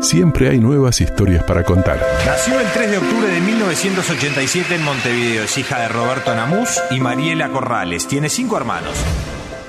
Siempre 0.00 0.48
hay 0.48 0.58
nuevas 0.58 1.00
historias 1.00 1.44
para 1.44 1.62
contar. 1.62 2.00
Nació 2.24 2.58
el 2.58 2.66
3 2.72 2.90
de 2.90 2.98
octubre 2.98 3.28
de 3.28 3.40
1987 3.40 4.74
en 4.74 4.82
Montevideo. 4.82 5.44
Es 5.44 5.58
hija 5.58 5.78
de 5.78 5.88
Roberto 5.88 6.34
Namus 6.34 6.80
y 6.90 7.00
Mariela 7.00 7.50
Corrales. 7.50 8.08
Tiene 8.08 8.30
cinco 8.30 8.56
hermanos. 8.56 8.94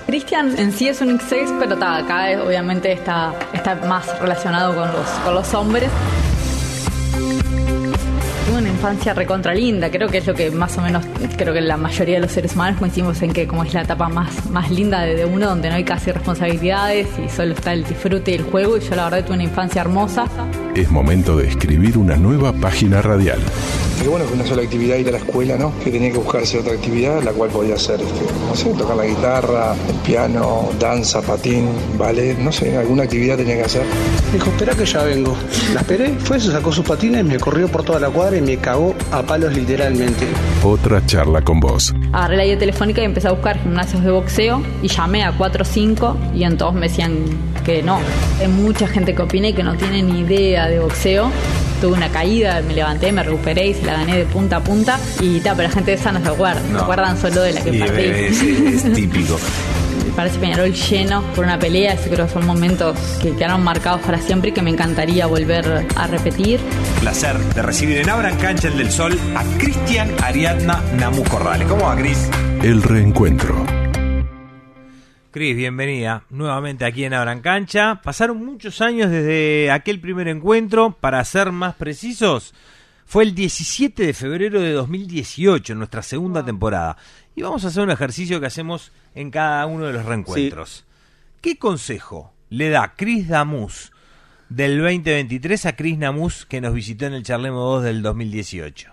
Cristian 0.08 0.58
en 0.58 0.72
sí 0.72 0.88
es 0.88 1.02
un 1.02 1.20
X6, 1.20 1.58
pero 1.60 1.76
acá 1.76 2.28
obviamente 2.46 2.92
está, 2.92 3.34
está 3.54 3.76
más 3.76 4.20
relacionado 4.20 4.74
con 4.74 4.92
los, 4.92 5.08
con 5.24 5.36
los 5.36 5.54
hombres 5.54 5.90
infancia 8.82 9.14
recontra 9.14 9.54
linda, 9.54 9.92
creo 9.92 10.10
que 10.10 10.18
es 10.18 10.26
lo 10.26 10.34
que 10.34 10.50
más 10.50 10.76
o 10.80 10.82
menos, 10.82 11.06
creo 11.38 11.54
que 11.54 11.62
la 11.62 11.78
mayoría 11.78 12.16
de 12.16 12.22
los 12.22 12.32
seres 12.32 12.56
humanos 12.56 12.80
coincidimos 12.80 13.22
en 13.22 13.32
que 13.32 13.46
como 13.46 13.64
es 13.64 13.76
la 13.76 13.84
etapa 13.84 14.10
más, 14.10 14.50
más 14.50 14.72
linda 14.72 15.02
de, 15.02 15.24
uno, 15.24 15.50
donde 15.50 15.70
no 15.70 15.76
hay 15.76 15.84
casi 15.84 16.12
responsabilidades 16.12 17.08
y 17.24 17.30
solo 17.30 17.54
está 17.54 17.74
el 17.74 17.84
disfrute 17.84 18.32
y 18.32 18.34
el 18.34 18.44
juego, 18.44 18.78
y 18.78 18.80
yo 18.80 18.96
la 18.96 19.04
verdad 19.04 19.24
tuve 19.24 19.36
una 19.36 19.44
infancia 19.44 19.82
hermosa. 19.82 20.26
Es 20.74 20.90
momento 20.90 21.38
de 21.38 21.50
escribir 21.50 21.96
una 21.96 22.16
nueva 22.16 22.54
página 22.54 23.04
radial. 23.04 23.40
Qué 24.02 24.08
bueno 24.08 24.26
que 24.26 24.34
una 24.34 24.48
sola 24.48 24.64
actividad 24.64 24.96
ir 24.96 25.10
a 25.10 25.12
la 25.12 25.20
escuela, 25.20 25.58
¿no? 25.58 25.72
Que 25.84 25.92
tenía 25.92 26.12
que 26.12 26.18
buscarse 26.18 26.58
otra 26.58 26.74
actividad, 26.74 27.22
la 27.22 27.34
cual 27.34 27.52
podía 27.52 27.78
ser, 27.78 28.02
este, 28.02 28.26
no 28.48 28.56
sé, 28.56 28.74
tocar 28.74 28.98
la 28.98 29.06
guitarra, 29.06 29.76
el 29.88 29.96
piano, 29.98 30.70
danza, 30.80 31.22
patín, 31.22 31.70
ballet, 32.00 32.36
no 32.40 32.52
sé, 32.52 32.76
alguna 32.76 33.04
actividad 33.04 33.38
tenía 33.38 33.58
que 33.58 33.66
hacer. 33.66 33.84
Dijo, 34.34 34.50
espera 34.50 34.74
que 34.74 34.86
ya 34.86 35.04
vengo. 35.04 35.38
La 35.76 35.82
esperé, 35.82 36.16
fue, 36.18 36.40
se 36.40 36.52
sacó 36.52 36.72
sus 36.72 36.84
patines, 36.84 37.24
me 37.24 37.38
corrió 37.38 37.68
por 37.68 37.84
toda 37.84 38.00
la 38.00 38.10
cuadra 38.10 38.38
y 38.38 38.42
me 38.42 38.58
cagó 38.58 38.71
a 39.12 39.24
palos 39.24 39.54
literalmente. 39.54 40.28
Otra 40.64 41.06
charla 41.06 41.42
con 41.42 41.60
vos. 41.60 41.94
Agarré 42.14 42.38
la 42.38 42.46
guía 42.46 42.58
telefónica 42.58 43.02
y 43.02 43.06
empecé 43.06 43.28
a 43.28 43.32
buscar 43.32 43.60
gimnasios 43.62 44.04
de 44.04 44.12
boxeo 44.12 44.62
y 44.82 44.88
llamé 44.88 45.24
a 45.24 45.32
4 45.32 45.62
o 45.62 45.66
5 45.66 46.18
y 46.36 46.44
en 46.44 46.58
todos 46.58 46.74
me 46.74 46.88
decían 46.88 47.26
que 47.66 47.84
no. 47.84 48.00
Hay 48.40 48.48
mucha 48.48 48.88
gente 48.88 49.14
que 49.14 49.22
opina 49.22 49.50
y 49.50 49.54
que 49.54 49.64
no 49.64 49.76
tiene 49.76 50.02
ni 50.04 50.22
idea 50.22 50.68
de 50.68 50.80
boxeo 50.80 51.32
tuve 51.82 51.94
una 51.94 52.10
caída, 52.10 52.62
me 52.62 52.76
levanté, 52.76 53.12
me 53.12 53.24
recuperé 53.24 53.70
y 53.70 53.74
se 53.74 53.84
la 53.84 53.94
gané 53.94 54.18
de 54.18 54.26
punta 54.26 54.58
a 54.58 54.64
punta. 54.64 55.00
Y 55.20 55.40
ta, 55.40 55.56
pero 55.56 55.68
la 55.68 55.74
gente 55.74 55.92
de 55.92 55.98
esa 55.98 56.12
no 56.12 56.22
se 56.22 56.30
acuerda, 56.30 56.62
se 56.62 56.78
acuerdan 56.78 57.20
solo 57.20 57.42
de 57.42 57.54
la 57.54 57.62
que 57.62 57.74
partí. 57.74 58.02
Es, 58.02 58.42
es 58.42 58.94
típico. 58.94 59.40
Parece 60.16 60.40
Peñarol 60.40 60.74
lleno 60.74 61.24
por 61.36 61.46
una 61.46 61.58
pelea, 61.58 61.96
yo 61.96 62.12
creo 62.12 62.26
que 62.28 62.34
son 62.34 62.46
momentos 62.46 62.98
que 63.22 63.34
quedaron 63.34 63.64
marcados 63.64 64.02
para 64.02 64.18
siempre 64.20 64.50
y 64.50 64.54
que 64.54 64.62
me 64.62 64.70
encantaría 64.70 65.26
volver 65.26 65.88
a 65.96 66.08
repetir. 66.08 66.60
Placer 67.00 67.38
de 67.38 67.62
recibir 67.62 67.98
en 67.98 68.10
Abran 68.10 68.38
Cancha 68.38 68.68
el 68.68 68.78
del 68.78 68.92
Sol 68.92 69.18
a 69.36 69.44
Cristian 69.58 70.12
Ariadna 70.22 70.82
Namu 71.00 71.24
Corrales. 71.24 71.68
¿Cómo 71.68 71.86
va, 71.86 71.96
Cris? 71.96 72.30
El 72.62 72.84
reencuentro. 72.84 73.66
Cris, 75.32 75.56
bienvenida 75.56 76.26
nuevamente 76.30 76.84
aquí 76.84 77.06
en 77.06 77.14
Abran 77.14 77.40
Cancha. 77.40 78.02
Pasaron 78.04 78.46
muchos 78.46 78.82
años 78.82 79.10
desde 79.10 79.72
aquel 79.72 80.02
primer 80.02 80.28
encuentro, 80.28 80.92
para 81.00 81.24
ser 81.24 81.54
más 81.54 81.76
precisos, 81.76 82.54
fue 83.12 83.26
el 83.26 83.36
17 83.36 84.06
de 84.06 84.14
febrero 84.14 84.62
de 84.62 84.72
2018, 84.72 85.76
nuestra 85.76 86.02
segunda 86.02 86.46
temporada. 86.46 86.96
Y 87.36 87.42
vamos 87.42 87.64
a 87.64 87.70
hacer 87.70 87.84
un 87.84 87.92
ejercicio 87.92 88.40
que 88.40 88.48
hacemos 88.48 88.92
en 89.16 89.32
cada 89.32 89.66
uno 89.66 89.86
de 89.86 89.94
los 89.94 90.06
reencuentros. 90.06 90.86
¿Qué 91.42 91.58
consejo 91.58 92.34
le 92.50 92.70
da 92.70 92.94
Cris 92.96 93.28
Damus 93.28 93.92
del 94.50 94.80
2023 94.80 95.66
a 95.66 95.76
Cris 95.76 95.98
Namus 95.98 96.46
que 96.46 96.62
nos 96.62 96.74
visitó 96.74 97.06
en 97.06 97.14
el 97.14 97.24
Charlemo 97.24 97.62
2 97.62 97.84
del 97.84 98.02
2018? 98.02 98.92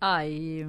Ay 0.00 0.66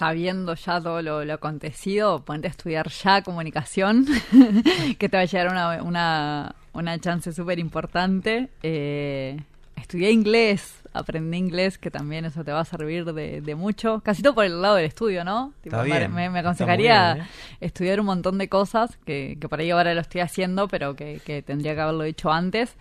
sabiendo 0.00 0.54
ya 0.54 0.80
todo 0.80 1.02
lo, 1.02 1.32
acontecido, 1.32 2.24
ponte 2.24 2.48
a 2.48 2.50
estudiar 2.50 2.88
ya 2.88 3.22
comunicación, 3.22 4.06
que 4.98 5.08
te 5.08 5.16
va 5.16 5.22
a 5.22 5.26
llegar 5.26 5.48
una, 5.50 5.82
una, 5.82 6.54
una 6.72 6.98
chance 6.98 7.32
súper 7.32 7.58
importante. 7.58 8.48
Eh, 8.62 9.38
estudié 9.80 10.10
inglés, 10.10 10.82
aprendí 10.92 11.36
inglés, 11.36 11.78
que 11.78 11.90
también 11.90 12.24
eso 12.24 12.44
te 12.44 12.52
va 12.52 12.60
a 12.60 12.64
servir 12.64 13.04
de, 13.04 13.54
mucho. 13.54 14.00
Casi 14.04 14.22
todo 14.22 14.34
por 14.34 14.44
el 14.44 14.60
lado 14.62 14.76
del 14.76 14.86
estudio, 14.86 15.24
¿no? 15.24 15.52
me, 15.64 16.38
aconsejaría 16.38 17.12
¿eh? 17.12 17.22
estudiar 17.60 18.00
un 18.00 18.06
montón 18.06 18.38
de 18.38 18.48
cosas, 18.48 18.96
que, 19.04 19.36
que 19.40 19.48
por 19.48 19.60
ahí 19.60 19.70
ahora 19.70 19.94
lo 19.94 20.00
estoy 20.00 20.20
haciendo, 20.20 20.68
pero 20.68 20.94
que, 20.94 21.20
que 21.24 21.42
tendría 21.42 21.74
que 21.74 21.80
haberlo 21.80 22.04
hecho 22.04 22.30
antes. 22.30 22.76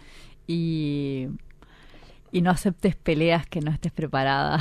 Y 0.47 1.27
y 2.31 2.41
no 2.41 2.51
aceptes 2.51 2.95
peleas 2.95 3.47
que 3.47 3.61
no 3.61 3.71
estés 3.71 3.91
preparada. 3.91 4.59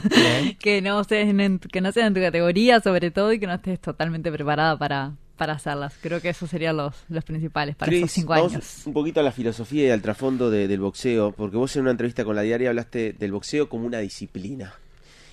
que 0.58 0.82
no 0.82 1.02
sean 1.04 1.58
que 1.58 1.80
no 1.80 1.92
sean 1.92 2.08
en 2.08 2.14
tu 2.14 2.20
categoría 2.20 2.80
sobre 2.80 3.10
todo 3.10 3.32
y 3.32 3.40
que 3.40 3.46
no 3.46 3.54
estés 3.54 3.80
totalmente 3.80 4.30
preparada 4.30 4.78
para, 4.78 5.12
para 5.40 5.54
hacerlas. 5.54 5.94
Creo 6.02 6.20
que 6.20 6.28
esos 6.28 6.50
serían 6.50 6.76
los, 6.76 6.94
los 7.08 7.24
principales 7.24 7.74
para 7.74 7.90
esos 7.90 8.12
cinco 8.12 8.34
años. 8.34 8.82
Un 8.84 8.92
poquito 8.92 9.20
a 9.20 9.22
la 9.22 9.32
filosofía 9.32 9.86
y 9.86 9.90
al 9.90 10.02
trasfondo 10.02 10.50
del 10.50 10.78
boxeo, 10.80 11.32
porque 11.32 11.56
vos 11.56 11.74
en 11.76 11.82
una 11.82 11.92
entrevista 11.92 12.26
con 12.26 12.36
la 12.36 12.42
diaria 12.42 12.68
hablaste 12.68 13.14
del 13.14 13.32
boxeo 13.32 13.70
como 13.70 13.86
una 13.86 14.00
disciplina. 14.00 14.74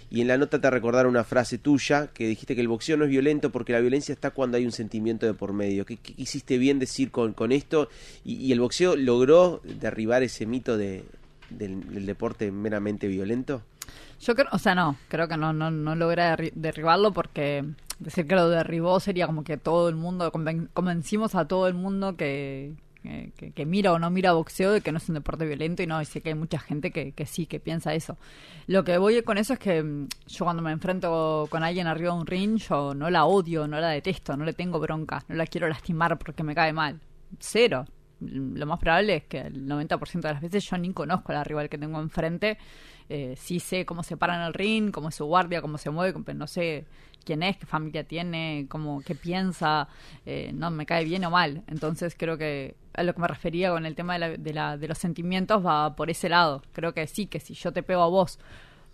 Y 0.09 0.21
en 0.21 0.29
la 0.29 0.37
nota 0.37 0.61
te 0.61 0.69
recordaron 0.69 1.09
una 1.09 1.25
frase 1.25 1.57
tuya 1.57 2.07
que 2.07 2.25
dijiste 2.25 2.55
que 2.55 2.61
el 2.61 2.69
boxeo 2.69 2.95
no 2.95 3.03
es 3.03 3.09
violento 3.09 3.51
porque 3.51 3.73
la 3.73 3.81
violencia 3.81 4.13
está 4.13 4.31
cuando 4.31 4.55
hay 4.55 4.63
un 4.63 4.71
sentimiento 4.71 5.25
de 5.25 5.33
por 5.33 5.51
medio. 5.51 5.85
¿Qué, 5.85 5.99
hiciste 6.15 6.57
bien 6.57 6.79
decir 6.79 7.11
con, 7.11 7.33
con 7.33 7.51
esto? 7.51 7.89
y, 8.23 8.49
el 8.53 8.61
boxeo 8.61 8.95
logró 8.95 9.59
derribar 9.65 10.23
ese 10.23 10.45
mito 10.45 10.77
de 10.77 11.03
del, 11.49 12.05
deporte 12.05 12.49
meramente 12.49 13.07
violento? 13.07 13.61
Yo 14.21 14.35
creo, 14.35 14.47
o 14.51 14.57
sea, 14.57 14.73
no, 14.73 14.97
creo 15.09 15.27
que 15.27 15.35
no, 15.37 15.53
no, 15.53 15.69
no 15.69 15.95
logra 15.95 16.37
derribarlo 16.53 17.11
porque 17.11 17.65
decir 17.99 18.27
que 18.27 18.35
lo 18.35 18.49
derribó 18.49 18.99
sería 18.99 19.27
como 19.27 19.43
que 19.43 19.57
todo 19.57 19.89
el 19.89 19.95
mundo, 19.95 20.31
convencimos 20.31 21.35
a 21.35 21.47
todo 21.47 21.67
el 21.67 21.73
mundo 21.73 22.15
que, 22.15 22.75
que, 23.55 23.65
mira 23.65 23.93
o 23.93 23.99
no 23.99 24.09
mira 24.09 24.33
boxeo 24.33 24.71
de 24.71 24.81
que 24.81 24.91
no 24.91 24.97
es 24.97 25.07
un 25.09 25.15
deporte 25.15 25.45
violento 25.45 25.83
y 25.83 25.87
no, 25.87 26.01
y 26.01 26.05
sé 26.05 26.21
que 26.21 26.29
hay 26.29 26.35
mucha 26.35 26.59
gente 26.59 26.91
que, 26.91 27.11
que 27.13 27.25
sí, 27.25 27.45
que 27.45 27.59
piensa 27.59 27.93
eso. 27.93 28.17
Lo 28.67 28.83
que 28.83 28.97
voy 28.97 29.21
con 29.23 29.37
eso 29.37 29.53
es 29.53 29.59
que 29.59 29.81
mm, 29.81 30.07
yo 30.27 30.45
cuando 30.45 30.61
me 30.61 30.71
enfrento 30.71 31.47
con 31.49 31.63
alguien 31.63 31.87
arriba 31.87 32.13
de 32.13 32.19
un 32.19 32.27
ring, 32.27 32.57
yo 32.57 32.93
no 32.93 33.09
la 33.09 33.25
odio, 33.25 33.67
no 33.67 33.79
la 33.79 33.89
detesto, 33.89 34.35
no 34.35 34.45
le 34.45 34.53
tengo 34.53 34.79
bronca, 34.79 35.23
no 35.27 35.35
la 35.35 35.45
quiero 35.45 35.67
lastimar 35.67 36.17
porque 36.17 36.43
me 36.43 36.55
cae 36.55 36.73
mal. 36.73 36.99
Cero, 37.39 37.85
lo 38.19 38.65
más 38.65 38.79
probable 38.79 39.15
es 39.17 39.23
que 39.25 39.39
el 39.39 39.67
90% 39.67 40.21
de 40.21 40.33
las 40.33 40.41
veces 40.41 40.65
yo 40.65 40.77
ni 40.77 40.91
conozco 40.93 41.31
al 41.31 41.45
rival 41.45 41.69
que 41.69 41.77
tengo 41.77 41.99
enfrente. 41.99 42.57
Eh, 43.09 43.35
sí 43.37 43.59
sé 43.59 43.85
cómo 43.85 44.03
se 44.03 44.17
para 44.17 44.35
en 44.35 44.41
el 44.41 44.53
ring, 44.53 44.91
cómo 44.91 45.09
es 45.09 45.15
su 45.15 45.25
guardia, 45.25 45.61
cómo 45.61 45.77
se 45.77 45.89
mueve, 45.89 46.19
pero 46.25 46.37
no 46.37 46.47
sé 46.47 46.85
quién 47.23 47.43
es, 47.43 47.57
qué 47.57 47.65
familia 47.65 48.03
tiene, 48.05 48.67
cómo, 48.69 49.01
qué 49.01 49.15
piensa, 49.15 49.87
eh, 50.25 50.51
no 50.53 50.71
me 50.71 50.85
cae 50.85 51.05
bien 51.05 51.23
o 51.25 51.29
mal. 51.29 51.63
Entonces 51.67 52.15
creo 52.17 52.37
que 52.37 52.75
a 52.93 53.03
lo 53.03 53.13
que 53.13 53.21
me 53.21 53.27
refería 53.27 53.71
con 53.71 53.85
el 53.85 53.95
tema 53.95 54.13
de, 54.13 54.19
la, 54.19 54.29
de, 54.29 54.53
la, 54.53 54.77
de 54.77 54.87
los 54.87 54.97
sentimientos 54.97 55.65
va 55.65 55.95
por 55.95 56.09
ese 56.09 56.29
lado. 56.29 56.61
Creo 56.73 56.93
que 56.93 57.05
sí, 57.07 57.27
que 57.27 57.39
si 57.39 57.53
yo 57.53 57.71
te 57.71 57.83
pego 57.83 58.01
a 58.01 58.07
vos 58.07 58.39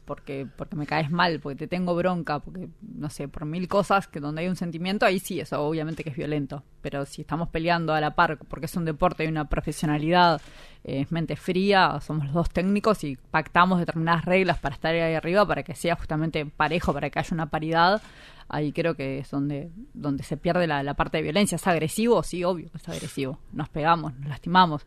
porque, 0.06 0.47
porque 0.56 0.75
me 0.75 0.86
caes 0.86 1.09
mal, 1.12 1.40
porque 1.40 1.58
te 1.58 1.68
tengo 1.68 1.96
bronca, 1.96 2.40
porque, 2.40 2.69
no 2.81 3.09
sé, 3.09 3.28
por 3.28 3.46
mil 3.46 3.68
cosas 3.68 4.08
que 4.08 4.19
donde 4.19 4.41
hay 4.41 4.47
un 4.47 4.56
sentimiento, 4.56 5.06
ahí 5.06 5.19
sí, 5.19 5.40
eso 5.40 5.62
obviamente 5.62 6.03
que 6.03 6.09
es 6.09 6.16
violento. 6.16 6.64
Pero 6.81 7.06
si 7.06 7.22
estamos 7.22 7.50
peleando 7.50 7.94
a 7.94 8.02
la 8.02 8.16
par, 8.16 8.38
porque 8.50 8.66
es 8.66 8.75
un 8.75 8.86
deporte 8.86 9.24
y 9.24 9.28
una 9.28 9.46
profesionalidad, 9.50 10.41
eh, 10.84 11.02
es 11.02 11.12
mente 11.12 11.36
fría, 11.36 12.00
somos 12.02 12.25
los 12.25 12.34
dos 12.34 12.50
técnicos 12.50 13.03
y 13.03 13.18
pactamos 13.31 13.80
determinadas 13.80 14.25
reglas 14.25 14.59
para 14.59 14.75
estar 14.75 14.94
ahí 14.94 15.14
arriba, 15.14 15.46
para 15.46 15.64
que 15.64 15.75
sea 15.75 15.96
justamente 15.96 16.46
parejo, 16.46 16.94
para 16.94 17.09
que 17.09 17.20
haya 17.20 17.34
una 17.34 17.50
paridad, 17.50 18.02
ahí 18.50 18.74
creo 18.74 18.96
que 18.96 19.20
es 19.20 19.31
donde, 19.31 19.72
donde 19.94 20.24
se 20.24 20.38
pierde 20.38 20.68
la, 20.68 20.84
la 20.84 20.94
parte 20.96 21.18
de 21.18 21.24
violencia. 21.24 21.56
¿Es 21.56 21.68
agresivo? 21.68 22.24
Sí, 22.24 22.44
obvio 22.44 22.70
es 22.75 22.88
agresivo. 22.90 23.40
Nos 23.53 23.70
pegamos, 23.70 24.14
nos 24.16 24.30
lastimamos. 24.30 24.85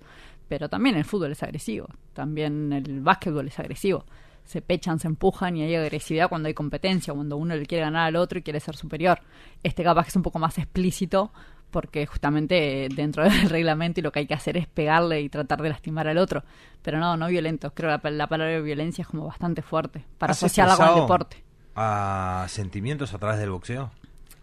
Pero 0.48 0.68
también 0.68 0.94
el 0.94 1.04
fútbol 1.04 1.32
es 1.32 1.42
agresivo, 1.42 1.88
también 2.12 2.72
el 2.72 3.00
básquetbol 3.00 3.48
es 3.48 3.58
agresivo 3.58 4.04
se 4.46 4.62
pechan, 4.62 4.98
se 4.98 5.08
empujan 5.08 5.56
y 5.56 5.62
hay 5.62 5.74
agresividad 5.74 6.28
cuando 6.28 6.46
hay 6.46 6.54
competencia, 6.54 7.12
cuando 7.12 7.36
uno 7.36 7.54
le 7.54 7.66
quiere 7.66 7.84
ganar 7.84 8.06
al 8.06 8.16
otro 8.16 8.38
y 8.38 8.42
quiere 8.42 8.60
ser 8.60 8.76
superior. 8.76 9.20
Este 9.62 9.82
capaz 9.82 10.04
que 10.04 10.08
es 10.10 10.16
un 10.16 10.22
poco 10.22 10.38
más 10.38 10.56
explícito 10.56 11.32
porque 11.70 12.06
justamente 12.06 12.88
dentro 12.94 13.24
del 13.28 13.50
reglamento 13.50 14.00
y 14.00 14.02
lo 14.02 14.12
que 14.12 14.20
hay 14.20 14.26
que 14.26 14.34
hacer 14.34 14.56
es 14.56 14.66
pegarle 14.68 15.20
y 15.20 15.28
tratar 15.28 15.60
de 15.60 15.68
lastimar 15.68 16.08
al 16.08 16.18
otro. 16.18 16.44
Pero 16.80 16.98
no, 16.98 17.16
no 17.16 17.26
violento. 17.26 17.74
Creo 17.74 18.00
que 18.00 18.10
la, 18.10 18.28
palabra 18.28 18.60
violencia 18.60 19.02
es 19.02 19.08
como 19.08 19.26
bastante 19.26 19.62
fuerte 19.62 20.04
para 20.16 20.30
asociarla 20.32 20.76
con 20.76 20.88
el 20.88 20.94
deporte. 20.94 21.44
¿A 21.74 22.46
sentimientos 22.48 23.12
a 23.12 23.18
través 23.18 23.38
del 23.38 23.50
boxeo? 23.50 23.90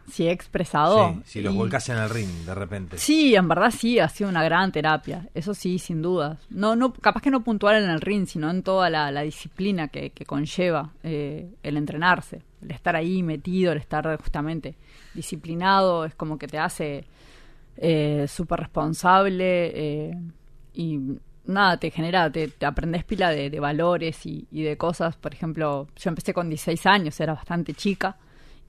Si 0.09 0.27
he 0.27 0.31
expresado. 0.31 1.21
si 1.25 1.41
los 1.41 1.55
volcas 1.55 1.87
en 1.89 1.97
el 1.97 2.09
ring 2.09 2.29
de 2.45 2.55
repente. 2.55 2.97
Sí, 2.97 3.35
en 3.35 3.47
verdad 3.47 3.71
sí, 3.71 3.99
ha 3.99 4.09
sido 4.09 4.29
una 4.29 4.43
gran 4.43 4.71
terapia. 4.71 5.27
Eso 5.33 5.53
sí, 5.53 5.79
sin 5.79 6.01
duda. 6.01 6.37
No, 6.49 6.75
no, 6.75 6.93
capaz 6.93 7.21
que 7.21 7.31
no 7.31 7.43
puntual 7.43 7.83
en 7.83 7.89
el 7.89 8.01
ring, 8.01 8.27
sino 8.27 8.49
en 8.49 8.63
toda 8.63 8.89
la, 8.89 9.21
disciplina 9.21 9.87
que, 9.87 10.11
conlleva 10.25 10.91
eh, 11.03 11.49
el 11.63 11.77
entrenarse. 11.77 12.41
El 12.61 12.71
estar 12.71 12.95
ahí 12.95 13.23
metido, 13.23 13.71
el 13.71 13.79
estar 13.79 14.17
justamente 14.17 14.75
disciplinado, 15.13 16.05
es 16.05 16.15
como 16.15 16.37
que 16.37 16.47
te 16.47 16.57
hace 16.57 17.05
eh, 17.77 18.25
súper 18.27 18.59
responsable 18.61 19.71
eh, 19.75 20.17
y 20.73 20.99
nada, 21.45 21.77
te 21.77 21.91
genera, 21.91 22.31
te, 22.31 22.51
aprendes 22.65 23.03
pila 23.03 23.31
de, 23.31 23.59
valores 23.59 24.25
y, 24.25 24.47
y, 24.51 24.63
de 24.63 24.77
cosas. 24.77 25.15
Por 25.17 25.33
ejemplo, 25.33 25.87
yo 25.95 26.09
empecé 26.09 26.33
con 26.33 26.49
16 26.49 26.85
años, 26.85 27.19
era 27.19 27.33
bastante 27.33 27.73
chica 27.73 28.17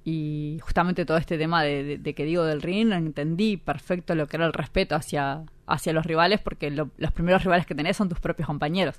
Y 0.06 0.58
justamente 0.60 1.06
todo 1.06 1.16
este 1.16 1.38
tema 1.38 1.62
de, 1.62 1.98
que 2.14 2.24
digo 2.24 2.44
del 2.44 2.60
ring, 2.60 2.92
entendí 2.92 3.56
perfecto 3.56 4.14
lo 4.14 4.26
que 4.26 4.36
era 4.36 4.44
el 4.44 4.52
respeto 4.52 4.94
hacia, 4.94 5.44
hacia 5.66 5.94
los 5.94 6.04
rivales, 6.04 6.40
porque 6.40 6.70
lo- 6.70 6.90
los 6.98 7.10
primeros 7.12 7.42
rivales 7.42 7.64
que 7.64 7.74
tenés 7.74 7.96
son 7.96 8.10
tus 8.10 8.20
propios 8.20 8.46
compañeros. 8.46 8.96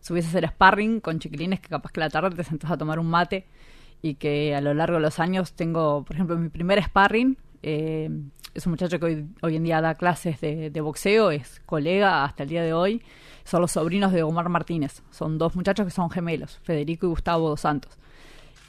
Subís 0.00 0.24
a 0.26 0.28
hacer 0.30 0.48
sparring 0.48 1.00
con 1.00 1.20
chiquilines 1.20 1.60
que 1.60 1.68
capaz 1.68 1.92
que 1.92 2.00
a 2.00 2.04
la 2.04 2.10
tarde 2.10 2.34
te 2.34 2.42
sentás 2.42 2.72
a 2.72 2.76
tomar 2.76 2.98
un 2.98 3.06
mate 3.08 3.46
y 4.02 4.14
que 4.14 4.54
a 4.56 4.60
lo 4.60 4.74
largo 4.74 4.96
de 4.96 5.02
los 5.02 5.20
años 5.20 5.52
tengo, 5.52 6.04
por 6.04 6.16
ejemplo, 6.16 6.36
mi 6.36 6.48
primer 6.48 6.82
sparring. 6.82 7.36
eh, 7.62 8.10
es 8.54 8.66
un 8.66 8.70
muchacho 8.72 8.98
que 8.98 9.04
hoy, 9.06 9.26
hoy 9.42 9.54
en 9.56 9.62
día 9.62 9.80
da 9.80 9.94
clases 9.94 10.40
de, 10.40 10.70
de 10.70 10.80
boxeo, 10.80 11.30
es 11.30 11.60
colega 11.66 12.24
hasta 12.24 12.42
el 12.42 12.48
día 12.48 12.62
de 12.64 12.72
hoy. 12.72 13.02
Son 13.44 13.60
los 13.60 13.70
sobrinos 13.72 14.10
de 14.12 14.24
Omar 14.24 14.48
Martínez. 14.48 15.02
Son 15.10 15.38
dos 15.38 15.54
muchachos 15.54 15.86
que 15.86 15.92
son 15.92 16.10
gemelos, 16.10 16.58
Federico 16.64 17.06
y 17.06 17.10
Gustavo 17.10 17.48
dos 17.48 17.60
Santos 17.60 17.96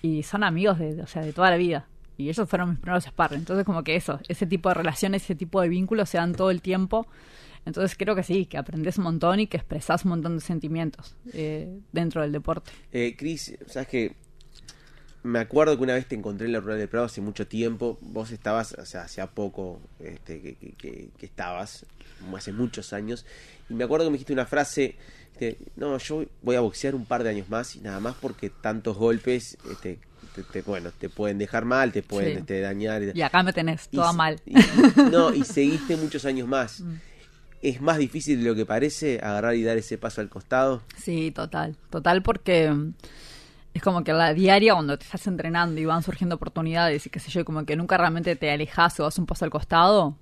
y 0.01 0.23
son 0.23 0.43
amigos 0.43 0.79
de, 0.79 1.01
o 1.01 1.07
sea, 1.07 1.21
de 1.21 1.33
toda 1.33 1.49
la 1.49 1.57
vida. 1.57 1.87
Y 2.17 2.29
ellos 2.29 2.49
fueron 2.49 2.71
mis 2.71 2.79
primeros 2.79 3.05
sparring. 3.05 3.39
Entonces, 3.39 3.65
como 3.65 3.83
que 3.83 3.95
eso, 3.95 4.19
ese 4.27 4.45
tipo 4.45 4.67
de 4.69 4.75
relaciones, 4.75 5.23
ese 5.23 5.35
tipo 5.35 5.61
de 5.61 5.69
vínculos 5.69 6.09
se 6.09 6.17
dan 6.17 6.33
todo 6.35 6.51
el 6.51 6.61
tiempo. 6.61 7.07
Entonces, 7.65 7.95
creo 7.97 8.15
que 8.15 8.23
sí, 8.23 8.45
que 8.45 8.57
aprendes 8.57 8.97
un 8.97 9.05
montón 9.05 9.39
y 9.39 9.47
que 9.47 9.57
expresas 9.57 10.03
un 10.05 10.09
montón 10.11 10.35
de 10.37 10.41
sentimientos 10.41 11.15
eh, 11.33 11.79
dentro 11.91 12.21
del 12.21 12.31
deporte. 12.31 12.71
Eh, 12.91 13.15
Cris, 13.17 13.57
sabes 13.67 13.87
que 13.87 14.15
me 15.23 15.39
acuerdo 15.39 15.75
que 15.77 15.83
una 15.83 15.93
vez 15.93 16.05
te 16.07 16.15
encontré 16.15 16.47
en 16.47 16.53
la 16.53 16.61
Rural 16.61 16.77
del 16.79 16.87
Prado 16.87 17.05
hace 17.05 17.19
mucho 17.21 17.45
tiempo. 17.47 17.97
Vos 18.01 18.31
estabas, 18.31 18.73
o 18.73 18.85
sea, 18.85 19.01
hacía 19.03 19.27
poco 19.27 19.81
este, 19.99 20.41
que, 20.41 20.55
que- 20.55 20.71
que- 20.73 21.09
que 21.17 21.25
estabas, 21.25 21.85
hace 22.35 22.53
muchos 22.53 22.93
años. 22.93 23.25
Y 23.69 23.73
me 23.73 23.83
acuerdo 23.83 24.05
que 24.05 24.11
me 24.11 24.13
dijiste 24.15 24.33
una 24.33 24.45
frase: 24.45 24.95
este, 25.39 25.57
No, 25.75 25.97
yo 25.97 26.23
voy 26.41 26.55
a 26.55 26.61
boxear 26.61 26.95
un 26.95 27.05
par 27.05 27.23
de 27.23 27.29
años 27.29 27.49
más 27.49 27.75
y 27.75 27.79
nada 27.79 27.99
más 27.99 28.15
porque 28.19 28.49
tantos 28.49 28.97
golpes, 28.97 29.57
este, 29.71 29.99
te, 30.35 30.43
te- 30.43 30.61
bueno, 30.61 30.91
te 30.97 31.09
pueden 31.09 31.37
dejar 31.37 31.65
mal, 31.65 31.91
te 31.91 32.03
pueden 32.03 32.33
Sí. 32.33 32.37
este, 32.39 32.61
dañar. 32.61 33.01
Y 33.15 33.21
acá 33.21 33.41
me 33.43 33.53
tenés, 33.53 33.87
toda 33.89 34.13
mal. 34.13 34.39
y- 34.45 34.53
no, 35.11 35.33
y 35.33 35.43
seguiste 35.43 35.95
muchos 35.97 36.25
años 36.25 36.47
más. 36.47 36.81
Mm. 36.89 36.95
¿Es 37.61 37.81
más 37.81 37.97
difícil 37.97 38.41
de 38.41 38.47
lo 38.49 38.55
que 38.55 38.65
parece 38.65 39.19
agarrar 39.21 39.53
y 39.55 39.63
dar 39.63 39.75
ese 39.77 39.97
paso 39.97 40.21
al 40.21 40.29
costado? 40.29 40.81
Sí, 40.97 41.31
total. 41.31 41.75
Total 41.89 42.23
porque 42.23 42.71
mm, 42.71 42.93
es 43.73 43.81
como 43.81 44.01
que 44.05 44.11
a 44.11 44.13
la 44.13 44.33
diaria 44.33 44.73
cuando 44.75 44.97
te 44.97 45.03
estás 45.03 45.27
entrenando 45.27 45.77
y 45.81 45.83
van 45.83 46.01
surgiendo 46.01 46.35
oportunidades 46.35 47.05
y 47.05 47.09
qué 47.09 47.19
sé 47.19 47.29
yo, 47.31 47.43
como 47.43 47.65
que 47.65 47.75
nunca 47.75 47.97
realmente 47.97 48.37
te 48.37 48.49
alejas 48.49 48.97
o 49.01 49.03
das 49.03 49.17
un 49.19 49.25
paso 49.25 49.43
al 49.43 49.51
costado, 49.51 50.15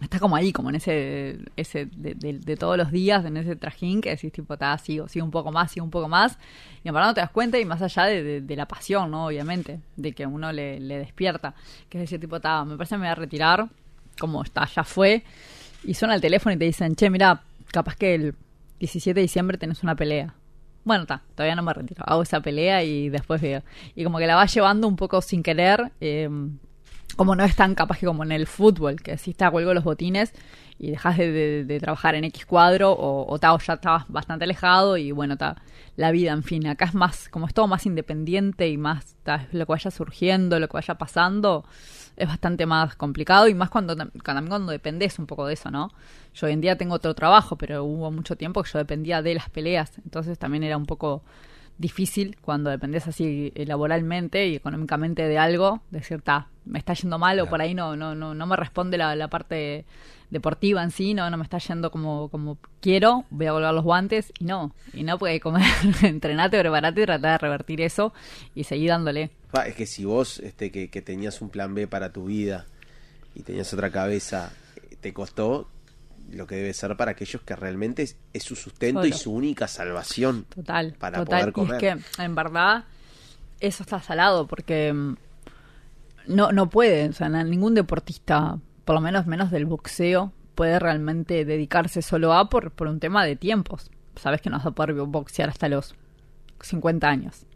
estás 0.00 0.20
como 0.20 0.36
ahí, 0.36 0.52
como 0.52 0.68
en 0.70 0.76
ese, 0.76 1.38
ese 1.56 1.86
de, 1.86 2.56
todos 2.56 2.76
los 2.76 2.92
días, 2.92 3.24
en 3.24 3.36
ese 3.36 3.56
trajín 3.56 4.00
que 4.00 4.10
decís 4.10 4.32
tipo, 4.32 4.56
ta, 4.56 4.76
sigo, 4.78 5.08
sigo 5.08 5.24
un 5.24 5.30
poco 5.30 5.50
más, 5.50 5.72
sigo 5.72 5.84
un 5.84 5.90
poco 5.90 6.08
más, 6.08 6.38
y 6.84 6.88
en 6.88 6.94
verdad 6.94 7.08
no 7.08 7.14
te 7.14 7.20
das 7.20 7.30
cuenta 7.30 7.58
y 7.58 7.64
más 7.64 7.82
allá 7.82 8.04
de, 8.04 8.56
la 8.56 8.66
pasión, 8.66 9.10
¿no? 9.10 9.26
Obviamente, 9.26 9.80
de 9.96 10.12
que 10.12 10.26
uno 10.26 10.52
le, 10.52 10.78
le 10.80 10.98
despierta, 10.98 11.54
que 11.88 11.98
es 11.98 12.02
decir, 12.02 12.20
tipo, 12.20 12.40
ta, 12.40 12.64
me 12.64 12.76
parece 12.76 12.94
que 12.94 12.98
me 12.98 13.06
voy 13.06 13.12
a 13.12 13.14
retirar, 13.16 13.68
como 14.18 14.42
está, 14.42 14.66
ya 14.66 14.84
fue, 14.84 15.24
y 15.84 15.94
suena 15.94 16.14
el 16.14 16.20
teléfono 16.20 16.54
y 16.54 16.58
te 16.58 16.64
dicen, 16.64 16.94
che, 16.94 17.10
mira, 17.10 17.42
capaz 17.72 17.96
que 17.96 18.14
el 18.14 18.34
17 18.80 19.18
de 19.18 19.22
diciembre 19.22 19.58
tenés 19.58 19.82
una 19.82 19.94
pelea. 19.94 20.34
Bueno, 20.84 21.02
está, 21.02 21.22
todavía 21.34 21.54
no 21.54 21.62
me 21.62 21.74
retiro. 21.74 22.02
Hago 22.06 22.22
esa 22.22 22.40
pelea 22.40 22.82
y 22.82 23.08
después 23.10 23.40
veo. 23.40 23.62
Y 23.94 24.04
como 24.04 24.18
que 24.18 24.26
la 24.26 24.34
vas 24.34 24.52
llevando 24.54 24.88
un 24.88 24.96
poco 24.96 25.20
sin 25.20 25.42
querer, 25.42 25.92
eh, 26.00 26.28
como 27.18 27.36
no 27.36 27.44
es 27.44 27.54
tan 27.56 27.74
capaz 27.74 27.98
que 27.98 28.06
como 28.06 28.22
en 28.22 28.32
el 28.32 28.46
fútbol, 28.46 29.02
que 29.02 29.18
si 29.18 29.32
está 29.32 29.50
cuelgo 29.50 29.74
los 29.74 29.84
botines 29.84 30.32
y 30.78 30.90
dejas 30.92 31.18
de, 31.18 31.30
de- 31.32 31.64
de 31.64 31.80
trabajar 31.80 32.14
en 32.14 32.24
X 32.24 32.46
cuadro 32.46 32.92
o, 32.92 33.30
o, 33.30 33.38
ta, 33.38 33.54
ya 33.58 33.74
estabas 33.74 34.04
bastante 34.08 34.44
alejado 34.44 34.96
y 34.96 35.10
bueno, 35.12 35.34
está 35.34 35.60
la 35.96 36.10
vida, 36.12 36.32
en 36.32 36.42
fin, 36.44 36.66
acá 36.68 36.86
es 36.86 36.94
más, 36.94 37.28
como 37.28 37.46
es 37.46 37.52
todo 37.52 37.66
más 37.66 37.84
independiente 37.84 38.68
y 38.68 38.78
más 38.78 39.16
ta, 39.24 39.48
lo 39.52 39.66
que 39.66 39.72
vaya 39.72 39.90
surgiendo, 39.90 40.58
lo 40.60 40.68
que 40.68 40.74
vaya 40.78 40.94
pasando, 40.96 41.64
es 42.16 42.26
bastante 42.28 42.64
más 42.66 42.94
complicado 42.96 43.48
y 43.48 43.54
más 43.54 43.68
cuando, 43.68 43.96
también 43.96 44.48
cuando 44.48 44.72
dependes 44.72 45.18
un 45.18 45.26
poco 45.26 45.46
de 45.46 45.54
eso, 45.54 45.70
¿no? 45.70 45.90
Yo 46.34 46.46
hoy 46.46 46.52
en 46.52 46.60
día 46.60 46.78
tengo 46.78 46.94
otro 46.94 47.14
trabajo, 47.14 47.56
pero 47.56 47.84
hubo 47.84 48.10
mucho 48.12 48.36
tiempo 48.36 48.62
que 48.62 48.70
yo 48.72 48.78
dependía 48.78 49.20
de 49.22 49.34
las 49.34 49.50
peleas, 49.50 49.98
entonces 50.04 50.38
también 50.38 50.62
era 50.62 50.76
un 50.76 50.86
poco 50.86 51.22
difícil 51.78 52.36
cuando 52.40 52.70
dependés 52.70 53.06
así 53.06 53.52
eh, 53.54 53.66
laboralmente 53.66 54.48
y 54.48 54.56
económicamente 54.56 55.22
de 55.28 55.38
algo, 55.38 55.80
decir, 55.90 56.22
ta, 56.22 56.48
me 56.68 56.78
está 56.78 56.94
yendo 56.94 57.18
mal 57.18 57.40
o 57.40 57.48
por 57.48 57.60
ahí 57.60 57.74
no, 57.74 57.96
no, 57.96 58.14
no, 58.14 58.34
no 58.34 58.46
me 58.46 58.56
responde 58.56 58.98
la, 58.98 59.16
la 59.16 59.28
parte 59.28 59.84
deportiva 60.30 60.82
en 60.82 60.90
sí, 60.90 61.14
no, 61.14 61.28
no 61.30 61.36
me 61.36 61.44
está 61.44 61.58
yendo 61.58 61.90
como, 61.90 62.28
como 62.28 62.58
quiero, 62.80 63.24
voy 63.30 63.46
a 63.46 63.52
colgar 63.52 63.74
los 63.74 63.84
guantes 63.84 64.32
y 64.38 64.44
no, 64.44 64.74
y 64.92 65.02
no 65.02 65.18
porque 65.18 65.40
comer, 65.40 65.64
entrenate, 66.02 66.58
preparate 66.60 67.02
y 67.02 67.06
tratar 67.06 67.32
de 67.32 67.38
revertir 67.38 67.80
eso 67.80 68.12
y 68.54 68.64
seguir 68.64 68.90
dándole. 68.90 69.30
Es 69.66 69.74
que 69.74 69.86
si 69.86 70.04
vos 70.04 70.38
este, 70.40 70.70
que, 70.70 70.90
que 70.90 71.02
tenías 71.02 71.40
un 71.40 71.48
plan 71.48 71.74
B 71.74 71.86
para 71.86 72.12
tu 72.12 72.26
vida 72.26 72.66
y 73.34 73.42
tenías 73.42 73.72
otra 73.72 73.90
cabeza, 73.90 74.52
te 75.00 75.12
costó 75.14 75.68
lo 76.30 76.46
que 76.46 76.56
debe 76.56 76.74
ser 76.74 76.96
para 76.96 77.12
aquellos 77.12 77.42
que 77.42 77.56
realmente 77.56 78.02
es, 78.02 78.16
es 78.34 78.42
su 78.42 78.54
sustento 78.54 79.06
y 79.06 79.12
su 79.12 79.32
única 79.32 79.66
salvación. 79.66 80.44
Total, 80.54 80.94
Para 80.98 81.18
total. 81.18 81.40
poder 81.40 81.52
comer. 81.52 81.82
Y 81.82 81.86
es 81.86 82.06
que, 82.16 82.22
en 82.22 82.34
verdad, 82.34 82.84
eso 83.60 83.82
está 83.82 84.02
salado 84.02 84.46
porque 84.46 84.92
mm, 84.92 85.16
no, 86.28 86.52
no 86.52 86.70
puede, 86.70 87.08
o 87.08 87.12
sea, 87.12 87.28
ningún 87.28 87.74
deportista, 87.74 88.58
por 88.84 88.94
lo 88.94 89.00
menos 89.00 89.26
menos 89.26 89.50
del 89.50 89.66
boxeo, 89.66 90.32
puede 90.54 90.78
realmente 90.78 91.44
dedicarse 91.44 92.02
solo 92.02 92.32
a 92.34 92.48
por, 92.48 92.70
por 92.72 92.88
un 92.88 93.00
tema 93.00 93.24
de 93.24 93.36
tiempos. 93.36 93.90
Sabes 94.16 94.40
que 94.40 94.50
no 94.50 94.56
vas 94.58 94.66
a 94.66 94.70
poder 94.72 94.94
boxear 94.94 95.48
hasta 95.48 95.68
los 95.68 95.94
50 96.60 97.08
años. 97.08 97.46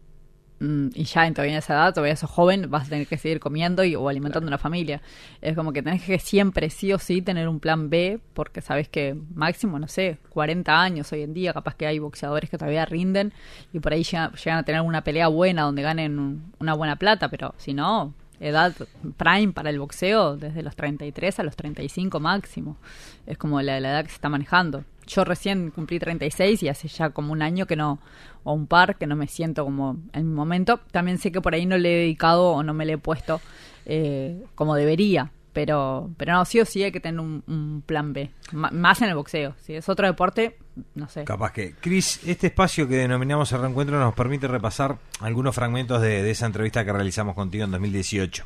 Mm, 0.59 0.89
y 0.93 1.03
ya 1.03 1.27
en 1.27 1.33
todavía 1.33 1.57
esa 1.57 1.73
edad, 1.73 1.93
todavía 1.93 2.15
sos 2.15 2.29
joven, 2.29 2.69
vas 2.69 2.87
a 2.87 2.89
tener 2.91 3.07
que 3.07 3.17
seguir 3.17 3.41
comiendo 3.41 3.83
y, 3.83 3.95
o 3.95 4.07
alimentando 4.07 4.47
una 4.47 4.57
familia. 4.57 5.01
Es 5.41 5.55
como 5.57 5.73
que 5.73 5.83
tenés 5.83 6.03
que 6.03 6.19
siempre, 6.19 6.69
sí 6.69 6.93
o 6.93 6.99
sí, 6.99 7.21
tener 7.21 7.49
un 7.49 7.59
plan 7.59 7.89
B, 7.89 8.19
porque 8.33 8.61
sabes 8.61 8.87
que 8.87 9.17
máximo, 9.33 9.77
no 9.79 9.89
sé, 9.89 10.19
40 10.29 10.81
años 10.81 11.11
hoy 11.11 11.23
en 11.23 11.33
día, 11.33 11.53
capaz 11.53 11.75
que 11.75 11.85
hay 11.87 11.99
boxeadores 11.99 12.49
que 12.49 12.57
todavía 12.57 12.85
rinden 12.85 13.33
y 13.73 13.79
por 13.79 13.91
ahí 13.91 14.03
llegan, 14.03 14.31
a 14.59 14.63
tener 14.63 14.81
una 14.81 15.03
pelea 15.03 15.27
buena 15.27 15.63
donde 15.63 15.81
ganen 15.81 16.17
un- 16.19 16.53
una 16.59 16.73
buena 16.75 16.95
plata, 16.95 17.27
pero 17.29 17.53
si 17.57 17.73
no, 17.73 18.13
edad 18.43 18.73
prime 19.17 19.53
para 19.53 19.69
el 19.69 19.79
boxeo 19.79 20.37
desde 20.37 20.61
los 20.61 20.75
33 20.75 21.39
a 21.39 21.43
los 21.43 21.55
35 21.55 22.19
máximo. 22.19 22.77
Es 23.25 23.37
como 23.37 23.61
la, 23.61 23.79
la 23.79 23.91
edad 23.91 24.03
que 24.03 24.09
se 24.09 24.15
está 24.15 24.29
manejando. 24.29 24.83
Yo 25.07 25.23
recién 25.23 25.71
cumplí 25.71 25.99
36 25.99 26.63
y 26.63 26.69
hace 26.69 26.87
ya 26.87 27.09
como 27.09 27.31
un 27.31 27.41
año 27.41 27.65
que 27.65 27.75
no, 27.75 27.99
o 28.43 28.53
un 28.53 28.67
par, 28.67 28.97
que 28.97 29.07
no 29.07 29.15
me 29.15 29.27
siento 29.27 29.65
como 29.65 29.97
en 30.13 30.29
mi 30.29 30.33
momento. 30.33 30.79
También 30.91 31.17
sé 31.17 31.31
que 31.31 31.41
por 31.41 31.53
ahí 31.53 31.65
no 31.65 31.77
le 31.77 31.93
he 31.93 31.99
dedicado 32.01 32.51
o 32.51 32.63
no 32.63 32.73
me 32.73 32.85
le 32.85 32.93
he 32.93 32.97
puesto 32.97 33.41
eh, 33.85 34.43
como 34.55 34.75
debería. 34.75 35.31
Pero, 35.53 36.09
pero 36.17 36.33
no, 36.33 36.45
sí 36.45 36.59
o 36.59 36.65
sí 36.65 36.83
hay 36.83 36.91
que 36.91 36.99
tener 36.99 37.19
un, 37.19 37.83
plan 37.85 38.11
B. 38.11 38.31
Más 38.51 39.01
en 39.01 39.09
el 39.09 39.15
boxeo. 39.15 39.55
Si 39.61 39.75
es 39.75 39.87
otro 39.87 40.07
deporte, 40.07 40.57
no 40.95 41.07
sé. 41.07 41.23
Capaz 41.23 41.51
que. 41.51 41.75
Cris, 41.79 42.19
este 42.25 42.47
espacio 42.47 42.87
que 42.87 42.95
denominamos 42.95 43.51
el 43.51 43.61
reencuentro 43.61 43.99
nos 43.99 44.15
permite 44.15 44.47
repasar 44.47 44.97
algunos 45.19 45.53
fragmentos 45.53 46.01
de 46.01 46.29
esa 46.29 46.47
entrevista 46.47 46.83
que 46.83 46.91
realizamos 46.91 47.35
contigo 47.35 47.65
en 47.65 47.71
2018. 47.71 48.45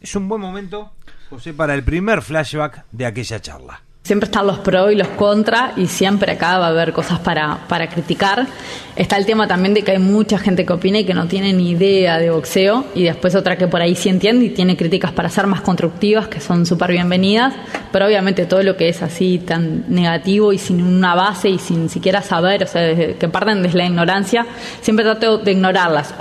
Es 0.00 0.16
un 0.16 0.28
buen 0.28 0.40
momento, 0.40 0.92
José, 1.30 1.54
para 1.54 1.74
el 1.74 1.84
primer 1.84 2.22
flashback 2.22 2.84
de 2.90 3.06
aquella 3.06 3.40
charla. 3.40 3.82
Siempre 4.12 4.26
están 4.26 4.46
los 4.46 4.58
pros 4.58 4.92
y 4.92 4.94
los 4.94 5.08
contra 5.08 5.72
y 5.74 5.86
siempre 5.86 6.32
acá 6.32 6.58
va 6.58 6.66
a 6.66 6.68
haber 6.68 6.92
cosas 6.92 7.18
para, 7.20 7.60
para 7.66 7.88
criticar. 7.88 8.46
Está 8.94 9.16
el 9.16 9.24
tema 9.24 9.48
también 9.48 9.72
de 9.72 9.80
que 9.80 9.92
hay 9.92 9.98
mucha 9.98 10.36
gente 10.36 10.66
que 10.66 10.72
opina 10.74 10.98
y 10.98 11.06
que 11.06 11.14
no 11.14 11.26
tiene 11.28 11.54
ni 11.54 11.70
idea 11.70 12.18
de 12.18 12.28
boxeo 12.28 12.84
y 12.94 13.04
después 13.04 13.34
otra 13.34 13.56
que 13.56 13.68
por 13.68 13.80
ahí 13.80 13.94
sí 13.94 14.10
entiende 14.10 14.44
y 14.44 14.50
tiene 14.50 14.76
críticas 14.76 15.12
para 15.12 15.30
ser 15.30 15.46
más 15.46 15.62
constructivas 15.62 16.28
que 16.28 16.40
son 16.40 16.66
súper 16.66 16.90
bienvenidas, 16.90 17.54
pero 17.90 18.04
obviamente 18.04 18.44
todo 18.44 18.62
lo 18.62 18.76
que 18.76 18.90
es 18.90 19.00
así 19.02 19.38
tan 19.38 19.86
negativo 19.88 20.52
y 20.52 20.58
sin 20.58 20.82
una 20.82 21.14
base 21.14 21.48
y 21.48 21.58
sin 21.58 21.88
siquiera 21.88 22.20
saber, 22.20 22.64
o 22.64 22.66
sea, 22.66 22.82
desde- 22.82 23.14
que 23.14 23.28
parten 23.30 23.62
desde 23.62 23.78
la 23.78 23.86
ignorancia, 23.86 24.44
siempre 24.82 25.06
trato 25.06 25.38
de 25.38 25.52
ignorarlas. 25.52 26.12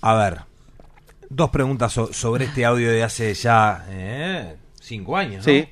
A 0.00 0.14
ver, 0.14 0.38
dos 1.30 1.50
preguntas 1.50 1.92
so- 1.92 2.12
sobre 2.12 2.46
este 2.46 2.64
audio 2.64 2.90
de 2.90 3.04
hace 3.04 3.32
ya 3.34 3.84
eh, 3.90 4.56
cinco 4.80 5.16
años. 5.16 5.46
¿no? 5.46 5.52
Sí. 5.52 5.68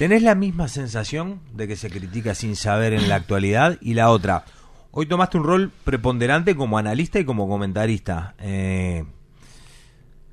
¿Tenés 0.00 0.22
la 0.22 0.34
misma 0.34 0.66
sensación 0.68 1.40
de 1.52 1.68
que 1.68 1.76
se 1.76 1.90
critica 1.90 2.34
sin 2.34 2.56
saber 2.56 2.94
en 2.94 3.06
la 3.06 3.16
actualidad? 3.16 3.76
Y 3.82 3.92
la 3.92 4.08
otra, 4.08 4.46
hoy 4.92 5.04
tomaste 5.04 5.36
un 5.36 5.44
rol 5.44 5.72
preponderante 5.84 6.56
como 6.56 6.78
analista 6.78 7.20
y 7.20 7.26
como 7.26 7.46
comentarista. 7.46 8.34
Eh, 8.38 9.04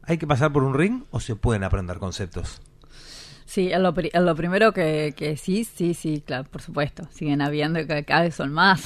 ¿Hay 0.04 0.18
que 0.18 0.26
pasar 0.26 0.54
por 0.54 0.64
un 0.64 0.74
ring 0.74 1.04
o 1.12 1.20
se 1.20 1.36
pueden 1.36 1.66
aprender 1.66 1.98
conceptos? 1.98 2.62
Sí, 3.44 3.70
en 3.74 3.84
lo, 3.84 3.94
primero 3.94 4.72
que, 4.72 5.38
sí, 5.38 5.66
sí, 5.66 5.94
sí, 5.94 6.24
claro, 6.26 6.46
por 6.50 6.62
supuesto. 6.62 7.04
Siguen 7.12 7.42
habiendo, 7.42 7.82
cada 8.06 8.22
vez 8.22 8.36
son 8.36 8.54
más. 8.54 8.86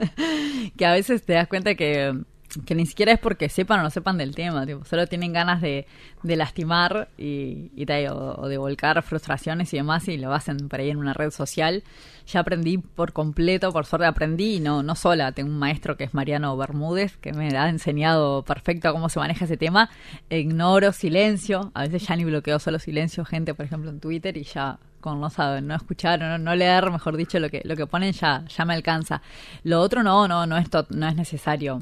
que 0.76 0.86
a 0.86 0.92
veces 0.92 1.24
te 1.24 1.32
das 1.32 1.48
cuenta 1.48 1.74
que 1.74 2.16
que 2.64 2.74
ni 2.74 2.86
siquiera 2.86 3.12
es 3.12 3.18
porque 3.18 3.48
sepan 3.48 3.80
o 3.80 3.82
no 3.82 3.90
sepan 3.90 4.16
del 4.18 4.34
tema, 4.34 4.64
tipo, 4.66 4.84
solo 4.84 5.06
tienen 5.06 5.32
ganas 5.32 5.60
de, 5.60 5.86
lastimar 6.22 7.08
y, 7.18 7.70
o, 8.10 8.48
de 8.48 8.58
volcar 8.58 9.02
frustraciones 9.02 9.72
y 9.74 9.76
demás 9.76 10.08
y 10.08 10.16
lo 10.16 10.32
hacen 10.32 10.68
por 10.68 10.80
ahí 10.80 10.90
en 10.90 10.96
una 10.96 11.12
red 11.12 11.30
social. 11.30 11.82
Ya 12.26 12.40
aprendí 12.40 12.78
por 12.78 13.12
completo, 13.12 13.72
por 13.72 13.86
suerte 13.86 14.06
aprendí, 14.06 14.58
no, 14.60 14.82
no 14.82 14.94
sola, 14.94 15.32
tengo 15.32 15.50
un 15.50 15.58
maestro 15.58 15.96
que 15.96 16.04
es 16.04 16.14
Mariano 16.14 16.56
Bermúdez, 16.56 17.16
que 17.18 17.32
me 17.32 17.48
ha 17.56 17.68
enseñado 17.68 18.42
perfecto 18.42 18.92
cómo 18.92 19.08
se 19.08 19.18
maneja 19.20 19.44
ese 19.44 19.56
tema. 19.56 19.90
Ignoro 20.30 20.92
silencio, 20.92 21.70
a 21.74 21.82
veces 21.82 22.06
ya 22.06 22.16
ni 22.16 22.24
bloqueo 22.24 22.58
solo 22.58 22.78
silencio, 22.78 23.24
gente, 23.24 23.54
por 23.54 23.66
ejemplo, 23.66 23.90
en 23.90 24.00
Twitter 24.00 24.36
y 24.36 24.44
ya 24.44 24.78
con 25.00 25.20
no 25.20 25.30
saben, 25.30 25.68
no 25.68 25.76
escuchar, 25.76 26.18
no, 26.18 26.36
no 26.38 26.56
leer, 26.56 26.90
mejor 26.90 27.16
dicho, 27.16 27.38
lo 27.38 27.48
que, 27.48 27.60
lo 27.64 27.76
que 27.76 27.86
ponen 27.86 28.12
ya, 28.12 28.44
ya 28.48 28.64
me 28.64 28.74
alcanza. 28.74 29.22
Lo 29.62 29.80
otro 29.80 30.02
no, 30.02 30.26
no, 30.26 30.46
no 30.46 30.56
es, 30.56 30.68
to- 30.68 30.86
no 30.90 31.06
es 31.06 31.14
necesario 31.14 31.80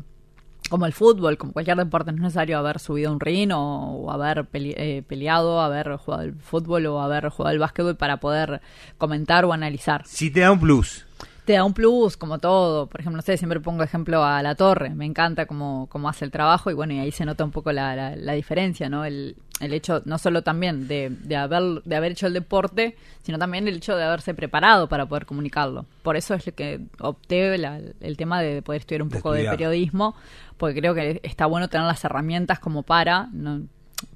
como 0.70 0.86
el 0.86 0.92
fútbol, 0.92 1.36
como 1.36 1.52
cualquier 1.52 1.76
deporte, 1.76 2.10
no 2.12 2.16
es 2.18 2.22
necesario 2.22 2.58
haber 2.58 2.78
subido 2.78 3.12
un 3.12 3.20
ring 3.20 3.52
o, 3.52 3.58
o 3.58 4.10
haber 4.10 4.44
pele- 4.46 4.74
eh, 4.76 5.02
peleado, 5.06 5.60
haber 5.60 5.96
jugado 5.96 6.22
al 6.22 6.34
fútbol 6.34 6.86
o 6.86 7.00
haber 7.00 7.28
jugado 7.28 7.50
al 7.52 7.58
básquetbol 7.58 7.96
para 7.96 8.18
poder 8.18 8.60
comentar 8.98 9.44
o 9.44 9.52
analizar. 9.52 10.02
Si 10.06 10.30
te 10.30 10.40
da 10.40 10.50
un 10.52 10.60
plus. 10.60 11.06
Te 11.44 11.52
da 11.52 11.64
un 11.64 11.74
plus, 11.74 12.16
como 12.16 12.38
todo. 12.38 12.86
Por 12.86 13.00
ejemplo, 13.00 13.18
no 13.18 13.22
sé, 13.22 13.36
siempre 13.36 13.60
pongo 13.60 13.82
ejemplo 13.82 14.24
a 14.24 14.42
La 14.42 14.54
Torre. 14.54 14.94
Me 14.94 15.04
encanta 15.04 15.44
cómo, 15.44 15.86
cómo 15.90 16.08
hace 16.08 16.24
el 16.24 16.30
trabajo 16.30 16.70
y 16.70 16.74
bueno, 16.74 16.94
y 16.94 17.00
ahí 17.00 17.12
se 17.12 17.26
nota 17.26 17.44
un 17.44 17.50
poco 17.50 17.70
la, 17.70 17.94
la, 17.94 18.16
la 18.16 18.32
diferencia, 18.32 18.88
¿no? 18.88 19.04
El, 19.04 19.36
el 19.60 19.72
hecho 19.72 20.02
no 20.04 20.18
solo 20.18 20.42
también 20.42 20.88
de, 20.88 21.10
de, 21.10 21.36
haber, 21.36 21.82
de 21.84 21.96
haber 21.96 22.12
hecho 22.12 22.26
el 22.26 22.32
deporte, 22.32 22.96
sino 23.22 23.38
también 23.38 23.68
el 23.68 23.76
hecho 23.76 23.96
de 23.96 24.02
haberse 24.04 24.34
preparado 24.34 24.88
para 24.88 25.06
poder 25.06 25.26
comunicarlo. 25.26 25.86
Por 26.02 26.16
eso 26.16 26.34
es 26.34 26.46
lo 26.46 26.54
que 26.54 26.80
opté 26.98 27.56
la- 27.58 27.80
el 28.00 28.16
tema 28.16 28.40
de 28.42 28.62
poder 28.62 28.80
estudiar 28.80 29.02
un 29.02 29.08
De 29.10 29.16
poco 29.18 29.32
de 29.32 29.42
periodismo, 29.50 30.16
porque 30.56 30.80
creo 30.80 30.94
que 30.94 31.20
está 31.22 31.46
bueno 31.46 31.68
tener 31.68 31.86
las 31.86 32.04
herramientas 32.04 32.58
como 32.58 32.82
para... 32.82 33.28
No, 33.32 33.62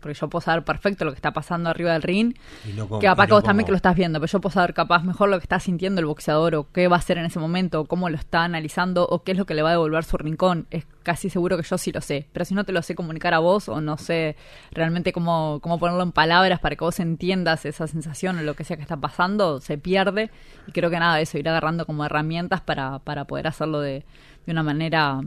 porque 0.01 0.15
yo 0.19 0.29
puedo 0.29 0.41
saber 0.41 0.65
perfecto 0.65 1.05
lo 1.05 1.11
que 1.13 1.17
está 1.17 1.33
pasando 1.33 1.71
arriba 1.71 1.93
del 1.93 2.03
ring 2.03 2.35
Y 2.69 2.73
no 2.75 2.87
como- 2.89 3.01
que 3.01 3.07
capaz 3.07 3.25
y 3.25 3.27
que 3.27 3.31
no 3.31 3.37
vos 3.37 3.45
también 3.45 3.67
que 3.67 3.73
lo 3.73 3.77
estás 3.77 3.97
viendo, 3.97 4.21
pero 4.21 4.31
yo 4.31 4.41
puedo 4.41 4.53
saber 4.53 4.75
capaz 4.75 5.03
mejor 5.05 5.29
lo 5.29 5.39
que 5.39 5.45
está 5.45 5.61
sintiendo 5.61 6.01
el 6.01 6.07
boxeador 6.07 6.55
o 6.55 6.71
qué 6.73 6.89
va 6.89 6.97
a 6.97 6.99
hacer 6.99 7.19
en 7.19 7.25
ese 7.27 7.39
momento, 7.39 7.81
o 7.81 7.85
cómo 7.87 8.09
lo 8.11 8.17
está 8.17 8.45
analizando 8.45 9.07
o 9.09 9.23
qué 9.23 9.33
es 9.33 9.39
lo 9.39 9.47
que 9.47 9.55
le 9.55 9.63
va 9.63 9.71
a 9.71 9.73
devolver 9.73 10.05
su 10.05 10.17
rincón. 10.17 10.67
Es 10.71 10.87
casi 11.03 11.31
seguro 11.31 11.57
que 11.57 11.63
yo 11.63 11.79
sí 11.79 11.91
lo 11.93 12.01
sé, 12.01 12.27
pero 12.33 12.45
si 12.45 12.55
no 12.55 12.65
te 12.65 12.73
lo 12.73 12.83
sé 12.83 12.95
comunicar 12.95 13.33
a 13.35 13.39
vos 13.39 13.69
o 13.69 13.81
no 13.81 13.97
sé 13.97 14.37
realmente 14.73 15.13
cómo, 15.13 15.59
cómo 15.63 15.79
ponerlo 15.79 16.03
en 16.03 16.13
palabras 16.13 16.61
para 16.61 16.77
que 16.77 16.85
vos 16.85 17.01
entiendas 17.01 17.65
esa 17.65 17.87
sensación 17.87 18.39
o 18.39 18.43
lo 18.43 18.55
que 18.55 18.65
sea 18.65 18.77
que 18.77 18.83
está 18.83 18.97
pasando, 18.97 19.61
se 19.61 19.79
pierde. 19.79 20.31
Y 20.67 20.73
creo 20.73 20.91
que 20.91 20.99
nada, 20.99 21.21
eso, 21.21 21.39
ir 21.39 21.49
agarrando 21.49 21.87
como 21.87 22.05
herramientas 22.05 22.61
para, 22.61 22.99
para 22.99 23.25
poder 23.25 23.47
hacerlo 23.47 23.81
de, 23.81 24.05
de 24.45 24.53
una 24.53 24.63
manera 24.63 25.21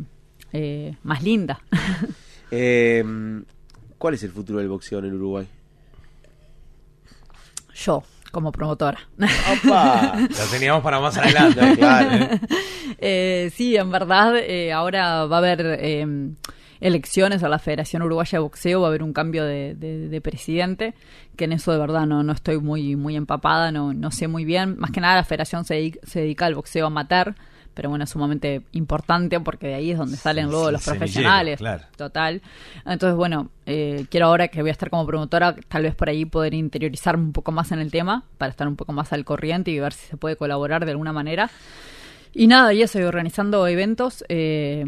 eh, 0.53 0.95
más 1.03 1.23
linda. 1.23 1.61
Eh, 2.53 3.01
¿Cuál 4.01 4.15
es 4.15 4.23
el 4.23 4.31
futuro 4.31 4.57
del 4.57 4.67
boxeo 4.67 4.97
en 4.97 5.05
el 5.05 5.13
Uruguay? 5.13 5.45
yo, 7.75 8.03
como 8.31 8.51
promotora. 8.51 8.97
¡Opa! 9.63 10.13
Lo 10.29 10.45
teníamos 10.51 10.81
para 10.83 10.99
más 10.99 11.15
adelante. 11.17 11.75
claro. 11.77 12.27
Eh, 12.97 13.51
sí, 13.55 13.75
en 13.75 13.91
verdad, 13.91 14.37
eh, 14.37 14.71
ahora 14.73 15.25
va 15.25 15.35
a 15.35 15.39
haber 15.39 15.77
eh, 15.79 16.31
elecciones 16.79 17.43
a 17.43 17.49
la 17.49 17.59
Federación 17.59 18.01
Uruguaya 18.01 18.37
de 18.37 18.43
Boxeo, 18.43 18.81
va 18.81 18.87
a 18.87 18.89
haber 18.89 19.03
un 19.03 19.13
cambio 19.13 19.45
de, 19.45 19.75
de- 19.75 20.09
de 20.09 20.21
presidente, 20.21 20.95
que 21.35 21.45
en 21.45 21.53
eso 21.53 21.71
de 21.71 21.77
verdad 21.77 22.07
no, 22.07 22.23
no 22.23 22.33
estoy 22.33 22.57
muy, 22.59 22.95
muy 22.95 23.15
empapada, 23.15 23.71
no, 23.71 23.93
no 23.93 24.09
sé 24.11 24.27
muy 24.27 24.45
bien. 24.45 24.77
Más 24.79 24.89
que 24.91 24.99
nada 25.01 25.15
la 25.15 25.23
Federación 25.23 25.63
se, 25.63 25.75
dedica- 25.75 25.99
se 26.07 26.21
dedica 26.21 26.47
al 26.47 26.55
boxeo 26.55 26.87
amateur, 26.87 27.35
pero 27.73 27.89
bueno, 27.89 28.03
es 28.03 28.09
sumamente 28.09 28.61
importante 28.71 29.39
porque 29.39 29.67
de 29.67 29.75
ahí 29.75 29.91
es 29.91 29.97
donde 29.97 30.17
salen 30.17 30.49
luego 30.49 30.67
sí, 30.67 30.71
los 30.73 30.83
profesionales. 30.83 31.59
claro. 31.59 31.83
Total. 31.95 32.41
Entonces, 32.85 33.15
bueno, 33.15 33.49
eh, 33.65 34.05
quiero 34.09 34.27
ahora 34.27 34.47
que 34.47 34.61
voy 34.61 34.69
a 34.69 34.73
estar 34.73 34.89
como 34.89 35.05
promotora, 35.05 35.55
tal 35.67 35.83
vez 35.83 35.95
por 35.95 36.09
ahí 36.09 36.25
poder 36.25 36.53
interiorizarme 36.53 37.23
un 37.23 37.33
poco 37.33 37.51
más 37.51 37.71
en 37.71 37.79
el 37.79 37.91
tema, 37.91 38.25
para 38.37 38.51
estar 38.51 38.67
un 38.67 38.75
poco 38.75 38.93
más 38.93 39.13
al 39.13 39.25
corriente 39.25 39.71
y 39.71 39.79
ver 39.79 39.93
si 39.93 40.07
se 40.07 40.17
puede 40.17 40.35
colaborar 40.35 40.85
de 40.85 40.91
alguna 40.91 41.13
manera. 41.13 41.49
Y 42.33 42.47
nada, 42.47 42.73
y 42.73 42.81
eso, 42.81 42.97
y 42.99 43.03
organizando 43.03 43.67
eventos 43.67 44.23
eh, 44.29 44.85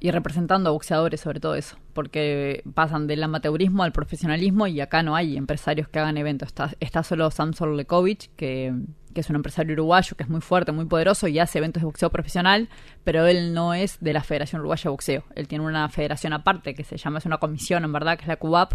y 0.00 0.10
representando 0.10 0.70
a 0.70 0.72
boxeadores 0.72 1.20
sobre 1.20 1.38
todo 1.38 1.54
eso, 1.54 1.76
porque 1.92 2.64
pasan 2.74 3.06
del 3.06 3.22
amateurismo 3.22 3.84
al 3.84 3.92
profesionalismo 3.92 4.66
y 4.66 4.80
acá 4.80 5.04
no 5.04 5.14
hay 5.14 5.36
empresarios 5.36 5.88
que 5.88 6.00
hagan 6.00 6.16
eventos. 6.16 6.48
Está, 6.48 6.72
está 6.80 7.04
solo 7.04 7.30
Samson 7.30 7.76
Lekovic, 7.76 8.30
que, 8.34 8.74
que 9.12 9.20
es 9.20 9.30
un 9.30 9.36
empresario 9.36 9.72
uruguayo 9.74 10.16
que 10.16 10.22
es 10.22 10.28
muy 10.28 10.40
fuerte, 10.40 10.72
muy 10.72 10.86
poderoso 10.86 11.28
y 11.28 11.38
hace 11.38 11.58
eventos 11.58 11.82
de 11.82 11.86
boxeo 11.86 12.10
profesional, 12.10 12.68
pero 13.04 13.26
él 13.26 13.54
no 13.54 13.74
es 13.74 13.98
de 14.00 14.12
la 14.12 14.22
Federación 14.22 14.60
Uruguaya 14.60 14.84
de 14.84 14.90
Boxeo. 14.90 15.24
Él 15.34 15.48
tiene 15.48 15.64
una 15.64 15.88
federación 15.88 16.32
aparte 16.32 16.74
que 16.74 16.84
se 16.84 16.96
llama, 16.96 17.18
es 17.18 17.26
una 17.26 17.38
comisión 17.38 17.84
en 17.84 17.92
verdad, 17.92 18.16
que 18.16 18.22
es 18.22 18.28
la 18.28 18.36
CUBAP. 18.36 18.74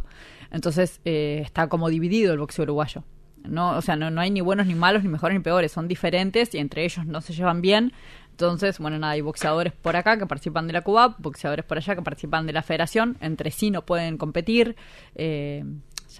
Entonces 0.51 1.01
eh, 1.05 1.41
está 1.43 1.67
como 1.67 1.89
dividido 1.89 2.33
el 2.33 2.39
boxeo 2.39 2.63
uruguayo. 2.63 3.03
No, 3.43 3.77
o 3.77 3.81
sea, 3.81 3.95
no, 3.95 4.11
no 4.11 4.19
hay 4.19 4.29
ni 4.29 4.41
buenos 4.41 4.67
ni 4.67 4.75
malos, 4.75 5.03
ni 5.03 5.09
mejores 5.09 5.37
ni 5.37 5.43
peores, 5.43 5.71
son 5.71 5.87
diferentes 5.87 6.53
y 6.53 6.57
entre 6.57 6.83
ellos 6.83 7.05
no 7.05 7.21
se 7.21 7.33
llevan 7.33 7.61
bien. 7.61 7.93
Entonces, 8.31 8.77
bueno, 8.77 8.99
nada, 8.99 9.13
hay 9.13 9.21
boxeadores 9.21 9.73
por 9.73 9.95
acá 9.95 10.17
que 10.17 10.27
participan 10.27 10.67
de 10.67 10.73
la 10.73 10.81
CUBAP, 10.81 11.19
boxeadores 11.19 11.65
por 11.65 11.77
allá 11.77 11.95
que 11.95 12.01
participan 12.01 12.45
de 12.45 12.53
la 12.53 12.61
federación, 12.61 13.17
entre 13.21 13.51
sí 13.51 13.71
no 13.71 13.83
pueden 13.83 14.17
competir. 14.17 14.75
Eh, 15.15 15.63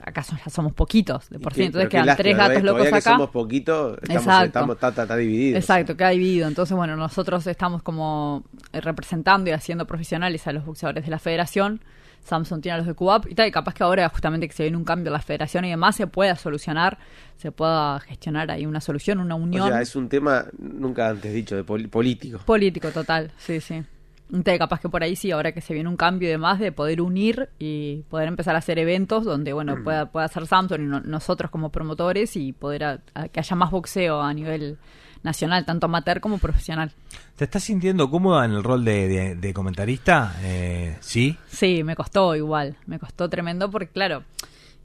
acaso 0.05 0.35
ya 0.43 0.49
somos 0.51 0.73
poquitos 0.73 1.29
de 1.29 1.39
por 1.39 1.53
sí, 1.53 1.63
entonces 1.63 1.89
quedan 1.89 2.05
lástima, 2.05 2.23
tres 2.23 2.37
gatos 2.37 2.63
locos 2.63 2.77
Todavía 2.79 2.91
que 2.91 2.97
acá. 2.97 3.11
somos 3.11 3.29
poquitos, 3.29 3.97
estamos, 4.01 4.21
Exacto. 4.23 4.45
estamos 4.45 4.75
está, 4.75 4.87
está- 4.89 5.01
está 5.03 5.15
dividido. 5.17 5.57
Exacto, 5.57 5.97
queda 5.97 6.09
dividido. 6.09 6.47
Entonces, 6.47 6.75
bueno, 6.77 6.95
nosotros 6.95 7.45
estamos 7.47 7.81
como 7.83 8.43
eh, 8.73 8.81
representando 8.81 9.49
y 9.49 9.53
haciendo 9.53 9.85
profesionales 9.87 10.45
a 10.47 10.51
los 10.53 10.65
boxeadores 10.65 11.05
de 11.05 11.11
la 11.11 11.19
federación. 11.19 11.81
Samsung 12.23 12.61
tiene 12.61 12.73
a 12.73 12.77
los 12.79 12.87
de 12.87 12.93
CUAP 12.93 13.27
y 13.31 13.35
tal, 13.35 13.47
y 13.47 13.51
capaz 13.51 13.73
que 13.73 13.83
ahora 13.83 14.09
justamente 14.09 14.47
que 14.49 14.53
se 14.53 14.63
viene 14.63 14.75
un 14.75 14.83
cambio 14.83 15.07
en 15.07 15.13
la 15.13 15.21
federación 15.21 15.63
y 15.63 15.69
demás 15.69 15.95
se 15.95 16.07
pueda 16.07 16.35
solucionar, 16.35 16.97
se 17.37 17.53
pueda 17.53 17.99
gestionar 18.01 18.51
ahí 18.51 18.65
una 18.65 18.81
solución, 18.81 19.19
una 19.21 19.35
O 19.35 19.37
unión 19.37 19.69
sea, 19.69 19.81
es 19.81 19.95
un 19.95 20.09
tema 20.09 20.45
nunca 20.59 21.07
antes 21.07 21.33
dicho, 21.33 21.55
de 21.55 21.63
pol- 21.63 21.87
político. 21.87 22.39
político 22.39 22.91
total, 22.91 23.31
sí, 23.37 23.61
sí. 23.61 23.81
Entonces, 24.29 24.59
capaz 24.59 24.81
que 24.81 24.89
por 24.89 25.03
ahí 25.03 25.15
sí, 25.15 25.31
ahora 25.31 25.53
que 25.53 25.61
se 25.61 25.73
viene 25.73 25.87
un 25.87 25.95
cambio 25.95 26.27
y 26.27 26.31
demás, 26.31 26.59
de 26.59 26.71
poder 26.73 27.01
unir 27.01 27.47
y 27.59 28.03
poder 28.09 28.27
empezar 28.27 28.55
a 28.55 28.59
hacer 28.59 28.77
eventos 28.77 29.23
donde, 29.23 29.53
bueno, 29.53 29.81
pueda, 29.83 30.11
pueda 30.11 30.27
ser 30.27 30.45
Samsung 30.47 30.81
y 30.81 30.83
no- 30.85 30.99
nosotros 30.99 31.49
como 31.49 31.69
promotores 31.71 32.35
y 32.35 32.51
poder 32.51 32.83
a- 32.83 32.99
a- 33.13 33.29
que 33.29 33.39
haya 33.39 33.55
más 33.55 33.71
boxeo 33.71 34.21
a 34.21 34.33
nivel 34.33 34.77
nacional, 35.23 35.65
tanto 35.65 35.85
amateur 35.85 36.19
como 36.19 36.39
profesional. 36.39 36.91
¿Te 37.37 37.45
estás 37.45 37.63
sintiendo 37.63 38.09
cómoda 38.09 38.43
en 38.45 38.51
el 38.51 38.63
rol 38.63 38.83
de, 38.83 39.07
de- 39.07 39.35
de 39.35 39.53
comentarista? 39.53 40.35
Eh, 40.41 40.97
sí. 40.99 41.37
Sí, 41.47 41.83
me 41.83 41.95
costó 41.95 42.35
igual, 42.35 42.75
me 42.85 42.99
costó 42.99 43.29
tremendo 43.29 43.71
porque, 43.71 43.87
claro, 43.87 44.23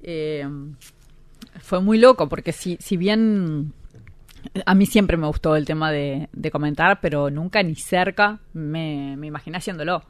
eh, 0.05 0.47
fue 1.61 1.81
muy 1.81 1.99
loco 1.99 2.29
porque 2.29 2.53
si, 2.53 2.77
si 2.81 2.97
bien 2.97 3.73
a 4.67 4.75
mí 4.75 4.87
siempre 4.87 5.17
me 5.17 5.27
gustó 5.27 5.57
el 5.57 5.65
tema 5.65 5.91
de, 5.91 6.29
de 6.33 6.51
comentar, 6.51 7.01
pero 7.01 7.31
nunca 7.31 7.63
ni 7.63 7.75
cerca 7.75 8.41
me, 8.53 9.13
imaginé 9.23 9.59
haciéndolo. 9.59 10.03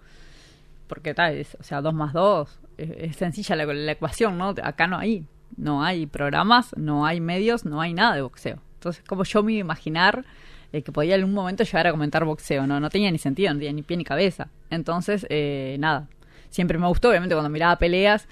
Porque 0.87 1.15
tal, 1.15 1.35
es- 1.37 1.57
o 1.61 1.62
sea, 1.62 1.81
dos 1.81 1.95
más 1.95 2.12
dos, 2.12 2.61
es, 2.77 2.91
es 2.97 3.17
sencilla 3.17 3.57
la, 3.57 3.65
la 3.67 3.93
ecuación, 3.93 4.39
¿no? 4.39 4.55
Acá 4.62 4.87
no 4.87 4.99
hay, 4.99 5.27
no 5.57 5.83
hay 5.85 6.07
programas, 6.07 6.75
no 6.77 7.07
hay 7.07 7.21
medios, 7.21 7.65
no 7.65 7.81
hay 7.81 7.95
nada 7.95 8.15
de 8.15 8.23
boxeo. 8.23 8.59
Entonces, 8.75 9.03
como 9.07 9.25
yo 9.25 9.43
me 9.43 9.53
iba 9.53 9.61
a 9.61 9.67
imaginar 9.67 10.25
eh, 10.73 10.83
que 10.83 10.93
podía 10.93 11.15
en 11.15 11.21
algún 11.21 11.35
momento 11.35 11.65
llegar 11.65 11.87
a 11.87 11.93
comentar 11.93 12.25
boxeo, 12.25 12.67
no, 12.67 12.81
no 12.81 12.91
tenía 12.91 13.11
ni 13.11 13.19
sentido, 13.19 13.53
no 13.53 13.59
tenía 13.59 13.73
ni 13.73 13.83
pie 13.83 13.97
ni 13.97 14.05
cabeza. 14.05 14.49
Entonces, 14.71 15.27
eh, 15.31 15.77
nada, 15.79 16.09
siempre 16.51 16.79
me 16.79 16.87
gustó, 16.89 17.11
obviamente 17.11 17.35
cuando 17.35 17.49
miraba 17.51 17.77
peleas, 17.77 18.27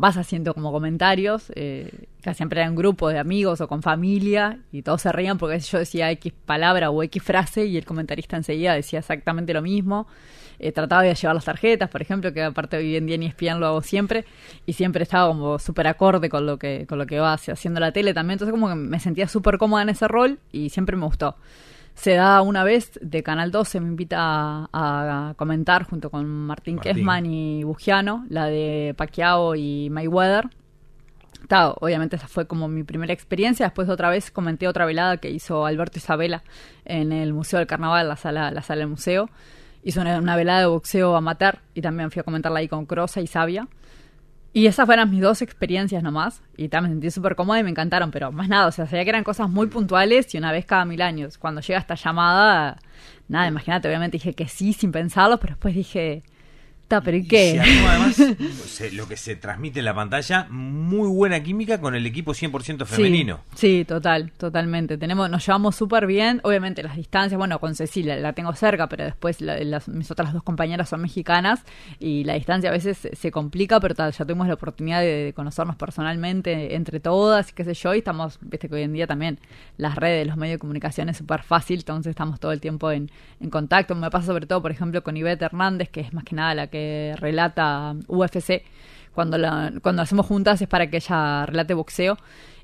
vas 0.00 0.16
haciendo 0.16 0.54
como 0.54 0.72
comentarios, 0.72 1.52
eh, 1.54 2.06
casi 2.22 2.38
siempre 2.38 2.62
eran 2.62 2.74
grupos 2.74 3.12
de 3.12 3.18
amigos 3.18 3.60
o 3.60 3.68
con 3.68 3.82
familia, 3.82 4.58
y 4.72 4.80
todos 4.80 5.02
se 5.02 5.12
reían 5.12 5.36
porque 5.36 5.60
yo 5.60 5.78
decía 5.78 6.10
X 6.12 6.32
palabra 6.46 6.88
o 6.88 7.02
X 7.02 7.22
frase 7.22 7.66
y 7.66 7.76
el 7.76 7.84
comentarista 7.84 8.36
enseguida 8.38 8.72
decía 8.72 9.00
exactamente 9.00 9.52
lo 9.52 9.60
mismo. 9.60 10.06
Eh, 10.58 10.72
trataba 10.72 11.02
de 11.02 11.14
llevar 11.14 11.34
las 11.34 11.44
tarjetas, 11.44 11.90
por 11.90 12.00
ejemplo, 12.02 12.32
que 12.32 12.42
aparte 12.42 12.78
hoy 12.78 12.96
en 12.96 13.06
día 13.06 13.16
espian 13.16 13.60
lo 13.60 13.66
hago 13.66 13.82
siempre, 13.82 14.24
y 14.64 14.72
siempre 14.72 15.02
estaba 15.02 15.28
como 15.28 15.58
súper 15.58 15.86
acorde 15.86 16.30
con 16.30 16.46
lo 16.46 16.58
que 16.58 16.86
con 16.88 16.98
lo 16.98 17.06
que 17.06 17.18
va 17.18 17.34
haciendo 17.34 17.78
la 17.78 17.92
tele 17.92 18.14
también, 18.14 18.34
entonces 18.34 18.52
como 18.52 18.68
que 18.68 18.74
me 18.74 19.00
sentía 19.00 19.28
súper 19.28 19.58
cómoda 19.58 19.82
en 19.82 19.90
ese 19.90 20.08
rol 20.08 20.38
y 20.50 20.70
siempre 20.70 20.96
me 20.96 21.04
gustó. 21.04 21.36
Se 21.94 22.14
da 22.14 22.40
una 22.42 22.64
vez 22.64 22.98
de 23.02 23.22
Canal 23.22 23.50
12, 23.50 23.80
me 23.80 23.88
invita 23.88 24.18
a, 24.20 24.68
a 24.72 25.34
comentar 25.34 25.84
junto 25.84 26.10
con 26.10 26.26
Martín, 26.26 26.76
Martín. 26.76 26.94
Kessman 26.94 27.26
y 27.26 27.62
Bugiano, 27.64 28.24
la 28.28 28.46
de 28.46 28.94
Pacquiao 28.96 29.54
y 29.54 29.90
Mayweather. 29.90 30.48
Ta, 31.46 31.70
obviamente 31.72 32.16
esa 32.16 32.28
fue 32.28 32.46
como 32.46 32.68
mi 32.68 32.84
primera 32.84 33.12
experiencia. 33.12 33.66
Después 33.66 33.88
otra 33.88 34.08
vez 34.08 34.30
comenté 34.30 34.68
otra 34.68 34.86
velada 34.86 35.18
que 35.18 35.30
hizo 35.30 35.66
Alberto 35.66 35.98
Isabela 35.98 36.42
en 36.84 37.12
el 37.12 37.32
Museo 37.32 37.58
del 37.58 37.66
Carnaval, 37.66 38.08
la 38.08 38.16
sala, 38.16 38.50
la 38.50 38.62
sala 38.62 38.80
del 38.80 38.88
museo. 38.88 39.28
Hizo 39.82 40.00
una, 40.00 40.18
una 40.18 40.36
velada 40.36 40.60
de 40.60 40.66
boxeo 40.66 41.16
amateur 41.16 41.58
y 41.74 41.80
también 41.80 42.10
fui 42.10 42.20
a 42.20 42.22
comentarla 42.22 42.60
ahí 42.60 42.68
con 42.68 42.86
Crosa 42.86 43.20
y 43.20 43.26
Sabia. 43.26 43.68
Y 44.52 44.66
esas 44.66 44.86
fueron 44.86 45.10
mis 45.10 45.20
dos 45.20 45.42
experiencias 45.42 46.02
nomás. 46.02 46.42
Y 46.56 46.68
también 46.68 46.90
me 46.90 46.94
sentí 46.96 47.10
súper 47.10 47.36
cómoda 47.36 47.60
y 47.60 47.62
me 47.62 47.70
encantaron. 47.70 48.10
Pero 48.10 48.32
más 48.32 48.48
nada, 48.48 48.66
o 48.66 48.72
sea, 48.72 48.86
sabía 48.86 49.04
que 49.04 49.10
eran 49.10 49.24
cosas 49.24 49.48
muy 49.48 49.68
puntuales 49.68 50.34
y 50.34 50.38
una 50.38 50.50
vez 50.52 50.66
cada 50.66 50.84
mil 50.84 51.02
años. 51.02 51.38
Cuando 51.38 51.60
llega 51.60 51.78
esta 51.78 51.94
llamada, 51.94 52.78
nada, 53.28 53.46
imagínate, 53.46 53.88
obviamente 53.88 54.16
dije 54.16 54.34
que 54.34 54.48
sí 54.48 54.72
sin 54.72 54.90
pensarlo, 54.90 55.38
pero 55.38 55.54
después 55.54 55.74
dije, 55.74 56.22
pero 57.00 57.16
¿y 57.16 57.20
Y 57.20 57.28
qué? 57.28 57.60
armó 57.60 57.88
además 57.88 58.16
se- 58.66 58.90
lo 58.92 59.06
que 59.06 59.16
se 59.16 59.36
transmite 59.36 59.78
en 59.78 59.84
la 59.84 59.94
pantalla, 59.94 60.46
muy 60.50 61.08
buena 61.08 61.40
química 61.42 61.80
con 61.80 61.94
el 61.94 62.04
equipo 62.06 62.32
100% 62.34 62.84
femenino. 62.86 63.40
Sí, 63.54 63.78
sí, 63.80 63.84
total, 63.84 64.32
totalmente. 64.32 64.98
Tenemos, 64.98 65.30
nos 65.30 65.46
llevamos 65.46 65.76
súper 65.76 66.06
bien. 66.06 66.40
Obviamente 66.42 66.82
las 66.82 66.96
distancias, 66.96 67.38
bueno, 67.38 67.60
con 67.60 67.74
Cecilia 67.76 68.16
la 68.16 68.32
tengo 68.32 68.52
cerca, 68.54 68.88
pero 68.88 69.04
después 69.04 69.40
la- 69.40 69.58
las, 69.62 69.88
mis 69.88 70.10
otras 70.10 70.32
dos 70.32 70.42
compañeras 70.42 70.88
son 70.88 71.02
mexicanas 71.02 71.62
y 72.00 72.24
la 72.24 72.34
distancia 72.34 72.70
a 72.70 72.72
veces 72.72 72.98
se, 72.98 73.14
se 73.14 73.30
complica, 73.30 73.78
pero 73.78 73.94
tal, 73.94 74.12
ya 74.12 74.24
tuvimos 74.24 74.48
la 74.48 74.54
oportunidad 74.54 75.00
de, 75.00 75.24
de 75.26 75.32
conocernos 75.32 75.76
personalmente 75.76 76.74
entre 76.74 76.98
todas 77.00 77.50
y 77.50 77.52
qué 77.52 77.64
sé 77.64 77.74
yo, 77.74 77.94
y 77.94 77.98
estamos, 77.98 78.38
viste 78.40 78.68
que 78.68 78.74
hoy 78.74 78.82
en 78.82 78.92
día 78.92 79.06
también 79.06 79.38
las 79.76 79.94
redes, 79.96 80.26
los 80.26 80.36
medios 80.36 80.54
de 80.54 80.58
comunicación 80.58 81.08
es 81.10 81.18
súper 81.18 81.42
fácil, 81.42 81.80
entonces 81.80 82.10
estamos 82.10 82.40
todo 82.40 82.52
el 82.52 82.60
tiempo 82.60 82.90
en, 82.90 83.10
en 83.40 83.50
contacto. 83.50 83.94
Me 83.94 84.10
pasa 84.10 84.26
sobre 84.26 84.46
todo, 84.46 84.62
por 84.62 84.70
ejemplo, 84.70 85.02
con 85.02 85.16
Ivette 85.16 85.42
Hernández, 85.42 85.90
que 85.90 86.00
es 86.00 86.12
más 86.14 86.24
que 86.24 86.34
nada 86.34 86.54
la 86.54 86.66
que 86.68 86.79
relata 87.18 87.94
UFC 88.08 88.62
cuando 89.14 89.38
la, 89.38 89.72
cuando 89.82 90.02
hacemos 90.02 90.26
juntas 90.26 90.62
es 90.62 90.68
para 90.68 90.88
que 90.88 90.98
ella 90.98 91.46
relate 91.46 91.74
boxeo 91.74 92.16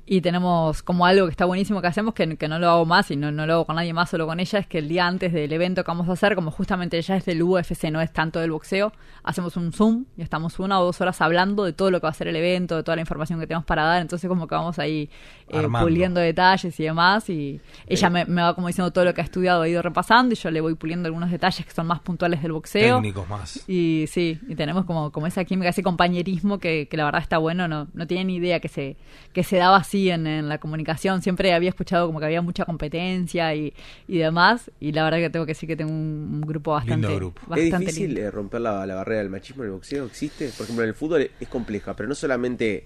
y 0.09 0.21
tenemos 0.21 0.83
como 0.83 1.05
algo 1.05 1.25
que 1.25 1.31
está 1.31 1.43
buenísimo 1.43 1.81
que 1.81 1.87
hacemos, 1.87 2.13
que, 2.13 2.37
que 2.37 2.47
no 2.47 2.59
lo 2.59 2.69
hago 2.69 2.85
más 2.85 3.11
y 3.11 3.17
no, 3.17 3.29
no 3.29 3.45
lo 3.45 3.53
hago 3.53 3.65
con 3.65 3.75
nadie 3.75 3.93
más, 3.93 4.09
solo 4.09 4.25
con 4.25 4.39
ella, 4.39 4.59
es 4.59 4.65
que 4.65 4.77
el 4.77 4.87
día 4.87 5.05
antes 5.05 5.33
del 5.33 5.51
evento 5.51 5.83
que 5.83 5.91
vamos 5.91 6.07
a 6.07 6.13
hacer, 6.13 6.33
como 6.33 6.49
justamente 6.49 6.97
ella 6.97 7.17
es 7.17 7.25
del 7.25 7.43
UFC, 7.43 7.91
no 7.91 7.99
es 7.99 8.13
tanto 8.13 8.39
del 8.39 8.51
boxeo, 8.51 8.93
hacemos 9.23 9.57
un 9.57 9.73
Zoom 9.73 10.05
y 10.15 10.21
estamos 10.21 10.59
una 10.59 10.79
o 10.79 10.85
dos 10.85 11.01
horas 11.01 11.19
hablando 11.19 11.65
de 11.65 11.73
todo 11.73 11.91
lo 11.91 11.99
que 11.99 12.05
va 12.05 12.11
a 12.11 12.13
ser 12.13 12.29
el 12.29 12.37
evento, 12.37 12.77
de 12.77 12.83
toda 12.83 12.95
la 12.95 13.01
información 13.01 13.37
que 13.41 13.47
tenemos 13.47 13.65
para 13.65 13.83
dar, 13.83 14.01
entonces 14.01 14.29
como 14.29 14.47
que 14.47 14.55
vamos 14.55 14.79
ahí 14.79 15.09
eh, 15.49 15.67
puliendo 15.77 16.21
detalles 16.21 16.79
y 16.79 16.83
demás 16.83 17.29
y 17.29 17.59
ella 17.85 18.09
me, 18.09 18.23
me 18.23 18.41
va 18.41 18.55
como 18.55 18.67
diciendo 18.67 18.91
todo 18.91 19.03
lo 19.03 19.13
que 19.13 19.19
ha 19.19 19.25
estudiado, 19.25 19.63
ha 19.63 19.67
ido 19.67 19.81
repasando 19.81 20.33
y 20.33 20.37
yo 20.37 20.49
le 20.51 20.61
voy 20.61 20.75
puliendo 20.75 21.07
algunos 21.07 21.31
detalles 21.31 21.65
que 21.65 21.73
son 21.73 21.85
más 21.85 21.99
puntuales 21.99 22.41
del 22.41 22.53
boxeo. 22.53 22.95
Técnicos 22.95 23.27
más. 23.27 23.67
Y 23.67 24.05
sí, 24.07 24.39
y 24.47 24.55
tenemos 24.55 24.85
como, 24.85 25.11
como 25.11 25.27
esa 25.27 25.43
química, 25.43 25.67
ese 25.67 25.83
compañerismo 25.83 26.59
que, 26.59 26.87
que 26.87 26.95
la 26.95 27.03
verdad 27.03 27.21
está 27.21 27.39
bueno, 27.39 27.67
no, 27.67 27.89
no 27.93 28.05
ni 28.07 28.35
idea 28.37 28.61
que 28.61 28.69
se, 28.69 28.95
que 29.33 29.43
se 29.43 29.57
daba 29.57 29.77
así 29.77 29.96
en, 30.09 30.27
en 30.27 30.47
la 30.49 30.57
comunicación, 30.59 31.21
siempre 31.21 31.53
había 31.53 31.69
escuchado 31.69 32.07
como 32.07 32.19
que 32.19 32.25
había 32.25 32.41
mucha 32.41 32.65
competencia 32.65 33.53
y, 33.55 33.73
y 34.07 34.17
demás, 34.17 34.69
y 34.79 34.91
la 34.91 35.03
verdad 35.03 35.17
que 35.17 35.29
tengo 35.29 35.45
que 35.45 35.51
decir 35.51 35.67
que 35.67 35.75
tengo 35.75 35.91
un, 35.91 36.29
un 36.35 36.41
grupo 36.41 36.71
bastante, 36.71 37.07
Lindo 37.07 37.15
grupo. 37.15 37.55
¿Es 37.55 37.63
difícil 37.79 38.05
lindo. 38.13 38.21
eh, 38.21 38.31
romper 38.31 38.61
la, 38.61 38.85
la 38.85 38.95
barrera 38.95 39.19
del 39.21 39.29
machismo 39.29 39.63
en 39.63 39.67
el 39.69 39.73
boxeo? 39.73 40.05
¿Existe? 40.05 40.49
Por 40.55 40.63
ejemplo, 40.65 40.83
en 40.83 40.89
el 40.89 40.95
fútbol 40.95 41.29
es 41.39 41.47
compleja, 41.49 41.95
pero 41.95 42.07
no 42.07 42.15
solamente 42.15 42.85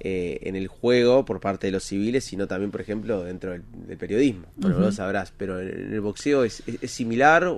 eh, 0.00 0.38
en 0.42 0.54
el 0.54 0.68
juego 0.68 1.24
por 1.24 1.40
parte 1.40 1.66
de 1.66 1.72
los 1.72 1.82
civiles, 1.82 2.22
sino 2.24 2.46
también, 2.46 2.70
por 2.70 2.80
ejemplo, 2.80 3.24
dentro 3.24 3.50
del, 3.52 3.62
del 3.86 3.98
periodismo. 3.98 4.46
Bueno, 4.56 4.76
Ujú. 4.76 4.84
lo 4.86 4.92
sabrás, 4.92 5.32
pero 5.36 5.60
en 5.60 5.92
el 5.92 6.00
boxeo 6.00 6.44
es, 6.44 6.62
es- 6.66 6.78
es 6.82 6.90
similar 6.92 7.44
o, 7.48 7.56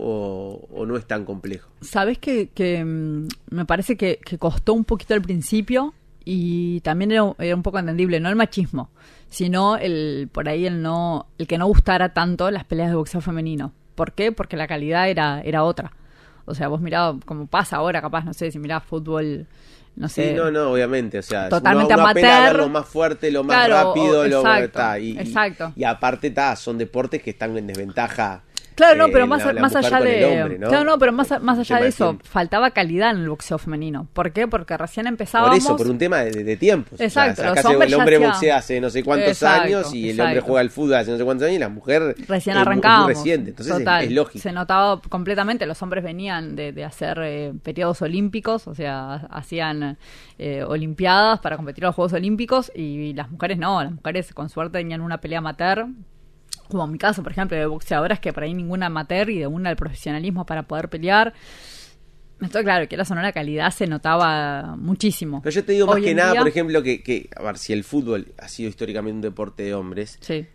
o 0.73 0.87
no 0.87 0.97
es 0.97 1.07
tan 1.07 1.25
complejo. 1.27 1.71
Sabes 1.83 2.17
que, 2.19 2.49
que, 2.49 2.83
mm, 2.83 3.29
me 3.51 3.65
parece 3.67 3.97
que, 3.97 4.19
que 4.25 4.39
costó 4.39 4.73
un 4.73 4.85
poquito 4.85 5.13
al 5.13 5.21
principio 5.23 5.93
y 6.25 6.81
también 6.81 7.11
era, 7.13 7.35
era 7.39 7.55
un 7.57 7.63
poco 7.63 7.79
entendible, 7.79 8.21
no 8.21 8.29
el 8.29 8.37
machismo, 8.37 8.91
sino 9.29 9.77
el 9.77 10.29
por 10.33 10.49
ahí 10.49 10.67
el 10.67 10.83
no 10.83 11.27
el 11.39 11.47
que 11.47 11.59
no 11.59 11.67
gustara 11.67 12.13
tanto 12.15 12.51
las 12.51 12.65
peleas 12.65 12.91
de 12.91 12.97
boxeo 12.97 13.21
femenino. 13.21 13.73
¿Por 13.95 14.13
qué? 14.13 14.33
Porque 14.33 14.57
la 14.57 14.67
calidad 14.67 15.09
era 15.09 15.41
era 15.43 15.65
otra. 15.65 15.93
O 16.47 16.55
sea, 16.55 16.69
vos 16.69 16.81
mirabas 16.81 17.17
como 17.25 17.47
pasa 17.47 17.77
ahora, 17.77 18.01
capaz, 18.01 18.25
no 18.25 18.33
sé, 18.35 18.51
si 18.51 18.59
mirás 18.59 18.83
fútbol, 18.83 19.47
no 19.95 20.09
sé. 20.09 20.31
Sí, 20.31 20.35
no, 20.37 20.51
no, 20.51 20.73
obviamente. 20.73 21.19
O 21.19 21.23
sea, 21.23 21.49
Totalmente 21.49 21.95
uno, 21.95 22.03
uno 22.03 22.11
amateur. 22.11 22.57
lo 22.57 22.69
más 22.69 22.87
fuerte, 22.89 23.31
lo 23.31 23.45
más 23.45 23.67
Claro, 23.67 23.95
rápido, 23.95 24.21
o- 24.21 24.27
lo 24.27 24.39
exacto, 24.41 24.71
ta, 24.73 24.99
y, 24.99 25.11
y- 25.11 25.19
exacto. 25.21 25.73
Y, 25.77 25.85
aparte, 25.85 26.31
ta, 26.31 26.57
son 26.57 26.79
deportes 26.79 27.23
que 27.23 27.31
están 27.31 27.57
en 27.57 27.67
desventaja. 27.67 28.43
Claro, 28.81 28.97
no, 28.97 29.07
eh, 29.07 29.11
pero 29.13 29.27
más, 29.27 29.55
más 29.55 29.77
allá 29.77 30.01
de. 30.01 30.59
Claro, 30.61 30.85
no, 30.85 30.99
pero 30.99 31.13
más, 31.13 31.41
más 31.43 31.59
allá 31.59 31.77
de 31.81 31.89
eso, 31.89 32.19
faltaba 32.25 32.71
calidad 32.71 33.11
en 33.11 33.19
el 33.19 33.29
boxeo 33.29 33.59
femenino. 33.59 34.09
¿Por 34.13 34.33
qué? 34.33 34.49
Porque 34.49 34.77
recién 34.77 35.07
empezábamos. 35.07 35.51
Por 35.51 35.59
eso, 35.59 35.77
por 35.77 35.87
un 35.89 35.99
tema 35.99 36.19
de, 36.19 36.45
de 36.45 36.57
tiempos. 36.57 37.01
Exacto, 37.01 37.33
O 37.33 37.35
sea, 37.37 37.45
los 37.51 37.53
acá 37.59 37.63
se- 37.63 37.69
hombres 37.75 37.93
el 37.93 37.99
hombre 37.99 38.19
boxea 38.19 38.57
hace 38.57 38.81
no 38.81 38.91
sé 38.91 39.03
cuántos 39.05 39.29
Exacto, 39.29 39.63
años 39.65 39.95
y 39.95 40.11
el 40.11 40.21
hombre 40.21 40.41
juega 40.41 40.61
al 40.61 40.71
fútbol 40.71 40.95
hace 40.95 41.11
no 41.11 41.19
sé 41.19 41.25
cuántos 41.25 41.47
años 41.47 41.57
y 41.57 41.61
la 41.61 41.69
mujer 41.69 42.15
Recién 42.27 42.57
es 42.57 42.63
muy- 42.65 42.73
arrancábamos. 42.73 43.09
reciente. 43.09 43.51
Entonces 43.51 43.73
es- 43.75 43.79
Total, 43.81 44.05
es, 44.05 44.13
lógico. 44.13 44.43
Se 44.43 44.53
notaba 44.53 45.01
completamente, 45.09 45.67
los 45.67 45.83
hombres 45.83 46.03
venían 46.05 46.57
de, 46.57 46.73
de 46.73 46.85
hacer 46.85 47.19
eh, 47.23 47.53
periodos 47.63 48.01
olímpicos, 48.03 48.67
o 48.67 48.75
sea, 48.75 49.27
hacían 49.31 49.99
eh, 50.39 50.65
olimpiadas 50.67 51.41
para 51.41 51.57
competir 51.57 51.85
a 51.85 51.89
los 51.89 51.97
Juegos 51.97 52.13
Olímpicos 52.15 52.73
y 52.75 53.13
las 53.15 53.31
mujeres 53.31 53.59
no, 53.59 53.83
las 53.83 53.93
mujeres 53.93 54.33
con 54.33 54.49
suerte 54.49 54.79
tenían 54.79 55.01
una 55.01 55.21
pelea 55.21 55.39
amateur. 55.41 55.87
Como 56.71 56.85
en 56.85 56.93
mi 56.93 56.99
caso, 56.99 57.23
por 57.23 57.33
ejemplo, 57.33 57.57
de 57.57 57.67
boxeadoras 57.67 58.21
que 58.21 58.33
por 58.33 58.43
ahí 58.45 58.55
ninguna 58.55 58.87
amateur 58.87 59.29
y 59.31 59.39
de 59.39 59.47
una 59.47 59.71
el 59.71 59.77
profesionalismo 59.77 60.47
para 60.47 60.63
poder 60.63 60.89
pelear. 60.89 61.35
Esto, 62.41 62.63
claro, 62.63 62.89
que 62.89 62.97
la 62.97 63.05
sonora 63.05 63.29
la 63.29 63.33
calidad 63.33 63.71
se 63.71 63.87
notaba 63.87 64.75
muchísimo. 64.77 65.43
Pero 65.43 65.53
yo 65.55 65.63
te 65.65 65.73
digo 65.73 65.87
más 65.87 65.97
Hoy 65.97 66.03
que 66.05 66.15
nada, 66.15 66.33
día- 66.33 66.41
por 66.41 66.49
ejemplo, 66.49 66.83
que, 66.83 67.03
que, 67.03 67.29
a 67.37 67.43
ver, 67.43 67.59
si 67.59 67.75
el 67.75 67.85
fútbol 67.85 68.33
ha 68.39 68.49
sido 68.49 68.71
históricamente 68.71 69.15
un 69.17 69.21
deporte 69.21 69.63
de 69.65 69.75
hombres, 69.75 70.17
Sí. 70.23 70.47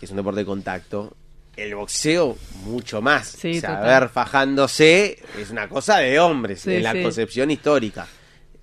que 0.00 0.06
es 0.06 0.10
un 0.10 0.16
deporte 0.16 0.40
de 0.40 0.46
contacto, 0.46 1.14
el 1.54 1.74
boxeo 1.74 2.38
mucho 2.64 3.02
más. 3.02 3.26
Sí, 3.28 3.58
o 3.58 3.82
ver 3.82 4.08
fajándose 4.08 5.18
es 5.38 5.50
una 5.50 5.68
cosa 5.68 5.98
de 5.98 6.18
hombres 6.18 6.60
Sí, 6.62 6.76
en 6.76 6.82
la 6.82 6.94
concepción 6.94 7.50
histórica. 7.50 8.06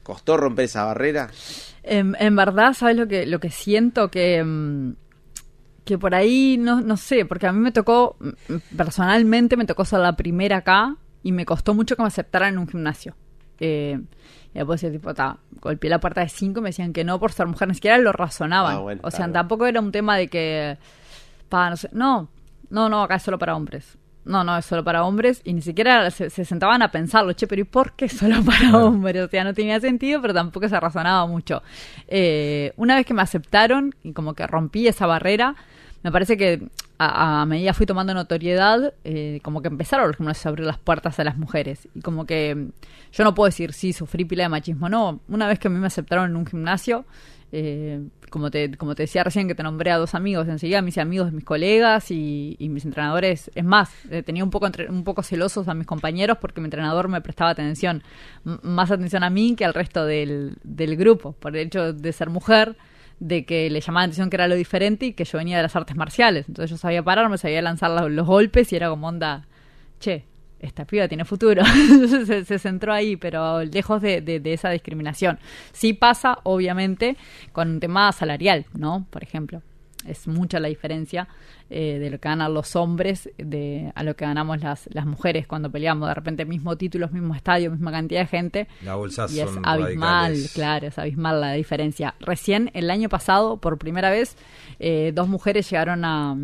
¿Costó 0.02 0.36
romper 0.38 0.65
esa 0.65 0.86
barrera? 0.86 1.30
En, 1.84 2.15
en 2.20 2.36
verdad, 2.36 2.74
¿sabes 2.74 2.96
lo 2.96 3.08
que, 3.08 3.28
lo 3.28 3.39
que 3.39 3.52
siento? 3.52 4.10
Que, 4.10 4.44
mm, 4.44 4.94
que 5.89 5.97
por 5.97 6.13
ahí, 6.13 6.56
no, 6.60 6.82
no 6.82 6.97
sé, 6.97 7.25
porque 7.25 7.47
a 7.47 7.52
mí 7.52 7.60
me 7.60 7.71
tocó, 7.71 8.15
personalmente 8.78 9.58
me 9.58 9.65
tocó 9.65 9.86
ser 9.86 9.99
la 9.99 10.15
primera 10.15 10.58
acá 10.58 10.97
y 11.23 11.32
me 11.32 11.45
costó 11.45 11.73
mucho 11.73 11.95
que 11.95 12.04
me 12.04 12.08
aceptaran 12.08 12.54
en 12.54 12.60
un 12.60 12.67
gimnasio. 12.67 13.15
Eh, 13.60 13.99
y 14.54 14.58
después 14.58 14.80
decía, 14.80 14.95
tipo, 14.95 15.15
ta, 15.15 15.38
golpeé 15.60 15.89
la 15.89 15.99
puerta 15.99 16.21
de 16.21 16.30
cinco 16.30 16.60
y 16.60 16.63
me 16.63 16.69
decían 16.69 16.93
que 16.93 17.04
no 17.04 17.19
por 17.19 17.32
ser 17.32 17.47
mujer, 17.47 17.67
ni 17.67 17.73
siquiera 17.73 17.97
lo 17.97 18.12
razonaban. 18.12 18.75
Ah, 18.75 18.80
bueno, 18.82 19.02
o 19.04 19.10
sea, 19.10 19.25
claro. 19.25 19.34
tampoco 19.34 19.65
era 19.65 19.80
un 19.80 19.91
tema 19.91 20.15
de 20.15 20.28
que, 20.28 20.78
pa, 21.49 21.71
no 21.71 21.75
sé, 21.75 21.89
no, 21.91 22.30
no, 22.69 22.88
no, 22.88 23.02
acá 23.02 23.15
es 23.15 23.23
solo 23.23 23.39
para 23.39 23.56
hombres. 23.56 23.97
No, 24.25 24.43
no, 24.43 24.56
es 24.56 24.65
solo 24.65 24.84
para 24.84 25.06
hombres 25.06 25.41
y 25.43 25.54
ni 25.54 25.63
siquiera 25.63 26.12
se, 26.12 26.30
se 26.30 26.45
sentaban 26.45 26.84
a 26.84 26.91
pensarlo, 26.91 27.34
che, 27.34 27.47
pero 27.47 27.62
¿y 27.62 27.63
por 27.63 27.93
qué 27.93 28.08
solo 28.08 28.43
para 28.45 28.78
hombres? 28.78 29.23
O 29.23 29.28
sea, 29.28 29.43
no 29.43 29.56
tenía 29.56 29.80
sentido, 29.80 30.21
pero 30.21 30.36
tampoco 30.36 30.69
se 30.69 30.80
razonaba 30.80 31.25
mucho. 31.25 31.63
Eh, 32.08 32.73
una 32.75 32.95
vez 32.95 33.08
que 33.08 33.15
me 33.15 33.23
aceptaron 33.23 33.95
y 34.04 34.13
como 34.13 34.36
que 34.36 34.45
rompí 34.45 34.88
esa 34.88 35.08
barrera, 35.08 35.56
me 36.04 36.12
parece 36.12 36.38
que 36.38 36.68
a, 36.98 37.42
a 37.42 37.46
medida 37.46 37.74
fui 37.74 37.86
tomando 37.86 38.14
notoriedad, 38.14 38.94
eh, 39.04 39.40
como 39.44 39.62
que 39.62 39.68
empezaron 39.70 40.08
los 40.08 40.18
gimnasios 40.18 40.46
a 40.46 40.50
abrir 40.50 40.66
las 40.66 40.78
puertas 40.78 41.20
a 41.20 41.24
las 41.24 41.38
mujeres. 41.38 41.88
Y 41.96 42.02
como 42.02 42.26
que 42.26 42.56
mm, 42.56 42.70
yo 43.14 43.24
no 43.24 43.34
puedo 43.36 43.46
decir, 43.48 43.74
sí, 43.74 43.94
sufrí 43.94 44.26
pila 44.26 44.44
de 44.44 44.50
machismo. 44.50 44.90
No, 44.90 45.20
una 45.28 45.48
vez 45.48 45.60
que 45.60 45.68
a 45.68 45.72
mí 45.72 45.80
me 45.80 45.88
aceptaron 45.88 46.30
en 46.32 46.36
un 46.36 46.46
gimnasio, 46.46 47.06
eh, 47.52 48.02
como, 48.30 48.52
te, 48.52 48.76
como 48.78 48.94
te 48.94 49.04
decía 49.04 49.24
recién 49.24 49.48
que 49.48 49.56
te 49.56 49.64
nombré 49.64 49.90
a 49.92 49.98
dos 49.98 50.14
amigos, 50.14 50.48
enseguida 50.48 50.82
mis 50.84 50.98
amigos, 51.00 51.32
mis 51.32 51.44
colegas 51.44 52.12
y, 52.12 52.56
y 52.60 52.70
mis 52.70 52.86
entrenadores, 52.86 53.50
es 53.56 53.64
más, 53.66 53.90
eh, 54.12 54.22
tenía 54.22 54.44
un 54.44 54.52
poco, 54.52 54.68
entre- 54.68 54.88
un 54.90 55.04
poco 55.04 55.24
celosos 55.24 55.68
a 55.68 55.74
mis 55.74 55.88
compañeros 55.88 56.38
porque 56.40 56.62
mi 56.62 56.66
entrenador 56.66 57.08
me 57.08 57.22
prestaba 57.22 57.50
atención, 57.50 58.04
más 58.44 58.92
atención 58.92 59.24
a 59.24 59.30
mí 59.32 59.56
que 59.56 59.66
al 59.66 59.74
resto 59.74 60.06
del, 60.06 60.58
del 60.64 60.96
grupo, 60.96 61.32
por 61.34 61.56
el 61.58 61.66
hecho 61.66 61.92
de 61.92 62.14
ser 62.14 62.30
mujer 62.30 62.76
de 63.20 63.46
que 63.46 63.70
le 63.70 63.82
llamaba 63.82 64.02
la 64.02 64.06
atención 64.06 64.30
que 64.30 64.38
era 64.38 64.48
lo 64.48 64.56
diferente 64.56 65.08
y 65.08 65.14
que 65.14 65.26
yo 65.26 65.38
venía 65.38 65.58
de 65.58 65.64
las 65.64 65.76
artes 65.76 65.96
marciales. 65.96 66.48
Entonces 66.48 66.72
yo 66.72 66.78
sabía 66.78 67.04
pararme, 67.04 67.38
sabía 67.38 67.62
lanzar 67.62 67.92
los, 68.10 68.26
golpes 68.26 68.72
y 68.72 68.76
era 68.76 68.90
como 68.90 69.08
onda, 69.08 69.46
che, 70.00 70.26
esta 70.60 70.86
piba 70.86 71.08
tiene 71.08 71.26
futuro. 71.26 71.64
Se, 72.26 72.44
se 72.46 72.60
centró 72.60 72.94
ahí, 72.94 73.16
pero 73.16 73.64
lejos 73.64 74.02
de, 74.02 74.22
de- 74.22 74.40
de 74.40 74.54
esa 74.54 74.70
discriminación. 74.72 75.40
Sí 75.72 75.94
pasa, 75.94 76.40
obviamente, 76.44 77.16
con 77.54 77.70
un 77.70 77.80
tema 77.80 78.12
salarial, 78.12 78.66
¿no? 78.74 79.06
Por 79.10 79.24
ejemplo. 79.24 79.62
Es 80.08 80.28
mucha 80.30 80.60
la 80.62 80.70
diferencia 80.70 81.28
eh, 81.70 82.00
de 82.00 82.10
lo 82.10 82.20
que 82.20 82.30
ganan 82.30 82.54
los 82.54 82.76
hombres 82.78 83.30
de, 83.38 83.92
a 83.96 84.04
lo 84.04 84.16
que 84.16 84.26
ganamos 84.26 84.62
las, 84.62 84.88
las 84.94 85.06
mujeres 85.06 85.46
cuando 85.46 85.70
peleamos. 85.70 86.08
De 86.08 86.14
repente, 86.14 86.46
mismo 86.46 86.78
títulos, 86.78 87.12
mismo 87.12 87.36
estadio, 87.36 87.70
misma 87.70 87.92
cantidad 87.92 88.22
de 88.22 88.28
gente. 88.28 88.68
Las 88.84 88.96
bolsas 88.96 89.32
Y 89.34 89.42
es 89.42 89.50
son 89.50 89.66
abismal, 89.68 90.32
radicales. 90.32 90.54
claro, 90.54 90.88
es 90.88 90.98
abismal 90.98 91.42
la 91.42 91.52
diferencia. 91.54 92.16
Recién 92.22 92.72
el 92.74 92.90
año 92.90 93.10
pasado, 93.10 93.58
por 93.58 93.78
primera 93.78 94.10
vez, 94.10 94.38
eh, 94.80 95.12
dos 95.14 95.28
mujeres 95.28 95.70
llegaron 95.70 96.06
a, 96.06 96.36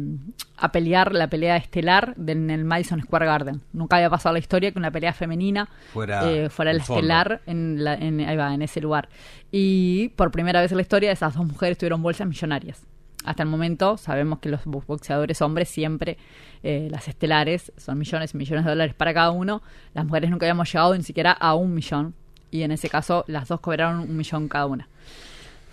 a 0.58 0.72
pelear 0.74 1.14
la 1.14 1.30
pelea 1.30 1.56
estelar 1.56 2.14
de- 2.18 2.34
en 2.34 2.50
el 2.50 2.66
Madison 2.66 3.02
Square 3.02 3.26
Garden. 3.26 3.62
Nunca 3.72 3.96
había 3.96 4.10
pasado 4.10 4.34
la 4.34 4.40
historia 4.40 4.72
que 4.74 4.80
una 4.80 4.92
pelea 4.92 5.14
femenina 5.14 5.70
Fuera 5.94 6.30
eh, 6.30 6.50
fuera 6.50 6.74
la 6.74 6.84
fondo. 6.84 7.00
estelar 7.00 7.42
en, 7.46 7.84
la- 7.84 7.96
en- 7.96 8.20
ahí 8.20 8.36
va, 8.36 8.54
en 8.54 8.62
ese 8.62 8.82
lugar. 8.82 9.08
Y 9.50 10.10
por 10.10 10.30
primera 10.32 10.60
vez 10.62 10.72
en 10.72 10.78
la 10.78 10.82
historia, 10.82 11.12
esas 11.14 11.34
dos 11.36 11.46
mujeres 11.48 11.78
tuvieron 11.78 12.04
bolsas 12.04 12.28
millonarias. 12.28 12.84
Hasta 13.26 13.44
el 13.44 13.50
momento 13.50 13.98
sabemos 13.98 14.40
que 14.40 14.50
los 14.50 14.64
bo- 14.66 14.84
boxeadores 14.88 15.42
hombres 15.42 15.70
siempre, 15.70 16.18
eh, 16.64 16.88
las 16.92 17.08
estelares, 17.08 17.72
son 17.78 17.98
millones 17.98 18.34
y 18.34 18.38
millones 18.38 18.66
de 18.66 18.72
dólares 18.72 18.94
para 18.96 19.14
cada 19.14 19.32
uno. 19.32 19.62
Las 19.94 20.06
mujeres 20.06 20.30
nunca 20.30 20.46
habíamos 20.46 20.72
llegado 20.72 20.96
ni 20.96 21.04
siquiera 21.04 21.32
a 21.32 21.56
un 21.56 21.74
millón. 21.74 22.14
Y 22.52 22.62
en 22.64 22.72
ese 22.72 22.90
caso, 22.90 23.26
las 23.28 23.48
dos 23.48 23.60
cobraron 23.60 24.00
un 24.00 24.16
millón 24.16 24.48
cada 24.48 24.66
una. 24.68 24.88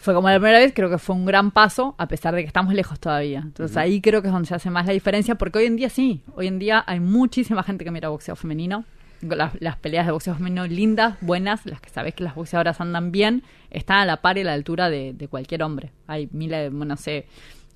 Fue 0.00 0.14
como 0.14 0.28
la 0.28 0.34
primera 0.36 0.58
vez, 0.58 0.72
creo 0.74 0.90
que 0.90 0.98
fue 0.98 1.14
un 1.14 1.24
gran 1.24 1.52
paso, 1.52 1.94
a 1.96 2.08
pesar 2.08 2.34
de 2.34 2.40
que 2.42 2.48
estamos 2.48 2.74
lejos 2.74 2.98
todavía. 2.98 3.38
Entonces 3.44 3.76
ahí 3.76 4.00
creo 4.00 4.20
que 4.20 4.26
es 4.28 4.32
donde 4.32 4.48
se 4.48 4.54
hace 4.56 4.68
más 4.68 4.84
la 4.86 4.92
diferencia, 4.92 5.36
porque 5.36 5.60
hoy 5.60 5.66
en 5.66 5.76
día 5.76 5.90
sí, 5.90 6.22
hoy 6.34 6.48
en 6.48 6.58
día 6.58 6.82
hay 6.86 6.98
muchísima 6.98 7.62
gente 7.62 7.84
que 7.84 7.92
mira 7.92 8.08
boxeo 8.08 8.34
femenino. 8.34 8.84
Las, 9.22 9.60
las 9.60 9.76
peleas 9.76 10.06
de 10.06 10.12
boxeo 10.12 10.34
femenino 10.34 10.66
lindas, 10.66 11.16
buenas, 11.20 11.64
las 11.66 11.80
que 11.80 11.90
sabes 11.90 12.14
que 12.14 12.24
las 12.24 12.34
boxeadoras 12.34 12.80
andan 12.80 13.12
bien, 13.12 13.42
están 13.70 13.98
a 13.98 14.04
la 14.04 14.20
par 14.20 14.36
y 14.38 14.42
a 14.42 14.44
la 14.44 14.52
altura 14.52 14.90
de, 14.90 15.12
de 15.14 15.28
cualquier 15.28 15.62
hombre. 15.62 15.92
Hay 16.06 16.28
miles 16.32 16.62
de, 16.62 16.68
bueno, 16.68 16.94
no 16.94 16.96
sé, 16.96 17.26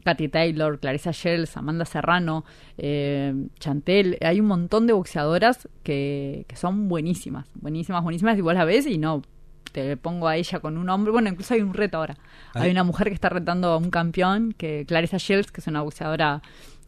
Katy 0.05 0.29
Taylor, 0.29 0.79
Clarissa 0.79 1.11
Shells, 1.11 1.57
Amanda 1.57 1.85
Serrano, 1.85 2.45
eh, 2.79 3.35
Chantel, 3.59 4.19
hay 4.21 4.39
un 4.41 4.47
montón 4.47 4.87
de 4.87 4.93
boxeadoras 4.93 5.69
que, 5.83 6.45
que 6.49 6.57
son 6.57 6.89
buenísimas, 6.89 7.49
buenísimas, 7.55 8.03
buenísimas, 8.03 8.41
vos 8.41 8.55
la 8.55 8.65
ves 8.65 8.87
y 8.87 8.99
no, 8.99 9.23
te 9.73 9.97
pongo 9.97 10.29
a 10.29 10.37
ella 10.37 10.61
con 10.61 10.79
un 10.79 10.89
hombre, 10.89 11.13
bueno, 11.13 11.29
incluso 11.29 11.55
hay 11.55 11.61
un 11.61 11.75
reto 11.75 11.99
ahora. 11.99 12.17
Hay 12.55 12.71
una 12.71 12.85
mujer 12.85 13.09
que 13.09 13.15
está 13.15 13.29
retando 13.29 13.69
a 13.69 13.77
un 13.77 13.91
campeón, 13.91 14.55
que 14.57 14.87
Clarissa 14.87 15.19
Shields, 15.19 15.53
que 15.53 15.61
es 15.61 15.67
una 15.67 15.83
boxeadora, 15.83 16.41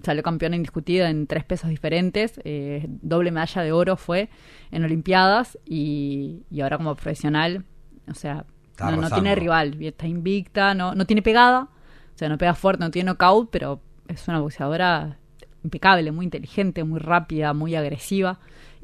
salió 0.02 0.22
campeona 0.22 0.56
indiscutida 0.56 1.10
en 1.10 1.26
tres 1.26 1.44
pesos 1.44 1.70
diferentes, 1.70 2.40
eh, 2.44 2.86
doble 2.88 3.30
medalla 3.30 3.62
de 3.62 3.72
oro 3.72 3.96
fue 3.96 4.28
en 4.70 4.84
Olimpiadas 4.84 5.58
y, 5.64 6.42
y 6.50 6.60
ahora 6.60 6.76
como 6.76 6.94
profesional, 6.94 7.64
o 8.08 8.14
sea, 8.14 8.44
no, 8.80 8.96
no 8.96 9.10
tiene 9.10 9.34
rival, 9.34 9.76
está 9.82 10.06
invicta, 10.06 10.74
no, 10.74 10.94
no 10.94 11.04
tiene 11.04 11.22
pegada, 11.22 11.62
o 11.62 12.18
sea, 12.18 12.28
no 12.28 12.38
pega 12.38 12.54
fuerte, 12.54 12.84
no 12.84 12.90
tiene 12.90 13.10
knockout, 13.10 13.50
pero 13.50 13.80
es 14.06 14.26
una 14.28 14.40
boxeadora 14.40 15.18
impecable, 15.64 16.12
muy 16.12 16.24
inteligente, 16.24 16.84
muy 16.84 17.00
rápida, 17.00 17.52
muy 17.52 17.74
agresiva. 17.74 18.38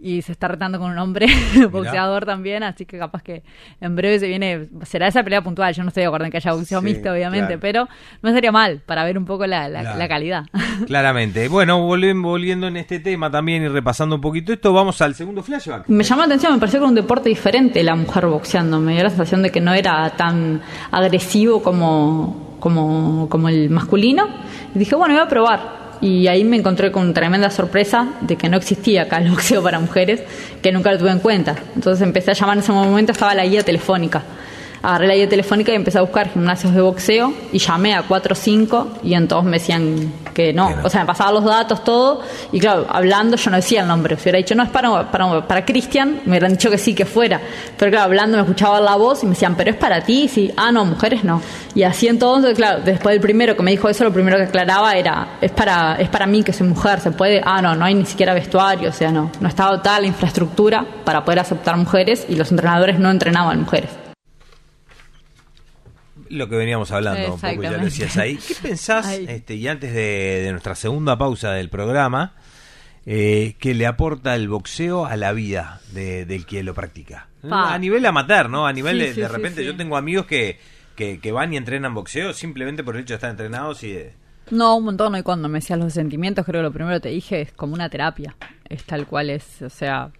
Y 0.06 0.20
se 0.20 0.32
está 0.32 0.48
retando 0.48 0.78
con 0.78 0.90
un 0.90 0.98
hombre 0.98 1.26
boxeador 1.70 2.26
también, 2.26 2.62
así 2.62 2.84
que 2.84 2.98
capaz 2.98 3.22
que 3.22 3.42
en 3.80 3.96
breve 3.96 4.18
se 4.18 4.28
viene, 4.28 4.68
será 4.82 5.06
esa 5.08 5.22
pelea 5.22 5.40
puntual. 5.40 5.72
Yo 5.72 5.82
no 5.82 5.88
estoy 5.88 6.02
de 6.02 6.08
acuerdo 6.08 6.26
en 6.26 6.30
que 6.30 6.36
haya 6.36 6.52
boxeo 6.52 6.80
Sí, 6.80 6.84
mixto, 6.84 7.10
obviamente, 7.10 7.46
claro. 7.58 7.60
pero 7.62 7.88
no 8.20 8.30
sería 8.32 8.52
mal 8.52 8.82
para 8.84 9.02
ver 9.04 9.16
un 9.16 9.24
poco 9.24 9.46
la, 9.46 9.66
la- 9.70 9.80
Claro. 9.80 9.98
la 9.98 10.08
calidad. 10.08 10.44
Claramente. 10.86 11.48
Bueno, 11.48 11.80
volviendo, 11.80 12.28
volviendo 12.28 12.66
en 12.68 12.76
este 12.76 12.98
tema 13.00 13.30
también 13.30 13.62
y 13.62 13.68
repasando 13.68 14.16
un 14.16 14.20
poquito 14.20 14.52
esto, 14.52 14.74
vamos 14.74 15.00
al 15.00 15.14
segundo 15.14 15.42
flashback. 15.42 15.88
Me 15.88 16.04
llamó 16.04 16.20
la 16.20 16.26
atención, 16.26 16.52
me 16.52 16.58
pareció 16.58 16.80
que 16.80 16.84
era 16.84 16.88
un 16.90 16.94
deporte 16.94 17.30
diferente 17.30 17.82
la 17.82 17.94
mujer 17.94 18.26
boxeando. 18.26 18.80
Me 18.80 18.92
dio 18.92 19.04
la 19.04 19.08
sensación 19.08 19.42
de 19.42 19.50
que 19.50 19.62
no 19.62 19.72
era 19.72 20.10
tan 20.10 20.60
agresivo 20.90 21.62
como, 21.62 22.56
como, 22.60 23.26
como 23.30 23.48
el 23.48 23.70
masculino. 23.70 24.28
Y 24.74 24.78
dije, 24.80 24.94
bueno, 24.96 25.14
voy 25.14 25.22
a 25.24 25.28
probar. 25.28 25.83
Y 26.04 26.28
ahí 26.28 26.44
me 26.44 26.58
encontré 26.58 26.92
con 26.92 27.14
tremenda 27.14 27.48
sorpresa 27.48 28.08
de 28.20 28.36
que 28.36 28.50
no 28.50 28.58
existía 28.58 29.04
acá 29.04 29.16
el 29.16 29.30
boxeo 29.30 29.62
para 29.62 29.80
mujeres, 29.80 30.22
que 30.60 30.70
nunca 30.70 30.92
lo 30.92 30.98
tuve 30.98 31.10
en 31.10 31.18
cuenta. 31.18 31.56
Entonces 31.74 32.02
empecé 32.02 32.32
a 32.32 32.34
llamar 32.34 32.58
en 32.58 32.62
ese 32.62 32.72
momento, 32.72 33.12
estaba 33.12 33.34
la 33.34 33.46
guía 33.46 33.62
telefónica. 33.62 34.22
Agarré 34.82 35.06
la 35.06 35.14
guía 35.14 35.30
telefónica 35.30 35.72
y 35.72 35.76
empecé 35.76 35.96
a 35.96 36.02
buscar 36.02 36.28
gimnasios 36.28 36.74
de 36.74 36.82
boxeo 36.82 37.32
y 37.54 37.58
llamé 37.58 37.94
a 37.94 38.02
4 38.02 38.34
o 38.34 38.36
5 38.36 38.98
y 39.02 39.14
en 39.14 39.28
todos 39.28 39.44
me 39.44 39.52
decían 39.52 40.12
que 40.34 40.52
no. 40.52 40.68
Que 40.68 40.74
no. 40.74 40.82
O 40.84 40.90
sea, 40.90 41.00
me 41.00 41.06
pasaban 41.06 41.34
los 41.34 41.44
datos, 41.44 41.82
todo. 41.84 42.22
Y 42.52 42.60
claro, 42.60 42.86
hablando 42.88 43.36
yo 43.36 43.50
no 43.50 43.56
decía 43.56 43.82
el 43.82 43.88
nombre. 43.88 44.16
Si 44.16 44.22
hubiera 44.22 44.38
dicho, 44.38 44.54
no, 44.54 44.64
es 44.64 44.68
para, 44.68 45.10
para, 45.10 45.46
para 45.46 45.64
Cristian, 45.64 46.20
me 46.24 46.32
hubieran 46.32 46.52
dicho 46.52 46.70
que 46.70 46.78
sí, 46.78 46.94
que 46.94 47.06
fuera. 47.06 47.40
Pero 47.78 47.90
claro, 47.90 48.06
hablando 48.06 48.36
me 48.36 48.42
escuchaba 48.42 48.80
la 48.80 48.96
voz 48.96 49.22
y 49.22 49.26
me 49.26 49.30
decían, 49.30 49.54
pero 49.54 49.70
es 49.70 49.76
para 49.76 50.02
ti. 50.02 50.28
Sí, 50.28 50.52
ah, 50.56 50.70
no, 50.72 50.84
mujeres 50.84 51.24
no. 51.24 51.40
Y 51.74 51.82
así 51.84 52.08
entonces, 52.08 52.54
claro, 52.54 52.80
después 52.84 53.14
del 53.14 53.20
primero 53.20 53.56
que 53.56 53.62
me 53.62 53.70
dijo 53.70 53.88
eso, 53.88 54.04
lo 54.04 54.12
primero 54.12 54.36
que 54.36 54.44
aclaraba 54.44 54.94
era, 54.94 55.38
es 55.40 55.52
para, 55.52 55.94
es 55.94 56.08
para 56.08 56.26
mí 56.26 56.42
que 56.42 56.52
soy 56.52 56.66
mujer, 56.66 57.00
se 57.00 57.12
puede. 57.12 57.40
Ah, 57.44 57.62
no, 57.62 57.74
no 57.74 57.84
hay 57.84 57.94
ni 57.94 58.04
siquiera 58.04 58.34
vestuario. 58.34 58.90
O 58.90 58.92
sea, 58.92 59.10
no. 59.10 59.30
No 59.40 59.48
estaba 59.48 59.80
toda 59.80 60.00
la 60.00 60.06
infraestructura 60.06 60.84
para 61.04 61.24
poder 61.24 61.38
aceptar 61.38 61.76
mujeres 61.76 62.26
y 62.28 62.36
los 62.36 62.50
entrenadores 62.50 62.98
no 62.98 63.10
entrenaban 63.10 63.60
mujeres. 63.60 64.03
Lo 66.34 66.48
que 66.48 66.56
veníamos 66.56 66.90
hablando, 66.90 67.34
un 67.34 67.40
poco, 67.40 67.62
ya 67.62 67.72
lo 67.72 67.84
decías 67.84 68.16
ahí. 68.16 68.36
¿Qué 68.36 68.54
pensás, 68.62 69.06
Ay. 69.06 69.26
este, 69.28 69.54
y 69.54 69.68
antes 69.68 69.92
de, 69.94 70.42
de 70.44 70.50
nuestra 70.50 70.74
segunda 70.74 71.16
pausa 71.16 71.52
del 71.52 71.68
programa, 71.68 72.34
eh, 73.06 73.54
que 73.58 73.74
le 73.74 73.86
aporta 73.86 74.34
el 74.34 74.48
boxeo 74.48 75.04
a 75.06 75.16
la 75.16 75.32
vida 75.32 75.80
de- 75.92 76.24
del 76.24 76.46
que 76.46 76.62
lo 76.62 76.74
practica? 76.74 77.28
Pa. 77.48 77.74
A 77.74 77.78
nivel 77.78 78.04
amateur, 78.06 78.48
¿no? 78.48 78.66
A 78.66 78.72
nivel 78.72 78.98
Sí, 78.98 79.06
de, 79.06 79.14
sí, 79.14 79.20
de 79.20 79.28
repente, 79.28 79.60
sí. 79.60 79.66
yo 79.66 79.76
tengo 79.76 79.96
amigos 79.96 80.26
que, 80.26 80.58
que, 80.96 81.20
que 81.20 81.32
van 81.32 81.52
y 81.52 81.56
entrenan 81.56 81.92
boxeo 81.94 82.32
simplemente 82.32 82.82
por 82.82 82.96
el 82.96 83.02
hecho 83.02 83.12
de 83.12 83.16
estar 83.16 83.30
entrenados 83.30 83.82
y 83.84 83.92
de... 83.92 84.12
No, 84.50 84.76
un 84.76 84.84
montón. 84.84 85.16
Y 85.16 85.22
cuando 85.22 85.48
me 85.48 85.58
decías 85.58 85.78
los 85.78 85.92
sentimientos, 85.92 86.44
creo 86.44 86.60
que 86.60 86.64
lo 86.64 86.72
primero 86.72 86.96
que 86.96 87.00
te 87.00 87.08
dije 87.10 87.40
es 87.42 87.52
como 87.52 87.74
una 87.74 87.88
terapia. 87.88 88.36
Es 88.68 88.84
tal 88.84 89.06
cual 89.06 89.30
es, 89.30 89.62
o 89.62 89.70
sea, 89.70 90.10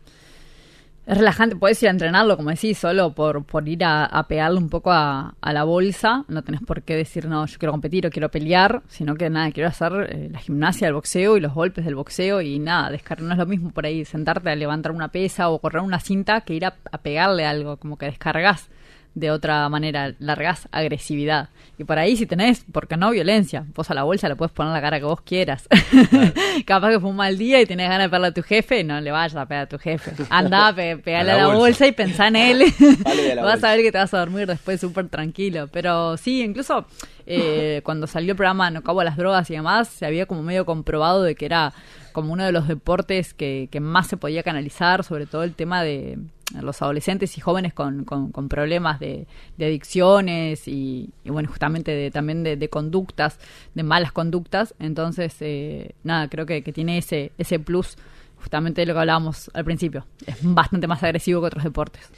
es 1.07 1.19
relajante. 1.19 1.57
Puedes 1.57 1.83
ir 1.83 1.89
a 1.89 1.93
entrenarlo, 1.93 2.37
como 2.37 2.51
decís, 2.51 2.79
solo 2.79 3.13
por, 3.15 3.45
por 3.45 3.69
ir 3.69 3.85
a, 3.85 4.07
a 4.07 4.27
pegarle 4.27 4.59
un 4.59 4.69
poco 4.69 4.91
a, 4.93 5.35
a 5.41 5.53
la 5.53 5.65
bolsa. 5.65 6.25
No 6.29 6.43
tenés 6.43 6.63
por 6.63 6.83
qué 6.83 6.97
decir, 6.97 7.27
no, 7.27 7.45
yo 7.47 7.59
quiero 7.59 7.73
competir 7.73 8.07
o 8.07 8.11
quiero 8.11 8.31
pelear, 8.31 8.83
sino 8.89 9.15
que 9.15 9.29
nada, 9.31 9.51
quiero 9.53 9.69
hacer 9.69 9.93
eh, 10.11 10.29
la 10.33 10.39
gimnasia 10.39 10.87
del 10.87 10.95
boxeo 10.95 11.37
y 11.37 11.41
los 11.41 11.53
golpes 11.53 11.85
del 11.85 11.95
boxeo 11.95 12.41
y 12.41 12.59
nada, 12.59 12.91
descargar. 12.91 13.27
No 13.27 13.33
es 13.33 13.39
lo 13.39 13.47
mismo 13.47 13.71
por 13.71 13.87
ahí 13.87 14.05
sentarte 14.05 14.51
a 14.51 14.57
levantar 14.57 14.93
una 14.93 15.09
pesa 15.09 15.49
o 15.51 15.59
correr 15.59 15.83
una 15.83 16.01
cinta 16.01 16.41
que 16.43 16.55
ir 16.55 16.65
a, 16.65 16.75
a 16.91 16.99
pegarle 16.99 17.45
algo, 17.45 17.77
como 17.77 17.97
que 17.99 18.07
descargas 18.07 18.69
de 19.15 19.31
otra 19.31 19.69
manera, 19.69 20.13
largás 20.19 20.69
agresividad. 20.73 21.49
Y 21.79 21.85
por 21.85 21.99
ahí 21.99 22.17
si 22.17 22.27
tenés, 22.27 22.65
porque 22.73 22.97
no 22.97 23.11
violencia, 23.11 23.65
vos 23.75 23.91
a 23.91 23.95
la 23.95 24.03
bolsa 24.03 24.29
le 24.29 24.37
puedes 24.37 24.53
poner 24.53 24.73
la 24.73 24.81
cara 24.81 24.99
que 24.99 25.05
vos 25.07 25.21
quieras. 25.21 25.69
Capaz 26.67 26.91
que 26.91 27.01
fue 27.01 27.11
un 27.11 27.17
mal 27.17 27.37
día 27.39 27.61
y 27.61 27.67
tenés 27.67 27.89
ganas 27.89 28.07
de 28.07 28.09
pegarle 28.11 28.27
a 28.29 28.33
tu 28.35 28.43
jefe, 28.43 28.85
no 28.85 29.01
le 29.01 29.11
vayas 29.11 29.37
a 29.37 29.47
pegar 29.47 29.65
a 29.65 29.69
tu 29.69 29.79
jefe. 29.79 30.13
Anda, 30.31 30.73
pe 30.77 30.97
pegale 30.99 31.33
A 31.33 31.35
a 31.35 31.39
la 31.39 31.47
bolsa. 31.47 31.59
bolsa. 31.59 31.87
y 31.87 31.93
pensá 31.93 32.29
en 32.29 32.37
él. 32.37 32.63
Vas 33.05 33.53
bolsa. 33.53 33.71
a 33.71 33.75
ver 33.75 33.83
que 33.83 33.93
te 33.93 33.99
vas 33.99 34.15
a 34.15 34.19
dormir 34.19 34.47
después 34.47 34.81
súper 34.81 35.09
tranquilo. 35.09 35.69
Pero 35.73 36.17
sí, 36.17 36.43
incluso 36.43 36.87
eh, 37.27 37.81
cuando 37.85 38.07
salió 38.07 38.33
el 38.33 38.37
programa 38.37 38.71
No 38.71 38.83
Cabo 38.83 39.01
a 39.01 39.05
las 39.05 39.17
Drogas 39.17 39.49
y 39.51 39.55
demás, 39.55 39.89
se 39.89 40.07
había 40.07 40.27
como 40.27 40.43
medio 40.43 40.65
comprobado 40.65 41.23
de 41.23 41.35
que 41.35 41.47
era 41.47 41.73
como 42.15 42.33
uno 42.33 42.45
de 42.45 42.53
los 42.53 42.69
deportes 42.69 43.35
que, 43.35 43.69
que 43.73 43.81
más 43.81 44.07
se 44.07 44.17
podía 44.17 44.45
canalizar, 44.45 45.03
sobre 45.03 45.27
todo 45.27 45.43
el 45.43 45.55
tema 45.55 45.83
de 45.83 46.17
los 46.63 46.81
adolescentes 46.81 47.37
y 47.37 47.41
jóvenes 47.41 47.75
con, 47.75 48.05
con- 48.05 48.31
problemas 48.49 49.01
de, 49.01 49.27
adicciones 49.59 50.69
y, 50.69 51.11
y, 51.25 51.31
bueno, 51.31 51.49
justamente 51.49 51.91
de, 51.91 52.13
también 52.13 52.45
de, 52.45 52.57
de 52.57 52.69
conductas, 52.69 53.41
de 53.75 53.83
malas 53.83 54.13
conductas. 54.13 54.75
Entonces, 54.79 55.35
eh, 55.41 55.97
nada, 56.05 56.29
creo 56.29 56.47
que, 56.47 56.63
que 56.63 56.73
tiene 56.73 56.99
ese, 56.99 57.33
ese 57.37 57.59
plus 57.59 57.97
justamente 58.37 58.83
de 58.83 58.87
lo 58.87 58.95
que 58.95 59.01
hablábamos 59.01 59.51
al 59.53 59.65
principio. 59.65 60.07
Es 60.25 60.37
bastante 60.43 60.87
más 60.87 61.03
agresivo 61.03 61.41
que 61.41 61.49
otros 61.49 61.65
deportes. 61.65 62.09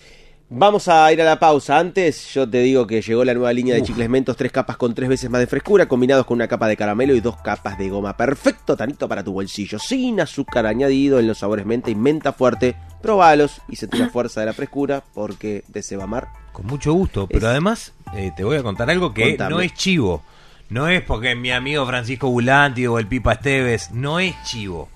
Vamos 0.48 0.86
a 0.86 1.12
ir 1.12 1.20
a 1.20 1.24
la 1.24 1.40
pausa. 1.40 1.76
Antes, 1.76 2.32
yo 2.32 2.48
te 2.48 2.60
digo 2.60 2.86
que 2.86 3.02
llegó 3.02 3.24
la 3.24 3.34
nueva 3.34 3.52
línea 3.52 3.74
de 3.74 3.82
chicles 3.82 4.08
mentos, 4.08 4.36
tres 4.36 4.52
capas 4.52 4.76
con 4.76 4.94
tres 4.94 5.08
veces 5.08 5.28
más 5.28 5.40
de 5.40 5.48
frescura, 5.48 5.88
combinados 5.88 6.24
con 6.24 6.36
una 6.36 6.46
capa 6.46 6.68
de 6.68 6.76
caramelo 6.76 7.16
y 7.16 7.20
dos 7.20 7.36
capas 7.38 7.76
de 7.78 7.88
goma. 7.88 8.16
Perfecto, 8.16 8.76
tanito 8.76 9.08
para 9.08 9.24
tu 9.24 9.32
bolsillo, 9.32 9.80
sin 9.80 10.20
azúcar 10.20 10.66
añadido 10.66 11.18
en 11.18 11.26
los 11.26 11.38
sabores 11.38 11.66
menta 11.66 11.90
y 11.90 11.96
menta 11.96 12.32
fuerte. 12.32 12.76
Probalos 13.02 13.60
y 13.68 13.74
sentí 13.76 13.98
la 13.98 14.08
fuerza 14.08 14.38
de 14.40 14.46
la 14.46 14.52
frescura 14.52 15.02
porque 15.14 15.64
de 15.66 15.82
Sebamar. 15.82 16.28
Con 16.52 16.66
mucho 16.66 16.92
gusto, 16.92 17.26
pero 17.26 17.46
Es- 17.46 17.50
además 17.50 17.92
eh, 18.14 18.30
te 18.36 18.44
voy 18.44 18.56
a 18.56 18.62
contar 18.62 18.88
algo 18.88 19.12
que 19.12 19.30
Contame. 19.30 19.50
no 19.50 19.60
es 19.60 19.74
chivo. 19.74 20.22
No 20.68 20.88
es 20.88 21.02
porque 21.02 21.34
mi 21.34 21.50
amigo 21.50 21.84
Francisco 21.86 22.28
Bulanti 22.30 22.86
o 22.86 22.98
el 23.00 23.06
Pipa 23.08 23.32
Esteves, 23.34 23.90
no 23.90 24.20
es 24.20 24.34
chivo. 24.44 24.88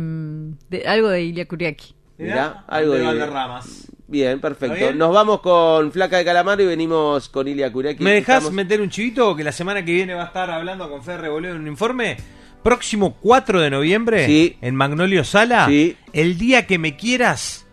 de- 0.70 0.84
algo 0.86 1.08
de 1.08 1.22
Ilia 1.22 1.46
Kuriaki. 1.48 1.94
Mirá, 2.18 2.64
algo 2.68 2.94
de. 2.94 3.02
Valderramas. 3.02 3.88
Bien, 4.06 4.40
perfecto. 4.40 4.92
Nos 4.92 5.12
vamos 5.12 5.40
con 5.40 5.90
Flaca 5.90 6.18
de 6.18 6.24
Calamaro 6.24 6.62
y 6.62 6.66
venimos 6.66 7.28
con 7.30 7.48
Ilia 7.48 7.72
Kureki. 7.72 8.04
¿Me 8.04 8.12
dejás 8.12 8.36
Estamos- 8.38 8.52
meter 8.52 8.80
un 8.80 8.90
chivito 8.90 9.34
que 9.34 9.42
la 9.42 9.52
semana 9.52 9.84
que 9.84 9.92
viene 9.92 10.14
va 10.14 10.24
a 10.24 10.26
estar 10.26 10.50
hablando 10.50 10.88
con 10.90 11.02
Fer 11.02 11.20
Reboleo 11.20 11.52
en 11.54 11.62
un 11.62 11.66
informe? 11.66 12.16
Próximo 12.62 13.16
4 13.20 13.60
de 13.60 13.70
noviembre 13.70 14.26
Sí. 14.26 14.56
en 14.60 14.76
Magnolio 14.76 15.24
Sala, 15.24 15.66
Sí. 15.66 15.96
el 16.12 16.38
día 16.38 16.66
que 16.66 16.78
me 16.78 16.94
quieras 16.96 17.66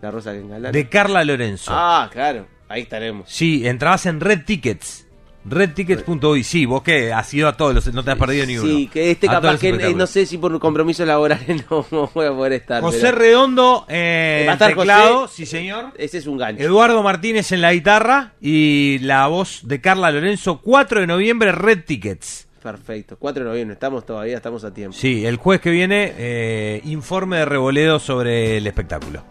La 0.00 0.10
rosa 0.10 0.32
que 0.32 0.40
de 0.40 0.88
Carla 0.88 1.22
Lorenzo. 1.24 1.70
Ah, 1.72 2.08
claro. 2.12 2.48
Ahí 2.68 2.82
estaremos. 2.82 3.28
Sí, 3.30 3.66
entrabas 3.68 4.06
en 4.06 4.18
Red 4.18 4.44
Tickets. 4.46 5.06
Redtickets.uy, 5.44 6.44
sí, 6.44 6.66
vos 6.66 6.82
que 6.82 7.12
has 7.12 7.32
ido 7.34 7.48
a 7.48 7.56
todos 7.56 7.74
los, 7.74 7.92
no 7.92 8.04
te 8.04 8.12
has 8.12 8.18
perdido 8.18 8.46
ni 8.46 8.58
uno. 8.58 8.68
Sí, 8.68 8.88
que 8.92 9.10
este 9.10 9.28
A 9.28 9.40
capaz 9.40 9.58
que 9.58 9.72
no 9.94 10.06
sé 10.06 10.26
si 10.26 10.38
por 10.38 10.56
compromisos 10.60 11.06
laborales 11.06 11.64
no, 11.70 11.84
no 11.90 12.10
voy 12.14 12.26
a 12.26 12.32
poder 12.32 12.52
estar. 12.54 12.80
José 12.82 13.00
pero 13.00 13.18
Redondo 13.18 13.84
eh, 13.88 14.46
estar 14.48 14.74
teclado, 14.74 15.22
José. 15.22 15.34
sí 15.34 15.46
señor. 15.46 15.92
Ese 15.96 16.18
es 16.18 16.26
un 16.26 16.38
gancho. 16.38 16.62
Eduardo 16.62 17.02
Martínez 17.02 17.50
en 17.52 17.60
la 17.60 17.72
guitarra 17.72 18.34
y 18.40 18.98
la 19.00 19.26
voz 19.26 19.60
de 19.64 19.80
Carla 19.80 20.10
Lorenzo, 20.10 20.60
4 20.60 21.00
de 21.00 21.06
noviembre, 21.06 21.52
Red 21.52 21.84
Tickets. 21.84 22.48
Perfecto. 22.62 23.16
4 23.18 23.42
de 23.42 23.50
noviembre, 23.50 23.74
estamos 23.74 24.06
todavía, 24.06 24.36
estamos 24.36 24.62
a 24.62 24.72
tiempo. 24.72 24.96
Sí, 24.96 25.26
el 25.26 25.36
jueves 25.36 25.60
que 25.60 25.70
viene, 25.70 26.12
eh, 26.16 26.80
informe 26.84 27.38
de 27.38 27.44
revoleo 27.44 27.98
sobre 27.98 28.58
el 28.58 28.66
espectáculo. 28.66 29.24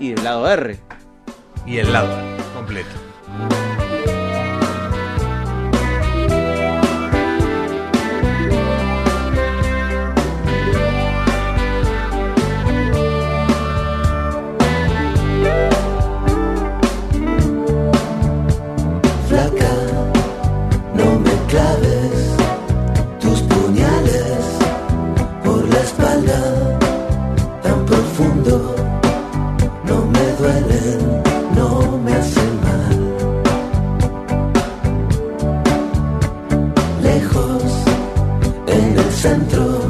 Y 0.00 0.10
del 0.10 0.24
lado 0.24 0.50
R. 0.50 0.76
Y 1.66 1.78
el 1.78 1.92
lado 1.92 2.08
completo. 2.54 2.90
Centro 39.24 39.80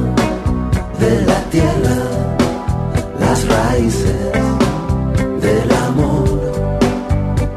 de 1.00 1.12
la 1.26 1.40
tierra, 1.54 1.98
las 3.18 3.38
raíces 3.48 4.30
del 5.40 5.70
amor, 5.88 6.38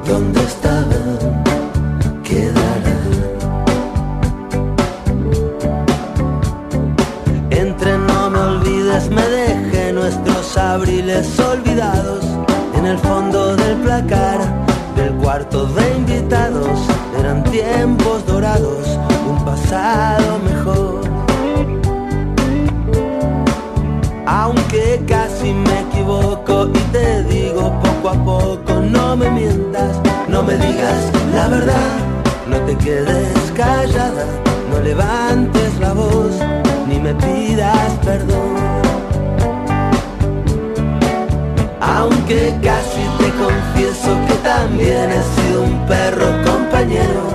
donde 0.08 0.40
estaban 0.42 1.44
quedarán. 2.24 3.12
Entre 7.52 7.92
no 8.10 8.32
me 8.32 8.40
olvides, 8.40 9.12
me 9.12 9.26
dejé 9.42 9.94
nuestros 9.94 10.58
abriles 10.58 11.40
olvidados 11.40 12.26
en 12.76 12.88
el 12.88 12.98
fondo 12.98 13.56
del 13.56 13.78
placar 13.86 14.40
del 14.96 15.14
cuarto 15.22 15.68
de 15.68 15.96
invitados. 15.96 16.80
Eran 17.20 17.44
tiempos 17.44 18.26
dorados, 18.26 18.98
un 19.30 19.46
pasado 19.46 20.37
digas 30.58 31.12
la 31.34 31.48
verdad, 31.48 31.92
no 32.48 32.58
te 32.62 32.76
quedes 32.78 33.52
callada, 33.56 34.26
no 34.72 34.80
levantes 34.80 35.80
la 35.80 35.94
voz, 35.94 36.36
ni 36.88 37.00
me 37.00 37.14
pidas 37.16 37.92
perdón. 38.04 38.56
Aunque 41.80 42.56
casi 42.62 43.04
te 43.20 43.30
confieso 43.44 44.10
que 44.28 44.34
también 44.44 45.10
he 45.12 45.24
sido 45.36 45.64
un 45.64 45.86
perro 45.86 46.28
compañero, 46.46 47.27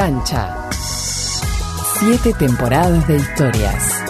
cancha. 0.00 0.70
Siete 1.98 2.32
temporadas 2.38 3.06
de 3.06 3.16
historias. 3.16 4.02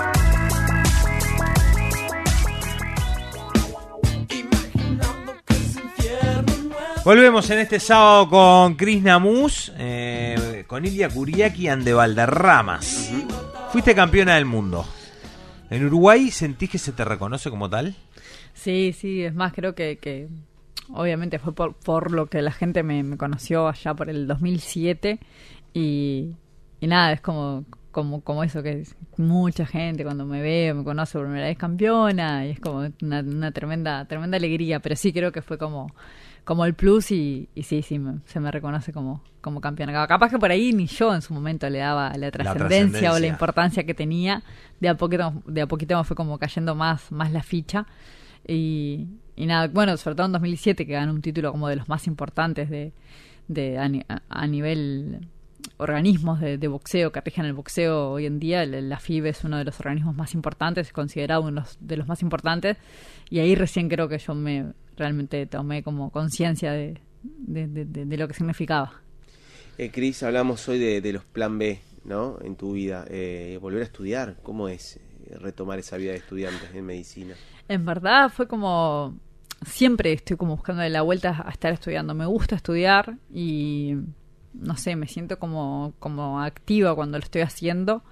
Volvemos 7.04 7.50
en 7.50 7.58
este 7.58 7.80
sábado 7.80 8.30
con 8.30 8.76
Cris 8.76 9.02
Namus, 9.02 9.72
eh, 9.78 10.62
con 10.68 10.86
Ilia 10.86 11.08
Kuriaki 11.08 11.66
and 11.66 11.82
de 11.82 11.92
Valderramas. 11.92 13.12
Fuiste 13.72 13.92
campeona 13.92 14.36
del 14.36 14.44
mundo. 14.44 14.86
¿En 15.70 15.84
Uruguay 15.84 16.30
sentís 16.30 16.70
que 16.70 16.78
se 16.78 16.92
te 16.92 17.04
reconoce 17.04 17.50
como 17.50 17.68
tal? 17.68 17.96
Sí, 18.54 18.94
sí, 18.96 19.24
es 19.24 19.34
más, 19.34 19.52
creo 19.52 19.74
que, 19.74 19.98
que 19.98 20.28
obviamente 20.92 21.40
fue 21.40 21.52
por, 21.52 21.74
por 21.74 22.12
lo 22.12 22.26
que 22.26 22.42
la 22.42 22.52
gente 22.52 22.84
me, 22.84 23.02
me 23.02 23.16
conoció 23.16 23.66
allá 23.66 23.92
por 23.94 24.08
el 24.08 24.28
2007 24.28 25.18
y, 25.74 26.34
y 26.80 26.86
nada, 26.86 27.12
es 27.12 27.20
como, 27.20 27.64
como, 27.90 28.20
como 28.22 28.44
eso 28.44 28.62
que 28.62 28.80
es 28.80 28.96
mucha 29.16 29.66
gente 29.66 30.04
cuando 30.04 30.24
me 30.26 30.40
ve, 30.42 30.72
me 30.74 30.84
conoce 30.84 31.18
por 31.18 31.26
primera 31.26 31.46
vez 31.46 31.58
campeona 31.58 32.46
y 32.46 32.50
es 32.50 32.60
como 32.60 32.88
una, 33.02 33.20
una 33.20 33.52
tremenda, 33.52 34.04
tremenda 34.06 34.36
alegría, 34.36 34.80
pero 34.80 34.96
sí 34.96 35.12
creo 35.12 35.32
que 35.32 35.42
fue 35.42 35.58
como, 35.58 35.92
como 36.44 36.64
el 36.64 36.74
plus 36.74 37.10
y, 37.10 37.48
y 37.54 37.62
sí, 37.64 37.82
sí, 37.82 37.98
me- 37.98 38.20
se 38.24 38.40
me 38.40 38.50
reconoce 38.50 38.92
como, 38.92 39.22
como 39.40 39.60
campeona. 39.60 40.06
Capaz 40.06 40.30
que 40.30 40.38
por 40.38 40.50
ahí 40.50 40.72
ni 40.72 40.86
yo 40.86 41.14
en 41.14 41.22
su 41.22 41.34
momento 41.34 41.68
le 41.68 41.78
daba 41.80 42.12
la 42.16 42.30
trascendencia 42.30 43.10
o 43.12 43.18
la 43.18 43.26
importancia 43.28 43.84
que 43.84 43.94
tenía, 43.94 44.42
de 44.80 44.88
a 44.88 44.96
poquito, 44.96 45.32
de 45.46 45.60
a 45.62 45.66
poquito 45.66 45.96
me 45.98 46.04
fue 46.04 46.16
como 46.16 46.38
cayendo 46.38 46.74
más, 46.74 47.10
más 47.12 47.30
la 47.32 47.42
ficha. 47.42 47.86
Y, 48.46 49.06
y 49.36 49.46
nada, 49.46 49.68
bueno, 49.68 49.96
sobre 49.96 50.16
todo 50.16 50.26
en 50.26 50.32
2007 50.32 50.86
que 50.86 50.92
ganó 50.94 51.12
un 51.12 51.20
título 51.22 51.52
como 51.52 51.68
de 51.68 51.76
los 51.76 51.88
más 51.88 52.06
importantes 52.06 52.70
de, 52.70 52.92
de 53.48 53.78
a- 53.78 54.22
a 54.28 54.46
nivel 54.46 55.28
organismos 55.76 56.40
de, 56.40 56.58
de 56.58 56.68
boxeo 56.68 57.10
que 57.12 57.20
rigen 57.20 57.44
el 57.46 57.52
boxeo 57.54 58.10
hoy 58.12 58.26
en 58.26 58.38
día. 58.38 58.64
La 58.66 58.98
FIB 58.98 59.26
es 59.26 59.44
uno 59.44 59.58
de 59.58 59.64
los 59.64 59.78
organismos 59.80 60.14
más 60.16 60.34
importantes, 60.34 60.88
es 60.88 60.92
considerado 60.92 61.42
uno 61.42 61.64
de 61.80 61.96
los- 61.96 62.06
más 62.08 62.22
importantes. 62.22 62.76
Y 63.28 63.38
ahí 63.38 63.54
recién 63.54 63.88
creo 63.88 64.08
que 64.08 64.18
yo 64.18 64.34
me 64.34 64.72
realmente 64.96 65.46
tomé 65.46 65.82
como 65.82 66.10
conciencia 66.10 66.72
de, 66.72 67.00
de, 67.22 68.16
lo 68.16 68.28
que 68.28 68.34
significaba. 68.34 68.92
Eh, 69.78 69.90
Cris, 69.90 70.22
hablamos 70.22 70.68
hoy 70.68 70.78
de, 70.78 71.00
de 71.00 71.12
los 71.12 71.24
plan 71.24 71.58
B, 71.58 71.80
¿no? 72.04 72.38
En 72.42 72.56
tu 72.56 72.72
vida, 72.72 73.04
eh, 73.08 73.58
volver 73.62 73.80
a 73.80 73.84
estudiar, 73.84 74.36
¿cómo 74.42 74.68
es 74.68 74.96
eh, 74.96 75.36
retomar 75.38 75.78
esa 75.78 75.96
vida 75.96 76.10
de 76.12 76.18
estudiante 76.18 76.66
en 76.74 76.84
medicina? 76.84 77.34
En 77.68 77.84
verdad 77.86 78.28
fue 78.30 78.46
como 78.46 79.16
siempre 79.64 80.12
estoy 80.12 80.36
como 80.36 80.56
buscando 80.56 80.82
de 80.82 80.90
la 80.90 81.02
vuelta 81.02 81.44
a 81.46 81.50
estar 81.50 81.72
estudiando. 81.72 82.14
Me 82.14 82.26
gusta 82.26 82.56
estudiar 82.56 83.16
y 83.32 83.94
no 84.54 84.76
sé, 84.76 84.96
me 84.96 85.06
siento 85.06 85.38
como, 85.38 85.94
como 85.98 86.40
activa 86.40 86.94
cuando 86.94 87.18
lo 87.18 87.24
estoy 87.24 87.42
haciendo. 87.42 88.02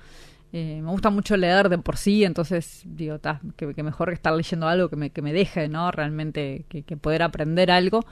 Eh, 0.50 0.80
me 0.82 0.90
gusta 0.90 1.10
mucho 1.10 1.36
leer 1.36 1.68
de 1.68 1.76
por 1.76 1.98
sí, 1.98 2.24
entonces 2.24 2.82
digo, 2.86 3.18
ta, 3.18 3.40
que, 3.56 3.66
mejor 3.82 4.08
que 4.08 4.14
estar 4.14 4.32
leyendo 4.32 4.66
algo 4.66 4.88
que 4.88 4.96
me, 4.96 5.10
que 5.10 5.20
me 5.20 5.34
deje, 5.34 5.68
¿no? 5.68 5.90
Realmente 5.90 6.64
que, 6.68 6.82
poder 6.96 7.22
aprender 7.22 7.70
algo. 7.70 8.04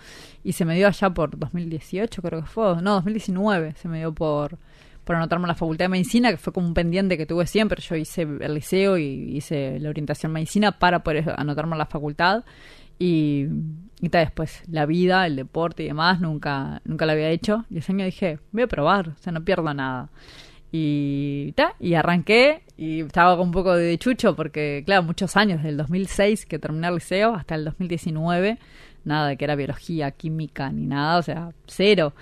Y 0.45 0.53
se 0.53 0.65
me 0.67 0.75
dio 0.77 0.87
allá 0.87 1.11
por 1.11 1.39
2018, 1.39 2.21
creo 2.21 2.43
que 2.43 2.47
fue, 2.47 2.83
no, 2.83 2.95
2019, 2.97 3.75
se 3.77 3.89
me 3.89 3.99
dio 3.99 4.13
por, 4.13 4.59
por 5.05 5.17
anotarme 5.17 5.45
en 5.45 5.49
la 5.49 5.55
Facultad 5.55 5.87
de 5.87 5.89
Medicina, 5.89 6.31
que 6.31 6.37
fue 6.37 6.53
como 6.53 6.67
un 6.67 6.75
pendiente 6.75 7.17
que 7.17 7.25
tuve 7.25 7.47
siempre. 7.47 7.81
Yo 7.83 7.97
hice 7.97 8.23
el 8.23 8.55
liceo 8.55 8.99
y 8.99 9.37
hice 9.37 9.81
la 9.81 9.89
orientación 9.89 10.31
en 10.31 10.35
medicina 10.35 10.73
para 10.73 10.99
poder 11.03 11.33
anotarme 11.39 11.73
en 11.73 11.79
la 11.79 11.87
facultad. 11.87 12.45
Y, 12.99 13.47
y 14.01 14.09
después 14.09 14.63
la 14.71 14.87
vida, 14.87 15.27
el 15.27 15.37
deporte 15.37 15.83
y 15.83 15.87
demás, 15.87 16.21
nunca, 16.21 16.81
nunca 16.85 17.07
lo 17.07 17.13
había 17.13 17.31
hecho. 17.31 17.65
Y 17.71 17.79
ese 17.79 17.93
año 17.93 18.05
dije, 18.05 18.39
voy 18.53 18.63
a 18.63 18.67
probar, 18.67 19.11
o 19.11 19.17
sea, 19.19 19.33
no 19.33 19.45
pierdo 19.45 19.73
nada. 19.75 20.11
Y, 20.73 21.53
ta, 21.53 21.75
y 21.81 21.95
arranqué 21.95 22.63
y 22.77 23.01
estaba 23.01 23.37
con 23.37 23.47
un 23.47 23.53
poco 23.53 23.75
de 23.75 23.97
chucho 23.99 24.35
porque, 24.37 24.83
claro, 24.85 25.03
muchos 25.05 25.37
años, 25.37 25.59
desde 25.59 25.71
el 25.71 25.77
2006 25.79 26.45
que 26.45 26.59
terminé 26.59 26.89
el 26.89 26.95
liceo 26.95 27.35
hasta 27.35 27.55
el 27.55 27.65
2019, 27.65 28.59
nada 29.05 29.29
de 29.29 29.37
que 29.37 29.45
era 29.45 29.55
biología, 29.55 30.11
química, 30.11 30.71
ni 30.71 30.87
nada, 30.87 31.19
o 31.19 31.23
sea, 31.23 31.51
cero. 31.67 32.13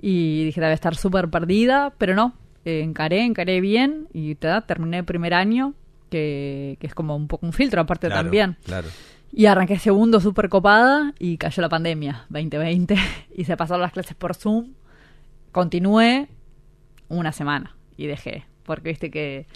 Y 0.00 0.44
dije, 0.44 0.60
debe 0.60 0.74
estar 0.74 0.94
súper 0.94 1.28
perdida, 1.28 1.92
pero 1.98 2.14
no, 2.14 2.34
eh, 2.64 2.82
encaré, 2.82 3.24
encaré 3.24 3.60
bien 3.60 4.06
y 4.12 4.34
ta, 4.36 4.60
terminé 4.60 4.98
el 4.98 5.04
primer 5.04 5.34
año, 5.34 5.74
que, 6.10 6.76
que 6.78 6.86
es 6.86 6.94
como 6.94 7.16
un 7.16 7.26
poco 7.26 7.46
un 7.46 7.52
filtro 7.52 7.80
aparte 7.80 8.06
Claro, 8.06 8.22
también. 8.22 8.56
Claro. 8.64 8.88
Y 9.36 9.46
arranqué 9.46 9.80
segundo 9.80 10.20
súper 10.20 10.48
copada 10.48 11.12
y 11.18 11.38
cayó 11.38 11.60
la 11.60 11.68
pandemia 11.68 12.24
2020 12.28 12.96
y 13.34 13.44
se 13.44 13.56
pasaron 13.56 13.82
las 13.82 13.90
clases 13.90 14.14
por 14.14 14.36
Zoom. 14.36 14.74
Continué 15.50 16.28
una 17.08 17.32
semana 17.32 17.76
y 17.96 18.06
dejé, 18.06 18.44
porque 18.62 18.90
viste 18.90 19.10
que 19.10 19.46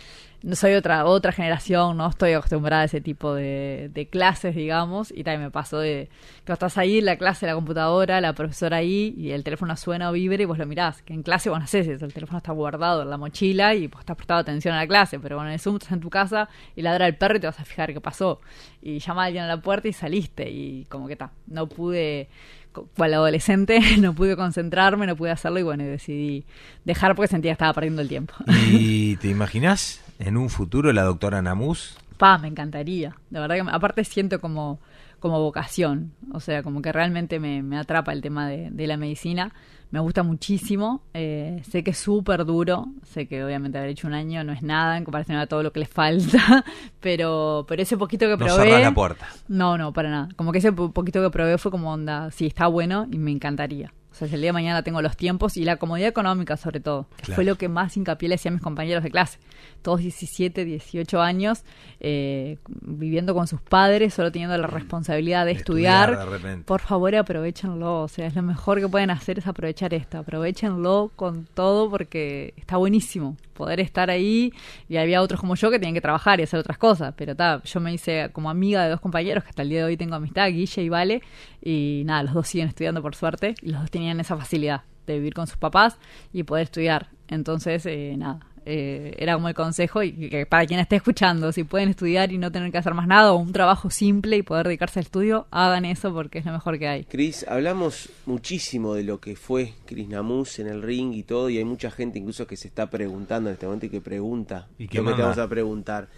no 0.42 0.54
soy 0.54 0.74
otra 0.74 1.04
otra 1.04 1.32
generación, 1.32 1.96
no 1.96 2.08
estoy 2.08 2.32
acostumbrada 2.32 2.82
a 2.82 2.84
ese 2.84 3.00
tipo 3.00 3.34
de, 3.34 3.90
de 3.92 4.06
clases, 4.06 4.54
digamos, 4.54 5.10
y 5.10 5.24
también 5.24 5.42
me 5.42 5.50
pasó 5.50 5.78
de 5.80 6.08
que 6.44 6.52
estás 6.52 6.78
ahí 6.78 7.00
la 7.00 7.16
clase, 7.16 7.46
la 7.46 7.54
computadora, 7.54 8.20
la 8.20 8.32
profesora 8.34 8.76
ahí, 8.76 9.14
y 9.16 9.32
el 9.32 9.42
teléfono 9.42 9.76
suena 9.76 10.10
o 10.10 10.12
vibra 10.12 10.40
y 10.40 10.46
vos 10.46 10.58
lo 10.58 10.66
mirás, 10.66 11.02
que 11.02 11.12
en 11.12 11.22
clase 11.22 11.50
vos 11.50 11.58
no 11.58 11.66
sé 11.66 11.82
si 11.82 11.90
el 11.90 12.12
teléfono 12.12 12.38
está 12.38 12.52
guardado 12.52 13.02
en 13.02 13.10
la 13.10 13.16
mochila 13.16 13.74
y 13.74 13.88
vos 13.88 14.00
estás 14.00 14.16
prestado 14.16 14.40
atención 14.40 14.74
a 14.74 14.78
la 14.78 14.86
clase, 14.86 15.18
pero 15.18 15.36
bueno, 15.36 15.50
en 15.50 15.54
el 15.54 15.60
Zoom 15.60 15.76
estás 15.76 15.92
en 15.92 16.00
tu 16.00 16.10
casa 16.10 16.48
y 16.76 16.82
ladra 16.82 17.06
el 17.06 17.16
perro 17.16 17.36
y 17.36 17.40
te 17.40 17.46
vas 17.46 17.58
a 17.58 17.64
fijar 17.64 17.92
qué 17.92 18.00
pasó, 18.00 18.40
y 18.80 19.00
llama 19.00 19.24
a 19.24 19.26
alguien 19.26 19.44
a 19.44 19.48
la 19.48 19.60
puerta 19.60 19.88
y 19.88 19.92
saliste, 19.92 20.48
y 20.48 20.84
como 20.88 21.06
que 21.08 21.14
está, 21.14 21.32
no 21.48 21.68
pude 21.68 22.28
cual 22.96 23.14
adolescente 23.14 23.80
no 23.98 24.14
pude 24.14 24.36
concentrarme, 24.36 25.06
no 25.06 25.16
pude 25.16 25.30
hacerlo 25.30 25.58
y 25.58 25.62
bueno, 25.62 25.84
decidí 25.84 26.44
dejar 26.84 27.14
porque 27.14 27.28
sentía 27.28 27.50
que 27.50 27.54
estaba 27.54 27.72
perdiendo 27.72 28.02
el 28.02 28.08
tiempo. 28.08 28.34
¿Y 28.70 29.16
te 29.20 29.28
imaginas 29.28 30.00
en 30.18 30.36
un 30.36 30.50
futuro 30.50 30.92
la 30.92 31.02
doctora 31.02 31.42
Namus? 31.42 31.96
Pa, 32.16 32.38
me 32.38 32.48
encantaría. 32.48 33.16
De 33.30 33.40
verdad 33.40 33.54
que 33.56 33.70
aparte 33.70 34.04
siento 34.04 34.40
como, 34.40 34.80
como 35.20 35.40
vocación. 35.40 36.12
O 36.32 36.40
sea, 36.40 36.62
como 36.62 36.82
que 36.82 36.92
realmente 36.92 37.38
me, 37.40 37.62
me 37.62 37.78
atrapa 37.78 38.12
el 38.12 38.20
tema 38.22 38.48
de, 38.48 38.70
de 38.70 38.86
la 38.86 38.96
medicina. 38.96 39.52
Me 39.90 40.00
gusta 40.00 40.22
muchísimo. 40.22 41.02
Eh, 41.14 41.62
sé 41.68 41.82
que 41.82 41.92
es 41.92 41.98
súper 41.98 42.44
duro. 42.44 42.86
Sé 43.04 43.26
que 43.26 43.42
obviamente 43.42 43.78
haber 43.78 43.90
hecho 43.90 44.06
un 44.06 44.12
año 44.14 44.44
no 44.44 44.52
es 44.52 44.62
nada 44.62 44.98
en 44.98 45.04
comparación 45.04 45.38
a 45.38 45.46
todo 45.46 45.62
lo 45.62 45.72
que 45.72 45.80
les 45.80 45.88
falta. 45.88 46.64
Pero, 47.00 47.64
pero 47.68 47.80
ese 47.82 47.96
poquito 47.96 48.26
que 48.26 48.32
No 48.32 48.38
probé. 48.38 48.64
cerrás 48.64 48.82
la 48.82 48.92
puerta. 48.92 49.26
No, 49.48 49.78
no, 49.78 49.92
para 49.92 50.10
nada. 50.10 50.28
Como 50.36 50.52
que 50.52 50.58
ese 50.58 50.72
po- 50.72 50.90
poquito 50.92 51.22
que 51.22 51.30
probé 51.30 51.56
fue 51.58 51.70
como 51.70 51.92
onda, 51.92 52.30
sí, 52.32 52.46
está 52.46 52.66
bueno 52.66 53.06
y 53.10 53.18
me 53.18 53.30
encantaría. 53.30 53.92
O 54.18 54.20
sea, 54.20 54.26
si 54.26 54.34
el 54.34 54.40
día 54.40 54.48
de 54.48 54.54
mañana 54.54 54.82
tengo 54.82 55.00
los 55.00 55.16
tiempos 55.16 55.56
y 55.56 55.64
la 55.64 55.76
comodidad 55.76 56.08
económica 56.08 56.56
sobre 56.56 56.80
todo. 56.80 57.06
Claro. 57.18 57.36
Fue 57.36 57.44
lo 57.44 57.54
que 57.54 57.68
más 57.68 57.96
hincapié 57.96 58.28
le 58.28 58.34
hacía 58.34 58.50
a 58.50 58.52
mis 58.54 58.62
compañeros 58.62 59.04
de 59.04 59.12
clase. 59.12 59.38
Todos 59.80 60.00
17, 60.00 60.64
18 60.64 61.20
años, 61.20 61.62
eh, 62.00 62.58
viviendo 62.80 63.32
con 63.32 63.46
sus 63.46 63.60
padres, 63.60 64.14
solo 64.14 64.32
teniendo 64.32 64.58
la 64.58 64.66
responsabilidad 64.66 65.46
de, 65.46 65.52
De 65.52 65.58
estudiar. 65.60 66.10
estudiar 66.10 66.30
de 66.30 66.36
repente. 66.38 66.64
Por 66.64 66.80
favor, 66.80 67.14
aprovechenlo. 67.14 68.02
O 68.02 68.08
sea, 68.08 68.26
es 68.26 68.34
lo 68.34 68.42
mejor 68.42 68.80
que 68.80 68.88
pueden 68.88 69.10
hacer 69.10 69.38
es 69.38 69.46
aprovechar 69.46 69.94
esto. 69.94 70.18
Aprovechenlo 70.18 71.12
con 71.14 71.46
todo 71.54 71.88
porque 71.88 72.54
está 72.56 72.76
buenísimo 72.76 73.36
poder 73.54 73.78
estar 73.78 74.10
ahí. 74.10 74.52
Y 74.88 74.96
había 74.96 75.22
otros 75.22 75.38
como 75.40 75.54
yo 75.54 75.70
que 75.70 75.78
tenían 75.78 75.94
que 75.94 76.00
trabajar 76.00 76.40
y 76.40 76.42
hacer 76.42 76.58
otras 76.58 76.78
cosas. 76.78 77.14
Pero 77.16 77.36
ta, 77.36 77.62
yo 77.62 77.78
me 77.78 77.92
hice 77.92 78.30
como 78.32 78.50
amiga 78.50 78.82
de 78.82 78.90
dos 78.90 79.00
compañeros 79.00 79.44
que 79.44 79.50
hasta 79.50 79.62
el 79.62 79.68
día 79.68 79.78
de 79.78 79.84
hoy 79.84 79.96
tengo 79.96 80.16
amistad, 80.16 80.48
Guille 80.48 80.82
y 80.82 80.88
Vale. 80.88 81.22
Y 81.62 82.02
nada, 82.06 82.22
los 82.22 82.34
dos 82.34 82.48
siguen 82.48 82.68
estudiando 82.68 83.02
por 83.02 83.14
suerte. 83.14 83.54
Y 83.62 83.70
los 83.70 83.80
dos 83.80 83.90
tenían 83.90 84.20
esa 84.20 84.36
facilidad 84.36 84.82
de 85.06 85.14
vivir 85.14 85.34
con 85.34 85.46
sus 85.46 85.56
papás 85.56 85.98
y 86.32 86.42
poder 86.42 86.64
estudiar. 86.64 87.08
Entonces, 87.28 87.84
eh, 87.86 88.14
nada. 88.16 88.40
eh, 88.70 89.14
era 89.18 89.32
como 89.34 89.48
el 89.48 89.54
consejo 89.54 90.02
y 90.02 90.28
que, 90.28 90.44
para 90.44 90.66
quien 90.66 90.78
esté 90.78 90.96
escuchando, 90.96 91.52
si 91.52 91.64
pueden 91.64 91.88
estudiar 91.88 92.32
y 92.32 92.36
no 92.36 92.52
tener 92.52 92.70
que 92.70 92.76
hacer 92.76 92.92
más 92.92 93.06
nada 93.06 93.32
o 93.32 93.36
un 93.36 93.50
trabajo 93.52 93.88
simple 93.88 94.36
y 94.36 94.42
poder 94.42 94.66
dedicarse 94.66 94.98
al 94.98 95.06
estudio, 95.06 95.46
hagan 95.50 95.86
eso 95.86 96.12
porque 96.12 96.38
es 96.40 96.44
lo 96.44 96.52
mejor 96.52 96.78
que 96.78 96.86
hay. 96.86 97.04
Cris, 97.04 97.46
hablamos 97.48 98.10
muchísimo 98.26 98.92
de 98.92 99.04
lo 99.04 99.20
que 99.20 99.36
fue 99.36 99.72
Cris 99.86 100.08
Namus 100.08 100.58
en 100.58 100.66
el 100.66 100.82
ring 100.82 101.14
y 101.14 101.22
todo, 101.22 101.48
y 101.48 101.56
hay 101.56 101.64
mucha 101.64 101.90
gente 101.90 102.18
incluso 102.18 102.46
que 102.46 102.58
se 102.58 102.68
está 102.68 102.90
preguntando 102.90 103.48
en 103.48 103.54
este 103.54 103.64
momento 103.64 103.86
y 103.86 103.88
que 103.88 104.02
pregunta 104.02 104.68
Y 104.78 104.86
que 104.86 104.98
lo 104.98 105.04
que 105.06 105.14
te 105.14 105.22
vamos 105.22 105.38
a 105.38 105.48
preguntar. 105.48 106.08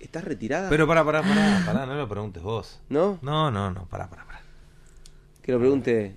¿Estás 0.00 0.24
retirada? 0.24 0.68
Pero 0.70 0.86
pará, 0.86 1.04
pará, 1.04 1.22
pará, 1.22 1.62
pará, 1.66 1.86
no 1.86 1.94
lo 1.94 2.08
preguntes 2.08 2.42
vos. 2.42 2.80
¿No? 2.88 3.18
No, 3.22 3.50
no, 3.50 3.70
no, 3.70 3.84
pará, 3.86 4.08
pará, 4.08 4.24
pará. 4.24 4.40
Que 5.42 5.52
lo 5.52 5.58
pregunte 5.58 6.14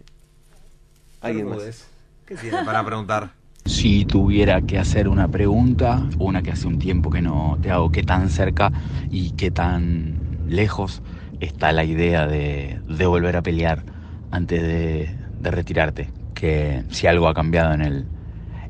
alguien 1.22 1.48
más. 1.50 1.58
podés. 1.58 1.88
¿Qué 2.26 2.36
tiene 2.36 2.64
para 2.64 2.86
preguntar? 2.86 3.32
Si 3.66 4.06
tuviera 4.06 4.62
que 4.62 4.78
hacer 4.78 5.08
una 5.08 5.28
pregunta, 5.28 6.08
una 6.20 6.42
que 6.42 6.52
hace 6.52 6.68
un 6.68 6.80
tiempo 6.80 7.10
que 7.10 7.22
no 7.22 7.58
te 7.62 7.72
hago, 7.72 7.92
¿qué 7.92 8.04
tan 8.04 8.30
cerca 8.30 8.72
y 9.10 9.32
qué 9.32 9.52
tan 9.52 10.20
lejos 10.48 11.02
está 11.40 11.72
la 11.72 11.84
idea 11.84 12.28
de, 12.28 12.80
de 12.88 13.06
volver 13.06 13.36
a 13.38 13.42
pelear 13.42 13.84
antes 14.32 14.62
de, 14.62 15.16
de 15.40 15.52
retirarte? 15.52 16.10
Que 16.34 16.84
si 16.90 17.08
algo 17.08 17.28
ha 17.28 17.34
cambiado 17.34 17.74
en 17.74 17.82
el, 17.82 18.06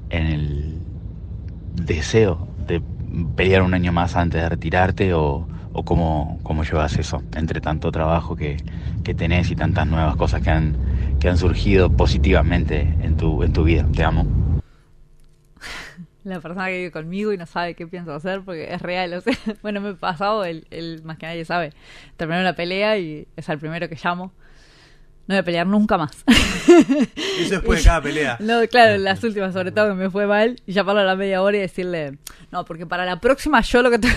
en 0.09 0.27
el 0.27 0.79
deseo 1.75 2.47
de 2.67 2.81
pelear 3.35 3.61
un 3.61 3.73
año 3.73 3.91
más 3.91 4.15
antes 4.15 4.41
de 4.41 4.49
retirarte 4.49 5.13
o, 5.13 5.47
o 5.73 5.83
cómo, 5.83 6.39
cómo 6.43 6.63
llevas 6.63 6.97
eso 6.97 7.23
entre 7.35 7.61
tanto 7.61 7.91
trabajo 7.91 8.35
que, 8.35 8.57
que 9.03 9.13
tenés 9.13 9.51
y 9.51 9.55
tantas 9.55 9.87
nuevas 9.87 10.15
cosas 10.15 10.41
que 10.41 10.49
han, 10.49 10.75
que 11.19 11.29
han 11.29 11.37
surgido 11.37 11.89
positivamente 11.91 12.81
en 13.01 13.17
tu, 13.17 13.43
en 13.43 13.53
tu 13.53 13.63
vida. 13.63 13.85
Te 13.95 14.03
amo. 14.03 14.25
La 16.23 16.39
persona 16.39 16.67
que 16.67 16.77
vive 16.77 16.91
conmigo 16.91 17.33
y 17.33 17.37
no 17.37 17.47
sabe 17.47 17.73
qué 17.73 17.87
pienso 17.87 18.13
hacer 18.13 18.41
porque 18.41 18.71
es 18.71 18.81
real. 18.81 19.13
O 19.13 19.21
sea, 19.21 19.33
bueno, 19.63 19.81
me 19.81 19.89
he 19.91 19.93
pasado, 19.95 20.45
el, 20.45 20.67
el 20.69 21.01
más 21.03 21.17
que 21.17 21.25
nadie 21.25 21.45
sabe. 21.45 21.73
Terminé 22.17 22.41
una 22.41 22.53
pelea 22.53 22.97
y 22.97 23.27
es 23.35 23.49
el 23.49 23.57
primero 23.57 23.89
que 23.89 23.97
llamo. 24.01 24.31
No 25.27 25.35
voy 25.35 25.37
a 25.37 25.43
pelear 25.43 25.67
nunca 25.67 25.97
más. 25.97 26.23
Eso 27.39 27.51
después 27.51 27.79
de 27.79 27.85
cada 27.85 28.01
pelea. 28.01 28.37
No, 28.39 28.59
claro, 28.67 28.97
las 28.97 29.23
últimas, 29.23 29.53
sobre 29.53 29.71
todo 29.71 29.89
que 29.89 29.93
me 29.93 30.09
fue 30.09 30.25
mal, 30.25 30.59
y 30.65 30.73
llamarlo 30.73 31.01
a 31.01 31.05
la 31.05 31.15
media 31.15 31.41
hora 31.41 31.57
y 31.57 31.61
decirle, 31.61 32.17
no, 32.51 32.65
porque 32.65 32.85
para 32.85 33.05
la 33.05 33.19
próxima 33.19 33.61
yo 33.61 33.81
lo 33.81 33.91
que 33.91 33.99
te 33.99 34.07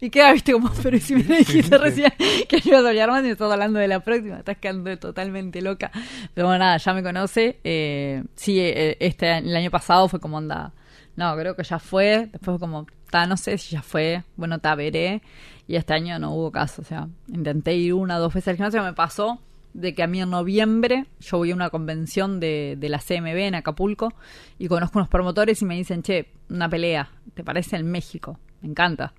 Y 0.00 0.10
queda, 0.10 0.32
viste, 0.32 0.52
como, 0.52 0.70
pero 0.82 0.98
si 0.98 1.14
me 1.14 1.22
dijiste 1.22 1.78
recién 1.78 2.12
que 2.48 2.58
no 2.58 2.62
ibas 2.64 2.84
a 2.84 2.88
pelear 2.88 3.10
más 3.10 3.24
y 3.24 3.30
estás 3.30 3.50
hablando 3.50 3.78
de 3.78 3.88
la 3.88 4.00
próxima, 4.00 4.38
estás 4.38 4.58
quedando 4.58 4.96
totalmente 4.98 5.62
loca. 5.62 5.90
Pero 6.34 6.48
bueno, 6.48 6.64
nada, 6.64 6.76
ya 6.76 6.92
me 6.92 7.02
conoce. 7.02 7.58
Eh, 7.64 8.22
sí, 8.34 8.60
eh, 8.60 8.96
este, 9.00 9.38
el 9.38 9.56
año 9.56 9.70
pasado 9.70 10.08
fue 10.08 10.20
como 10.20 10.36
onda, 10.36 10.72
no, 11.16 11.34
creo 11.36 11.56
que 11.56 11.64
ya 11.64 11.78
fue. 11.78 12.28
Después 12.30 12.58
fue 12.58 12.58
como, 12.58 12.86
ta, 13.10 13.26
no 13.26 13.36
sé 13.36 13.58
si 13.58 13.70
ya 13.70 13.82
fue, 13.82 14.22
bueno, 14.36 14.58
ta, 14.58 14.74
veré. 14.74 15.22
Y 15.66 15.76
este 15.76 15.94
año 15.94 16.18
no 16.18 16.34
hubo 16.34 16.50
caso, 16.50 16.82
o 16.82 16.84
sea, 16.84 17.08
intenté 17.28 17.74
ir 17.74 17.94
una 17.94 18.18
o 18.18 18.20
dos 18.20 18.34
veces 18.34 18.48
al 18.48 18.56
gimnasio, 18.56 18.82
me 18.82 18.92
pasó 18.92 19.40
de 19.74 19.94
que 19.94 20.02
a 20.02 20.06
mí 20.06 20.20
en 20.20 20.30
noviembre 20.30 21.06
yo 21.20 21.38
voy 21.38 21.50
a 21.50 21.54
una 21.54 21.70
convención 21.70 22.40
de, 22.40 22.76
de 22.78 22.88
la 22.88 22.98
CMB 22.98 23.36
en 23.38 23.54
Acapulco 23.54 24.12
y 24.58 24.68
conozco 24.68 24.98
unos 24.98 25.08
promotores 25.08 25.62
y 25.62 25.64
me 25.64 25.76
dicen, 25.76 26.02
che, 26.02 26.28
una 26.50 26.68
pelea, 26.68 27.10
¿te 27.34 27.42
parece 27.42 27.76
en 27.76 27.90
México? 27.90 28.38
Me 28.60 28.68
encanta. 28.68 29.14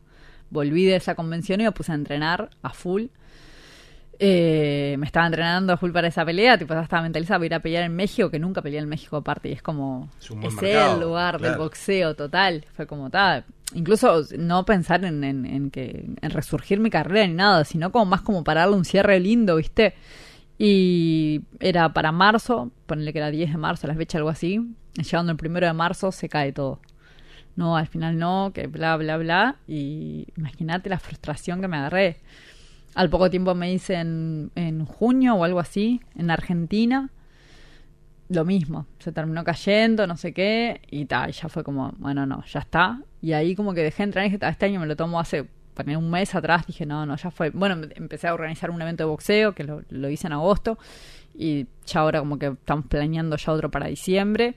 Volví 0.49 0.85
de 0.85 0.97
esa 0.97 1.15
convención 1.15 1.61
y 1.61 1.63
me 1.63 1.71
puse 1.71 1.91
a 1.91 1.95
entrenar 1.95 2.49
a 2.61 2.69
full. 2.69 3.05
Eh, 4.19 4.95
me 4.99 5.07
estaba 5.07 5.25
entrenando 5.25 5.73
a 5.73 5.77
full 5.77 5.91
para 5.91 6.07
esa 6.07 6.23
pelea, 6.23 6.57
tipo, 6.57 6.75
estaba 6.75 7.01
mentalizada 7.01 7.39
para 7.39 7.45
ir 7.47 7.53
a 7.55 7.59
pelear 7.59 7.83
en 7.83 7.95
México, 7.95 8.29
que 8.29 8.37
nunca 8.37 8.61
peleé 8.61 8.79
en 8.79 8.87
México 8.87 9.17
aparte, 9.17 9.49
y 9.49 9.53
es 9.53 9.63
como, 9.63 10.09
Es 10.19 10.29
es 10.29 10.61
mercado, 10.61 10.93
el 10.93 11.01
lugar 11.01 11.41
del 11.41 11.57
boxeo 11.57 12.15
total, 12.15 12.63
fue 12.73 12.85
como 12.85 13.09
tal. 13.09 13.43
Incluso 13.73 14.21
no 14.37 14.65
pensar 14.65 15.03
en, 15.03 15.23
en, 15.23 15.45
en 15.47 15.71
que 15.71 16.05
en 16.21 16.29
resurgir 16.29 16.79
mi 16.79 16.91
carrera 16.91 17.25
ni 17.25 17.33
nada, 17.33 17.65
sino 17.65 17.91
como 17.91 18.05
más 18.05 18.21
como 18.21 18.43
para 18.43 18.61
darle 18.61 18.75
un 18.75 18.85
cierre 18.85 19.19
lindo, 19.19 19.55
¿viste? 19.55 19.95
Y 20.57 21.41
era 21.59 21.93
para 21.93 22.11
marzo, 22.11 22.71
ponerle 22.85 23.11
que 23.13 23.19
era 23.19 23.31
10 23.31 23.51
de 23.51 23.57
marzo, 23.57 23.87
la 23.87 23.95
fecha 23.95 24.17
algo 24.17 24.29
así. 24.29 24.61
Llegando 24.95 25.31
el 25.31 25.37
primero 25.37 25.65
de 25.67 25.73
marzo 25.73 26.11
se 26.11 26.29
cae 26.29 26.51
todo. 26.53 26.79
no, 27.55 27.77
al 27.77 27.87
final 27.87 28.17
no, 28.17 28.51
que 28.53 28.67
bla, 28.67 28.97
bla, 28.97 29.17
bla. 29.17 29.57
Y 29.67 30.27
imagínate 30.37 30.89
la 30.89 30.99
frustración 30.99 31.61
que 31.61 31.67
me 31.67 31.77
agarré. 31.77 32.17
Al 32.95 33.09
poco 33.09 33.29
tiempo 33.29 33.55
me 33.55 33.73
hice 33.73 33.95
en, 33.95 34.51
en 34.55 34.85
junio 34.85 35.35
o 35.35 35.43
algo 35.43 35.59
así, 35.59 36.01
en 36.15 36.29
Argentina. 36.31 37.09
Lo 38.29 38.45
mismo, 38.45 38.87
se 38.99 39.11
terminó 39.11 39.43
cayendo, 39.43 40.07
no 40.07 40.17
sé 40.17 40.33
qué, 40.33 40.81
y 40.89 41.05
tal, 41.05 41.31
ya 41.33 41.49
fue 41.49 41.63
como, 41.63 41.91
bueno, 41.99 42.25
no, 42.25 42.43
ya 42.45 42.59
está. 42.61 43.01
Y 43.21 43.33
ahí 43.33 43.55
como 43.55 43.73
que 43.73 43.83
dejé 43.83 44.03
entrar 44.03 44.25
y 44.25 44.29
dije, 44.29 44.43
"Ah, 44.45 44.49
este 44.49 44.65
año 44.65 44.79
me 44.79 44.87
lo 44.87 44.95
tomo 44.95 45.19
hace 45.19 45.47
poner 45.73 45.97
un 45.97 46.09
mes 46.09 46.33
atrás, 46.35 46.65
dije, 46.67 46.85
no, 46.85 47.05
no, 47.05 47.15
ya 47.15 47.31
fue. 47.31 47.49
Bueno, 47.49 47.87
empecé 47.95 48.27
a 48.27 48.33
organizar 48.33 48.71
un 48.71 48.81
evento 48.81 49.03
de 49.03 49.09
boxeo, 49.09 49.53
que 49.53 49.63
lo, 49.63 49.81
lo 49.89 50.09
hice 50.09 50.27
en 50.27 50.33
agosto, 50.33 50.77
y 51.35 51.67
ya 51.85 52.01
ahora 52.01 52.19
como 52.19 52.37
que 52.37 52.47
estamos 52.47 52.85
planeando 52.85 53.35
ya 53.37 53.51
otro 53.51 53.71
para 53.71 53.87
diciembre 53.87 54.55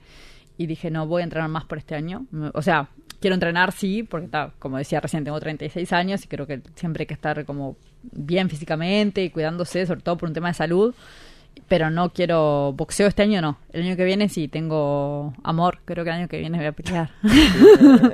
y 0.57 0.65
dije, 0.65 0.89
no, 0.89 1.07
voy 1.07 1.21
a 1.21 1.23
entrenar 1.23 1.49
más 1.49 1.65
por 1.65 1.77
este 1.77 1.95
año. 1.95 2.25
O 2.53 2.61
sea, 2.61 2.89
quiero 3.19 3.35
entrenar, 3.35 3.71
sí, 3.71 4.03
porque 4.03 4.25
está, 4.25 4.51
como 4.59 4.77
decía 4.77 4.99
recién, 4.99 5.23
tengo 5.23 5.39
36 5.39 5.93
años 5.93 6.23
y 6.25 6.27
creo 6.27 6.47
que 6.47 6.61
siempre 6.75 7.03
hay 7.03 7.07
que 7.07 7.13
estar 7.13 7.45
como 7.45 7.77
bien 8.11 8.49
físicamente 8.49 9.23
y 9.23 9.29
cuidándose, 9.29 9.85
sobre 9.85 10.01
todo 10.01 10.17
por 10.17 10.29
un 10.29 10.33
tema 10.33 10.49
de 10.49 10.53
salud. 10.55 10.95
Pero 11.67 11.89
no 11.89 12.13
quiero 12.13 12.73
boxeo 12.73 13.07
este 13.07 13.23
año, 13.23 13.41
no. 13.41 13.57
El 13.73 13.83
año 13.83 13.95
que 13.97 14.05
viene 14.05 14.29
sí 14.29 14.47
tengo 14.47 15.33
amor. 15.43 15.79
Creo 15.85 16.03
que 16.03 16.09
el 16.11 16.15
año 16.17 16.27
que 16.27 16.37
viene 16.39 16.57
voy 16.57 16.67
a 16.67 16.71
pelear. 16.71 17.09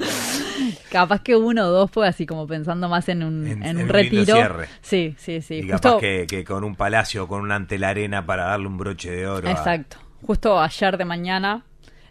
Capaz 0.92 1.22
que 1.22 1.36
uno 1.36 1.64
o 1.66 1.70
dos 1.72 1.92
fue 1.92 2.08
así 2.08 2.26
como 2.26 2.46
pensando 2.48 2.88
más 2.88 3.10
en 3.10 3.24
un, 3.24 3.48
En- 3.48 3.64
un 3.78 3.84
un 3.84 3.90
retiro. 3.90 4.26
cierre. 4.36 4.68
Sí, 4.82 5.16
sí, 5.18 5.42
sí. 5.42 5.56
y 5.56 5.62
Justo- 5.64 5.90
capaz 5.90 6.00
que, 6.02 6.26
que 6.28 6.44
con 6.44 6.64
un 6.64 6.76
palacio, 6.76 7.28
con 7.28 7.42
una 7.42 7.56
ante 7.56 7.78
la 7.80 7.90
arena 7.90 8.26
para 8.26 8.46
darle 8.46 8.68
un 8.68 8.78
broche 8.78 9.12
de 9.12 9.28
oro. 9.28 9.48
a- 9.48 9.52
Exacto. 9.52 9.98
Justo 10.26 10.60
ayer 10.62 10.98
de 10.98 11.06
mañana 11.06 11.66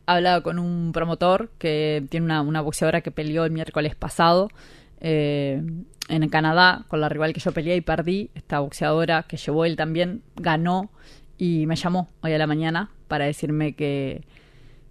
hablaba 0.07 0.43
con 0.43 0.59
un 0.59 0.91
promotor 0.93 1.51
que 1.59 2.05
tiene 2.11 2.27
una, 2.27 2.43
una 2.43 2.61
boxeadora 2.61 3.01
que 3.01 3.11
peleó 3.11 3.45
el 3.45 3.53
miércoles 3.53 3.95
pasado 3.95 4.51
eh, 5.01 5.63
en 6.09 6.29
Canadá 6.29 6.85
con 6.89 7.01
la 7.01 7.09
rival 7.09 7.33
que 7.33 7.41
yo 7.41 7.53
peleé 7.53 7.77
y 7.77 7.81
perdí. 7.81 8.31
Esta 8.35 8.59
boxeadora 8.61 9.23
que 9.25 9.37
llevó 9.37 9.65
él 9.65 9.77
también 9.77 10.23
ganó 10.37 10.91
y 11.45 11.67
me 11.67 11.75
llamó 11.75 12.09
hoy 12.21 12.33
a 12.35 12.39
la 12.39 12.47
mañana 12.47 12.91
para 13.09 13.25
decirme 13.25 13.75
que 13.75 14.23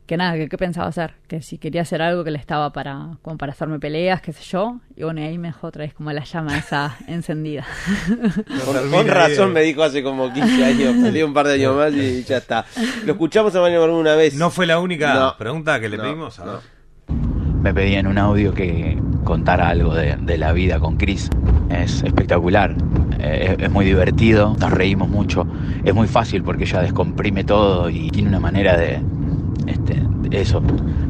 que 0.06 0.18
nada, 0.18 0.36
que 0.36 0.50
qué 0.50 0.58
pensaba 0.58 0.88
hacer, 0.88 1.14
que 1.30 1.42
si 1.42 1.58
quería 1.58 1.84
hacer 1.84 2.02
algo 2.02 2.26
que 2.26 2.32
le 2.32 2.38
estaba 2.38 2.74
para 2.74 3.12
como 3.22 3.38
para 3.38 3.54
hacerme 3.54 3.80
peleas, 3.80 4.22
qué 4.22 4.34
sé 4.34 4.44
yo, 4.44 4.82
y 4.98 5.04
bueno, 5.04 5.22
y 5.22 5.24
ahí 5.24 5.38
me 5.38 5.48
dejó 5.48 5.68
otra 5.68 5.86
vez 5.86 5.94
como 5.94 6.12
la 6.12 6.26
llama 6.26 6.58
esa 6.58 6.98
encendida. 7.08 7.66
Con, 8.92 9.08
razón 9.08 9.54
me 9.54 9.62
dijo 9.62 9.82
hace 9.84 10.04
como 10.04 10.34
15 10.34 10.66
años, 10.72 10.96
peleé 11.02 11.24
un 11.24 11.34
par 11.34 11.48
de 11.48 11.54
años 11.54 11.78
más 11.78 11.94
y 11.94 12.24
ya 12.24 12.38
está. 12.38 12.66
Lo 13.06 13.14
escuchamos 13.14 13.56
a 13.56 13.62
Mario 13.62 13.86
una 13.98 14.16
vez. 14.16 14.34
No 14.34 14.50
fue 14.50 14.66
la 14.66 14.80
única 14.80 15.14
No. 15.14 15.38
pregunta 15.38 15.80
que 15.80 15.88
le 15.88 15.96
No, 15.96 16.04
pedimos. 16.04 16.38
A 16.40 16.46
ver. 16.46 16.56
Me 17.62 17.74
pedía 17.74 18.00
en 18.00 18.08
un 18.08 18.18
audio 18.18 18.54
que 18.54 18.98
contara 19.24 19.70
algo 19.70 19.94
de, 19.94 20.38
la 20.38 20.52
vida 20.52 20.80
con 20.80 20.98
Chris. 20.98 21.30
Es 21.70 22.02
espectacular, 22.04 22.76
eh, 23.20 23.56
es, 23.60 23.72
muy 23.72 23.86
divertido, 23.86 24.56
nos 24.60 24.72
reímos 24.72 25.10
mucho. 25.10 25.46
Es 25.84 25.94
muy 25.94 26.08
fácil 26.08 26.44
porque 26.44 26.64
ella 26.64 26.82
descomprime 26.82 27.44
todo 27.44 27.90
y 27.90 28.10
tiene 28.10 28.30
una 28.30 28.40
manera 28.40 28.78
de, 28.78 29.00
este, 29.68 30.02
eso, 30.32 30.62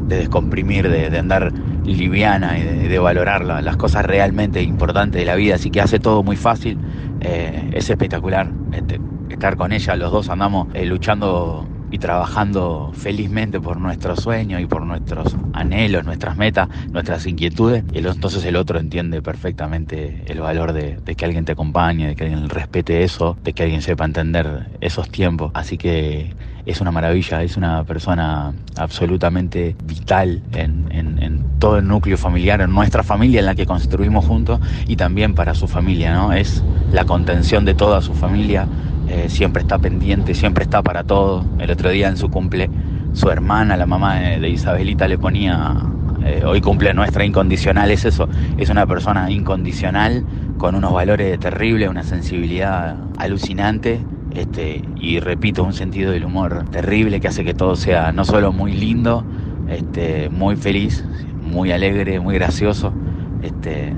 de 0.08 0.18
descomprimir, 0.18 0.90
de, 0.90 1.08
de 1.08 1.18
andar 1.18 1.52
liviana 1.84 2.58
y 2.58 2.88
de, 2.88 2.98
valorar 2.98 3.44
la- 3.44 3.62
las 3.62 3.76
cosas 3.76 4.04
realmente 4.04 4.62
importantes 4.62 5.20
de 5.20 5.24
la 5.24 5.36
vida. 5.36 5.54
Así 5.54 5.70
que 5.70 5.80
hace 5.80 5.98
todo 5.98 6.22
muy 6.22 6.36
fácil, 6.36 6.78
eh, 7.20 7.70
es 7.72 7.88
espectacular 7.88 8.52
este, 8.72 9.00
estar 9.30 9.56
con 9.56 9.72
ella. 9.72 9.96
Los 9.96 10.12
dos 10.12 10.28
andamos 10.28 10.68
eh, 10.74 10.84
luchando 10.84 11.66
y 11.92 11.98
trabajando 11.98 12.90
felizmente 12.94 13.60
por 13.60 13.78
nuestros 13.78 14.20
sueños 14.20 14.60
y 14.62 14.66
por 14.66 14.84
nuestros 14.86 15.38
anhelos, 15.52 16.04
nuestras 16.06 16.36
metas, 16.38 16.68
nuestras 16.92 17.26
inquietudes. 17.26 17.84
Y 17.92 17.98
entonces 17.98 18.44
el 18.46 18.56
otro 18.56 18.78
entiende 18.80 19.22
perfectamente 19.22 20.24
el 20.26 20.40
valor 20.40 20.72
de, 20.72 20.98
de 21.04 21.16
que 21.16 21.24
alguien 21.26 21.44
te 21.44 21.52
acompañe, 21.52 22.08
de 22.08 22.16
que 22.16 22.24
alguien 22.24 22.48
respete 22.48 23.04
eso, 23.04 23.38
de 23.44 23.52
que 23.52 23.64
alguien 23.64 23.82
sepa 23.82 24.06
entender 24.06 24.70
esos 24.80 25.10
tiempos. 25.10 25.50
Así 25.54 25.78
que 25.78 26.34
es 26.64 26.80
una 26.80 26.92
maravilla, 26.92 27.42
es 27.42 27.56
una 27.56 27.84
persona 27.84 28.54
absolutamente 28.76 29.76
vital 29.82 30.44
en, 30.52 30.88
en- 30.90 31.22
en 31.22 31.48
todo 31.58 31.78
el 31.78 31.86
núcleo 31.88 32.16
familiar, 32.18 32.60
en 32.60 32.72
nuestra 32.72 33.02
familia 33.02 33.40
en 33.40 33.46
la 33.46 33.54
que 33.54 33.66
construimos 33.66 34.24
juntos 34.24 34.60
y 34.86 34.96
también 34.96 35.34
para 35.34 35.54
su 35.54 35.68
familia, 35.68 36.14
¿no? 36.14 36.32
Es 36.32 36.64
la 36.90 37.04
contención 37.04 37.64
de 37.64 37.74
toda 37.74 38.00
su 38.02 38.14
familia, 38.14 38.70
eh, 39.12 39.28
siempre 39.28 39.60
está 39.60 39.78
pendiente, 39.78 40.34
siempre 40.34 40.64
está 40.64 40.82
para 40.82 41.04
todo. 41.04 41.44
El 41.58 41.70
otro 41.70 41.90
día 41.90 42.08
en 42.08 42.16
su 42.16 42.30
cumple, 42.30 42.70
su 43.12 43.28
hermana, 43.28 43.76
la 43.76 43.84
mamá 43.84 44.18
de, 44.18 44.48
Isabelita, 44.48 45.06
le 45.06 45.18
ponía, 45.18 45.76
eh, 46.24 46.42
hoy 46.46 46.62
cumple 46.62 46.94
nuestra 46.94 47.22
incondicional, 47.22 47.90
es 47.90 48.06
eso, 48.06 48.26
es 48.56 48.70
una 48.70 48.86
persona 48.86 49.30
incondicional, 49.30 50.24
con 50.56 50.74
unos 50.74 50.94
valores 50.94 51.38
terribles, 51.38 51.90
una 51.90 52.04
sensibilidad 52.04 52.96
alucinante. 53.18 54.00
Este, 54.34 54.82
y 54.96 55.20
repito, 55.20 55.62
un 55.62 55.74
sentido 55.74 56.10
del 56.10 56.24
humor 56.24 56.64
terrible 56.70 57.20
que 57.20 57.28
hace 57.28 57.44
que 57.44 57.52
todo 57.52 57.76
sea 57.76 58.12
no 58.12 58.24
solo 58.24 58.50
muy 58.50 58.72
lindo, 58.72 59.26
este, 59.68 60.30
muy 60.30 60.56
feliz, 60.56 61.04
muy 61.42 61.70
alegre, 61.70 62.18
muy 62.18 62.36
gracioso. 62.36 62.94
Este, 63.42 63.94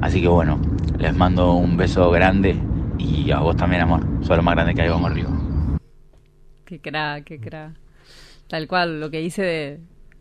así 0.00 0.20
que 0.20 0.26
bueno, 0.26 0.58
les 0.98 1.14
mando 1.16 1.52
un 1.52 1.76
beso 1.76 2.10
grande 2.10 2.60
y 2.98 3.30
a 3.30 3.38
vos 3.40 3.56
también, 3.56 3.82
amor. 3.82 4.02
Sos 4.22 4.36
lo 4.36 4.42
más 4.42 4.54
grande 4.54 4.74
que 4.74 4.82
hay, 4.82 4.88
vamos 4.88 5.10
arriba. 5.10 5.30
Qué 6.64 6.80
cra, 6.80 7.22
qué 7.22 7.40
cra. 7.40 7.74
Tal 8.48 8.66
cual, 8.68 9.00
lo 9.00 9.10
que 9.10 9.22
hice 9.22 9.42
de, 9.42 9.80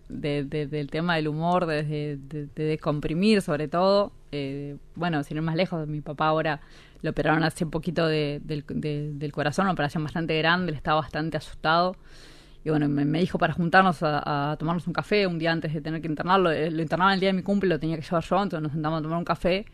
de- 0.10 0.44
de- 0.44 0.68
del 0.68 0.90
tema 0.90 1.16
del 1.16 1.28
humor, 1.28 1.66
de, 1.66 1.84
de- 1.84 2.18
de- 2.18 2.48
de 2.48 2.64
descomprimir 2.64 3.42
sobre 3.42 3.68
todo. 3.68 4.12
eh, 4.34 4.76
bueno, 4.96 5.24
sin 5.24 5.38
ir 5.38 5.44
más 5.44 5.56
lejos, 5.56 5.88
mi 5.88 6.02
papá 6.02 6.28
ahora 6.28 6.60
lo 7.02 7.12
operaron 7.12 7.44
hace 7.44 7.66
poquito 7.66 8.06
de- 8.08 8.42
del, 8.44 8.66
de- 8.68 9.12
del 9.14 9.32
corazón, 9.32 9.64
una 9.66 9.72
operación 9.74 10.04
bastante 10.04 10.38
grande, 10.38 10.72
él 10.72 10.76
estaba 10.76 11.00
bastante 11.00 11.38
asustado. 11.38 11.96
Y 12.66 12.70
bueno, 12.70 12.90
me, 12.90 13.06
me 13.06 13.20
dijo 13.22 13.38
para 13.38 13.54
juntarnos 13.54 14.04
a, 14.04 14.52
a 14.52 14.58
tomarnos 14.58 14.86
un 14.88 14.92
café 14.94 15.26
un 15.28 15.40
día 15.40 15.54
antes 15.54 15.74
de 15.74 15.80
tener 15.80 16.02
que 16.02 16.08
internarlo. 16.08 16.52
Eh, 16.52 16.70
Lo 16.72 16.82
internaban 16.82 17.14
el 17.14 17.22
día 17.22 17.30
de 17.30 17.34
mi 17.34 17.42
cumple, 17.44 17.70
lo 17.70 17.80
tenía 17.80 17.96
que 17.96 18.02
llevar 18.02 18.24
yo, 18.24 18.36
entonces 18.44 18.62
nos 18.62 18.74
sentamos 18.74 19.00
a 19.00 19.02
tomar 19.04 19.18
un 19.18 19.24
café. 19.26 19.66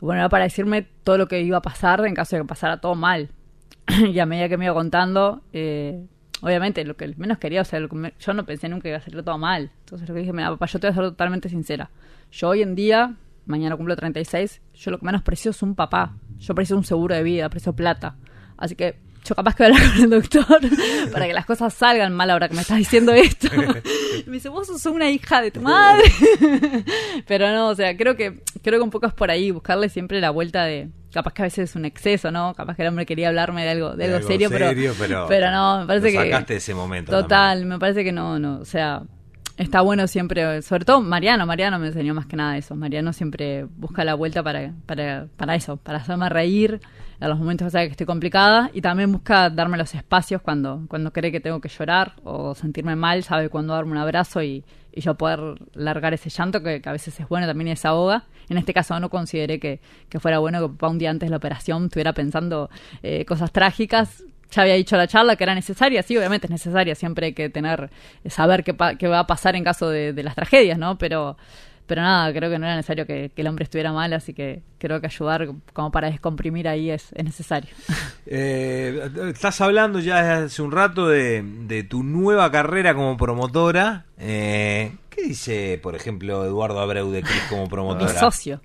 Bueno, 0.00 0.20
era 0.20 0.28
para 0.28 0.44
decirme 0.44 0.86
todo 1.04 1.18
lo 1.18 1.26
que 1.28 1.40
iba 1.42 1.58
a 1.58 1.62
pasar 1.62 2.04
en 2.06 2.14
caso 2.14 2.36
de 2.36 2.42
que 2.42 2.48
pasara 2.48 2.80
todo 2.80 2.94
mal. 2.94 3.30
y 4.12 4.18
a 4.18 4.26
medida 4.26 4.48
que 4.48 4.56
me 4.56 4.66
iba 4.66 4.74
contando, 4.74 5.42
eh, 5.52 6.04
obviamente 6.40 6.84
lo 6.84 6.96
que 6.96 7.14
menos 7.16 7.38
quería, 7.38 7.62
o 7.62 7.64
sea, 7.64 7.80
lo 7.80 7.88
que 7.88 7.96
me- 7.96 8.14
yo 8.20 8.32
no 8.34 8.44
pensé 8.44 8.68
nunca 8.68 8.82
que 8.82 8.88
iba 8.90 8.98
a 8.98 9.00
salir 9.00 9.22
todo 9.22 9.38
mal. 9.38 9.70
Entonces 9.80 10.08
lo 10.08 10.14
que 10.14 10.20
dije, 10.20 10.32
mira, 10.32 10.50
papá, 10.50 10.66
yo 10.66 10.78
te 10.78 10.86
voy 10.86 10.92
a 10.92 10.94
ser 10.94 11.04
totalmente 11.04 11.48
sincera. 11.48 11.90
Yo 12.30 12.48
hoy 12.50 12.62
en 12.62 12.74
día, 12.74 13.14
mañana 13.46 13.76
cumplo 13.76 13.96
36, 13.96 14.60
yo 14.74 14.90
lo 14.90 14.98
que 14.98 15.06
menos 15.06 15.22
precio 15.22 15.50
es 15.50 15.62
un 15.62 15.74
papá. 15.74 16.14
Yo 16.38 16.54
precio 16.54 16.76
un 16.76 16.84
seguro 16.84 17.14
de 17.14 17.22
vida, 17.22 17.48
precio 17.48 17.72
plata. 17.74 18.16
Así 18.56 18.74
que 18.76 18.98
yo 19.28 19.34
capaz 19.34 19.54
que 19.54 19.64
voy 19.64 19.72
a 19.72 19.76
hablar 19.76 19.92
con 19.94 20.04
el 20.04 20.10
doctor 20.10 20.60
para 21.12 21.26
que 21.26 21.32
las 21.32 21.46
cosas 21.46 21.74
salgan 21.74 22.14
mal 22.14 22.30
ahora 22.30 22.48
que 22.48 22.54
me 22.54 22.62
estás 22.62 22.78
diciendo 22.78 23.12
esto. 23.12 23.48
Y 23.54 24.24
me 24.26 24.34
dice, 24.34 24.48
vos 24.48 24.66
sos 24.66 24.84
una 24.86 25.10
hija 25.10 25.42
de 25.42 25.50
tu 25.50 25.60
madre. 25.60 26.04
Pero 27.26 27.50
no, 27.52 27.68
o 27.68 27.74
sea, 27.74 27.96
creo 27.96 28.16
que 28.16 28.40
creo 28.62 28.78
que 28.78 28.84
un 28.84 28.90
poco 28.90 29.06
es 29.06 29.12
por 29.12 29.30
ahí, 29.30 29.50
buscarle 29.50 29.88
siempre 29.88 30.20
la 30.20 30.30
vuelta 30.30 30.64
de... 30.64 30.88
Capaz 31.12 31.32
que 31.32 31.42
a 31.42 31.46
veces 31.46 31.70
es 31.70 31.76
un 31.76 31.86
exceso, 31.86 32.30
¿no? 32.30 32.54
Capaz 32.54 32.76
que 32.76 32.82
el 32.82 32.88
hombre 32.88 33.06
quería 33.06 33.28
hablarme 33.28 33.64
de 33.64 33.70
algo, 33.70 33.90
de 33.92 33.96
De 33.96 34.04
algo, 34.04 34.16
algo 34.16 34.28
serio, 34.28 34.50
serio, 34.50 34.94
pero, 34.98 35.26
pero 35.26 35.50
no, 35.50 35.80
me 35.80 35.86
parece 35.86 36.12
lo 36.12 36.20
que... 36.20 36.30
sacaste 36.30 36.56
ese 36.56 36.74
momento 36.74 37.12
Total, 37.12 37.64
me 37.64 37.78
parece 37.78 38.04
que 38.04 38.12
no, 38.12 38.38
no, 38.38 38.58
o 38.60 38.64
sea, 38.66 39.02
está 39.58 39.80
bueno 39.80 40.06
siempre, 40.06 40.62
sobre 40.62 40.84
todo 40.84 41.00
Mariano, 41.02 41.44
Mariano 41.44 41.78
me 41.78 41.88
enseñó 41.88 42.14
más 42.14 42.26
que 42.26 42.36
nada 42.36 42.56
eso. 42.56 42.74
Mariano 42.74 43.12
siempre 43.12 43.64
busca 43.64 44.04
la 44.04 44.14
vuelta 44.14 44.42
para, 44.42 44.72
para, 44.86 45.26
para 45.36 45.54
eso, 45.54 45.76
para 45.76 45.98
hacerme 45.98 46.28
reír 46.28 46.80
en 47.20 47.28
los 47.28 47.38
momentos 47.38 47.66
o 47.66 47.70
sea, 47.70 47.82
que 47.82 47.90
estoy 47.90 48.06
complicada 48.06 48.70
y 48.72 48.80
también 48.80 49.10
busca 49.10 49.50
darme 49.50 49.76
los 49.76 49.94
espacios 49.94 50.40
cuando, 50.40 50.84
cuando 50.88 51.12
cree 51.12 51.32
que 51.32 51.40
tengo 51.40 51.60
que 51.60 51.68
llorar 51.68 52.14
o 52.22 52.54
sentirme 52.54 52.94
mal, 52.94 53.24
sabe 53.24 53.48
cuándo 53.48 53.74
darme 53.74 53.92
un 53.92 53.98
abrazo 53.98 54.42
y, 54.42 54.64
y 54.92 55.00
yo 55.00 55.16
poder 55.16 55.40
largar 55.74 56.14
ese 56.14 56.30
llanto 56.30 56.62
que, 56.62 56.80
a 56.84 56.92
veces 56.92 57.18
es 57.18 57.28
bueno 57.28 57.46
también 57.46 57.68
y 57.68 57.70
desahoga. 57.70 58.24
En 58.48 58.56
este 58.56 58.72
caso 58.72 58.98
no 59.00 59.10
consideré 59.10 59.58
que, 59.58 59.80
que 60.08 60.20
fuera 60.20 60.38
bueno 60.38 60.60
que 60.60 60.68
papá 60.68 60.88
un 60.88 60.98
día 60.98 61.10
antes 61.10 61.26
de 61.26 61.30
la 61.30 61.36
operación 61.36 61.84
estuviera 61.84 62.12
pensando 62.12 62.70
eh, 63.02 63.24
cosas 63.24 63.52
trágicas. 63.52 64.24
Ya 64.50 64.62
había 64.62 64.74
dicho 64.74 64.96
la 64.96 65.06
charla 65.06 65.36
que 65.36 65.44
era 65.44 65.54
necesaria, 65.54 66.02
sí, 66.02 66.16
obviamente 66.16 66.46
es 66.46 66.50
necesaria, 66.50 66.94
siempre 66.94 67.26
hay 67.26 67.32
que 67.34 67.50
tener, 67.50 67.90
eh, 68.24 68.30
saber 68.30 68.64
qué, 68.64 68.72
pa- 68.74 68.94
qué 68.96 69.06
va 69.06 69.18
a 69.20 69.26
pasar 69.26 69.56
en 69.56 69.64
caso 69.64 69.90
de, 69.90 70.12
de 70.14 70.22
las 70.22 70.34
tragedias, 70.34 70.78
¿no? 70.78 70.96
Pero, 70.96 71.36
pero 71.86 72.00
nada, 72.02 72.32
creo 72.32 72.50
que 72.50 72.58
no 72.58 72.64
era 72.66 72.76
necesario 72.76 73.06
que, 73.06 73.30
que 73.34 73.40
el 73.42 73.46
hombre 73.48 73.64
estuviera 73.64 73.92
mal, 73.92 74.12
así 74.14 74.32
que 74.34 74.62
creo 74.78 75.00
que 75.02 75.06
ayudar 75.06 75.48
como 75.74 75.90
para 75.90 76.10
descomprimir 76.10 76.66
ahí 76.68 76.90
es, 76.90 77.08
es 77.14 77.24
necesario. 77.24 77.70
Eh, 78.30 79.08
estás 79.30 79.60
hablando 79.62 80.00
ya 80.00 80.42
hace 80.44 80.60
un 80.60 80.70
rato 80.70 81.08
de, 81.08 81.42
de 81.42 81.82
tu 81.82 82.02
nueva 82.02 82.50
carrera 82.50 82.94
como 82.94 83.16
promotora. 83.16 84.04
Eh, 84.18 84.92
¿Qué 85.08 85.22
dice, 85.22 85.80
por 85.82 85.94
ejemplo, 85.94 86.44
Eduardo 86.44 86.78
Abreu 86.80 87.10
de 87.10 87.22
Cris 87.22 87.42
como 87.48 87.68
promotora? 87.68 88.12
Mi 88.12 88.18
socio. 88.18 88.60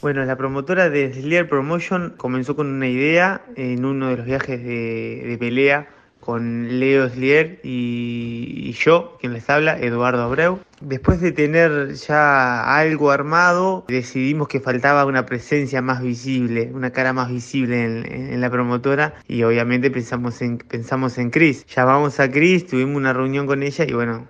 Bueno, 0.00 0.24
la 0.24 0.36
promotora 0.36 0.88
de 0.88 1.12
Slayer 1.12 1.48
Promotion 1.48 2.14
comenzó 2.16 2.56
con 2.56 2.68
una 2.68 2.88
idea 2.88 3.42
en 3.56 3.84
uno 3.84 4.08
de 4.08 4.16
los 4.16 4.24
viajes 4.24 4.64
de, 4.64 5.36
pelea 5.38 5.88
con 6.20 6.80
Leo 6.80 7.08
Slier 7.08 7.60
y, 7.62 8.72
yo, 8.72 9.18
quien 9.20 9.34
les 9.34 9.48
habla, 9.50 9.78
Eduardo 9.78 10.22
Abreu. 10.22 10.60
Después 10.80 11.20
de 11.20 11.32
tener 11.32 11.92
ya 11.94 12.76
algo 12.76 13.10
armado, 13.10 13.84
decidimos 13.88 14.48
que 14.48 14.60
faltaba 14.60 15.04
una 15.04 15.26
presencia 15.26 15.82
más 15.82 16.02
visible, 16.02 16.70
una 16.72 16.90
cara 16.90 17.12
más 17.12 17.30
visible 17.30 17.84
en, 17.84 18.32
en 18.32 18.40
la 18.40 18.50
promotora 18.50 19.14
y 19.28 19.42
obviamente 19.42 19.90
pensamos 19.90 20.40
en, 20.40 20.58
pensamos 20.58 21.18
en 21.18 21.30
Chris. 21.30 21.66
Llamamos 21.66 22.20
a 22.20 22.30
Chris, 22.30 22.66
tuvimos 22.66 22.96
una 22.96 23.12
reunión 23.12 23.46
con 23.46 23.62
ella 23.62 23.84
y 23.86 23.92
bueno, 23.92 24.28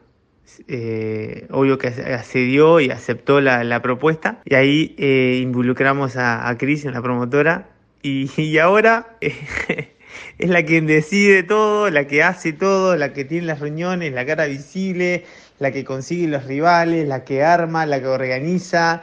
eh, 0.72 1.48
obvio 1.50 1.78
que 1.78 1.88
accedió 1.88 2.78
y 2.78 2.90
aceptó 2.90 3.40
la, 3.40 3.82
propuesta 3.82 4.40
y 4.44 4.54
ahí 4.54 4.94
eh, 4.98 5.40
involucramos 5.42 6.16
a, 6.16 6.48
a 6.48 6.56
Chris 6.58 6.84
en 6.84 6.92
la 6.92 7.02
promotora 7.02 7.70
y, 8.02 8.58
ahora 8.58 9.16
eh, 9.20 9.34
es 10.38 10.48
la 10.48 10.64
quien 10.64 10.86
decide 10.86 11.42
todo, 11.42 11.90
la 11.90 12.06
que 12.06 12.22
hace 12.22 12.52
todo, 12.52 12.96
la 12.96 13.12
que 13.12 13.24
tiene 13.24 13.48
las 13.48 13.58
reuniones, 13.58 14.12
la 14.12 14.24
cara 14.24 14.46
visible, 14.46 15.24
la 15.58 15.72
que 15.72 15.84
consigue 15.84 16.28
los 16.28 16.44
rivales, 16.44 17.08
la 17.08 17.24
que 17.24 17.42
arma, 17.42 17.84
la 17.84 17.98
que 17.98 18.06
organiza. 18.06 19.02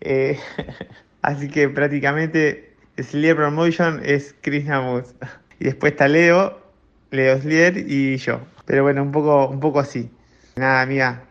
así 1.22 1.48
que 1.48 1.68
prácticamente 1.68 2.74
Slier 2.98 3.36
Promotion 3.36 4.00
es 4.04 4.34
Chris 4.40 4.64
Namus. 4.64 5.14
Y 5.60 5.66
después 5.66 5.92
está 5.92 6.08
Leo, 6.08 6.60
Leo 7.12 7.40
Slier 7.40 7.78
y 7.78 8.16
yo. 8.16 8.40
Pero 8.64 8.82
bueno, 8.82 9.00
un 9.02 9.12
poco, 9.12 9.46
un 9.46 9.60
poco 9.60 9.78
así. 9.78 10.10
Nada, 10.56 10.82
amiga, 10.82 11.24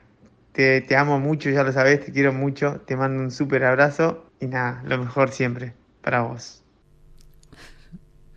te, 0.52 0.82
te 0.82 0.96
amo 0.96 1.20
mucho, 1.20 1.50
ya 1.50 1.64
lo 1.64 1.72
sabes, 1.72 2.06
te 2.06 2.12
quiero 2.12 2.34
mucho, 2.34 2.82
te 2.86 2.96
mando 2.96 3.22
un 3.24 3.32
súper 3.32 3.64
abrazo 3.64 4.26
y 4.40 4.48
nada, 4.48 4.82
lo 4.86 4.98
mejor 4.98 5.32
siempre 5.32 5.74
para 6.02 6.22
vos. 6.22 6.62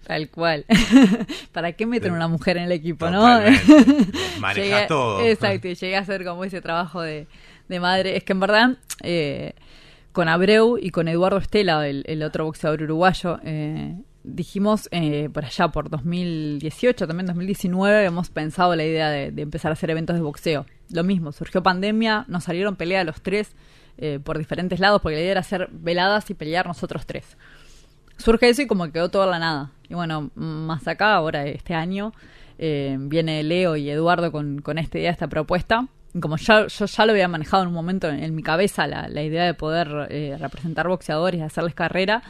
Tal 0.07 0.31
cual. 0.31 0.65
¿Para 1.53 1.73
qué 1.73 1.85
meten 1.85 2.13
una 2.13 2.29
mujer 2.29 2.57
en 2.59 2.65
el 2.65 2.73
equipo, 2.73 3.11
no? 3.11 3.41
Llegué- 4.55 4.87
todo. 4.87 5.21
Exacto, 5.21 5.67
y 5.67 5.75
llegué 5.75 5.97
a 5.97 6.01
hacer 6.01 6.25
como 6.25 6.45
ese 6.45 6.61
trabajo 6.61 7.03
de, 7.03 7.27
de 7.69 7.81
madre. 7.81 8.17
Es 8.17 8.23
que 8.23 8.33
en 8.33 8.41
verdad, 8.41 8.77
eh, 9.03 9.55
con 10.13 10.29
Abreu 10.29 10.79
y 10.81 10.91
con 10.91 11.09
Eduardo 11.09 11.39
Estela, 11.39 11.89
el, 11.89 12.05
el 12.07 12.23
otro 12.23 12.45
boxeador 12.45 12.83
uruguayo, 12.85 13.41
eh, 13.43 13.97
dijimos 14.23 14.89
eh, 14.93 15.29
por 15.33 15.45
allá, 15.45 15.69
por 15.69 15.91
2018, 15.91 17.09
también 17.09 17.27
2019, 17.27 18.05
hemos 18.05 18.31
pensado 18.31 18.77
la 18.77 18.85
idea 18.85 19.11
de, 19.11 19.33
de 19.33 19.43
empezar 19.43 19.73
a 19.73 19.75
hacer 19.75 19.91
eventos 19.91 20.15
de 20.15 20.23
boxeo. 20.23 20.67
Lo 20.91 21.05
mismo, 21.05 21.33
surgió 21.33 21.63
pandemia, 21.63 22.25
nos 22.29 22.45
salieron 22.45 22.77
pelea 22.77 23.05
los 23.05 23.21
tres 23.21 23.55
eh, 23.99 24.21
por 24.23 24.39
diferentes 24.39 24.79
lados, 24.81 25.01
porque 25.03 25.17
la 25.17 25.23
idea 25.23 25.33
era 25.33 25.41
hacer 25.41 25.69
veladas 25.73 26.31
y 26.31 26.35
pelear 26.35 26.67
nosotros 26.67 27.07
tres 27.07 27.37
surge 28.17 28.49
eso 28.49 28.63
y 28.63 28.67
como 28.67 28.87
que 28.87 28.93
quedó 28.93 29.11
todo 29.11 29.23
a 29.23 29.27
la 29.27 29.39
nada. 29.39 29.71
Y 29.89 29.95
bueno, 29.95 30.31
más 30.35 30.87
acá, 30.89 31.15
ahora 31.15 31.47
este 31.47 31.75
año, 31.75 32.13
eh, 32.59 32.97
viene 32.99 33.43
Leo 33.43 33.77
y 33.77 33.89
Eduardo 33.91 34.33
con, 34.33 34.61
con 34.61 34.79
esta 34.79 34.99
idea, 34.99 35.11
esta 35.11 35.29
propuesta. 35.29 35.87
Y 36.15 36.21
como 36.21 36.37
ya, 36.37 36.67
yo 36.67 36.87
ya 36.87 37.07
lo 37.07 37.13
había 37.13 37.29
manejado 37.29 37.63
en 37.63 37.69
un 37.69 37.75
momento 37.75 38.09
en, 38.09 38.23
en 38.23 38.35
mi 38.35 38.43
cabeza, 38.43 38.87
la, 38.87 39.09
la 39.09 39.23
idea 39.23 39.45
de 39.45 39.55
poder 39.55 40.09
eh, 40.11 40.37
representar 40.41 40.89
boxeadores 40.89 41.41
y 41.41 41.43
hacerles 41.43 41.75
carrera, 41.75 42.23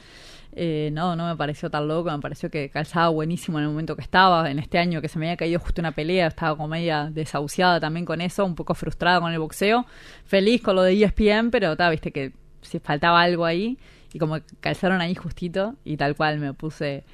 eh, 0.59 0.89
no, 0.91 1.15
no 1.17 1.27
me 1.27 1.37
pareció 1.37 1.69
tan 1.69 1.87
loco, 1.87 2.11
me 2.11 2.19
pareció 2.19 2.51
que 2.51 2.71
calzaba 2.71 3.11
buenísimo 3.11 3.59
en 3.59 3.65
el 3.65 3.71
momento 3.71 3.95
que 3.95 4.01
estaba, 4.01 4.51
en 4.51 4.59
este 4.59 4.79
año 4.79 5.03
que 5.03 5.09
se 5.09 5.19
me 5.19 5.27
había 5.27 5.37
caído 5.37 5.61
justo 5.61 5.83
una 5.83 5.93
pelea, 5.93 6.29
estaba 6.29 6.57
como 6.57 6.69
media 6.69 7.11
desahuciada 7.13 7.79
también 7.79 8.07
con 8.07 8.23
eso, 8.23 8.43
un 8.47 8.55
poco 8.55 8.75
frustrada 8.75 9.21
con 9.21 9.31
el 9.35 9.39
boxeo, 9.39 9.85
feliz 10.25 10.63
con 10.63 10.77
lo 10.77 10.83
de 10.83 10.95
ESPN, 10.95 11.51
pero 11.51 11.77
ta, 11.77 11.91
viste 11.91 12.11
que 12.11 12.33
si 12.63 12.79
faltaba 12.79 13.21
algo 13.21 13.45
ahí 13.45 13.79
y 14.15 14.19
como 14.19 14.39
calzaron 14.61 15.03
ahí 15.03 15.15
justito 15.15 15.75
y 15.85 15.99
tal 15.99 16.17
cual 16.17 16.39
me 16.39 16.55
puse 16.55 17.05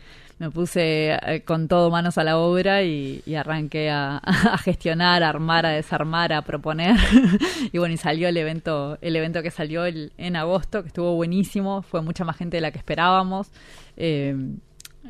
me 0.43 0.51
puse 0.51 1.13
eh, 1.13 1.43
con 1.45 1.69
todo 1.69 1.89
manos 1.89 2.19
a 2.19 2.25
la 2.25 2.37
obra 2.37 2.83
y, 2.83 3.23
y 3.25 3.37
arranqué 3.37 3.91
a, 3.91 4.21
gestionar, 4.65 5.23
a 5.23 5.29
armar, 5.29 5.65
a 5.67 5.71
desarmar, 5.71 6.33
a 6.33 6.43
proponer. 6.43 6.97
Y 7.73 7.79
bueno 7.79 7.95
y 7.95 7.97
salió 7.97 8.27
el 8.29 8.37
evento 8.37 8.99
el 9.01 9.15
evento 9.15 9.41
que 9.43 9.53
salió 9.53 9.85
el- 9.85 10.13
en 10.19 10.35
agosto 10.35 10.83
que 10.83 10.89
estuvo 10.89 11.15
buenísimo 11.15 11.83
fue 11.83 12.03
mucha 12.03 12.25
más 12.25 12.37
gente 12.37 12.57
de 12.57 12.61
la 12.61 12.73
que 12.73 12.79
esperábamos. 12.79 13.53
Eh, 13.97 14.35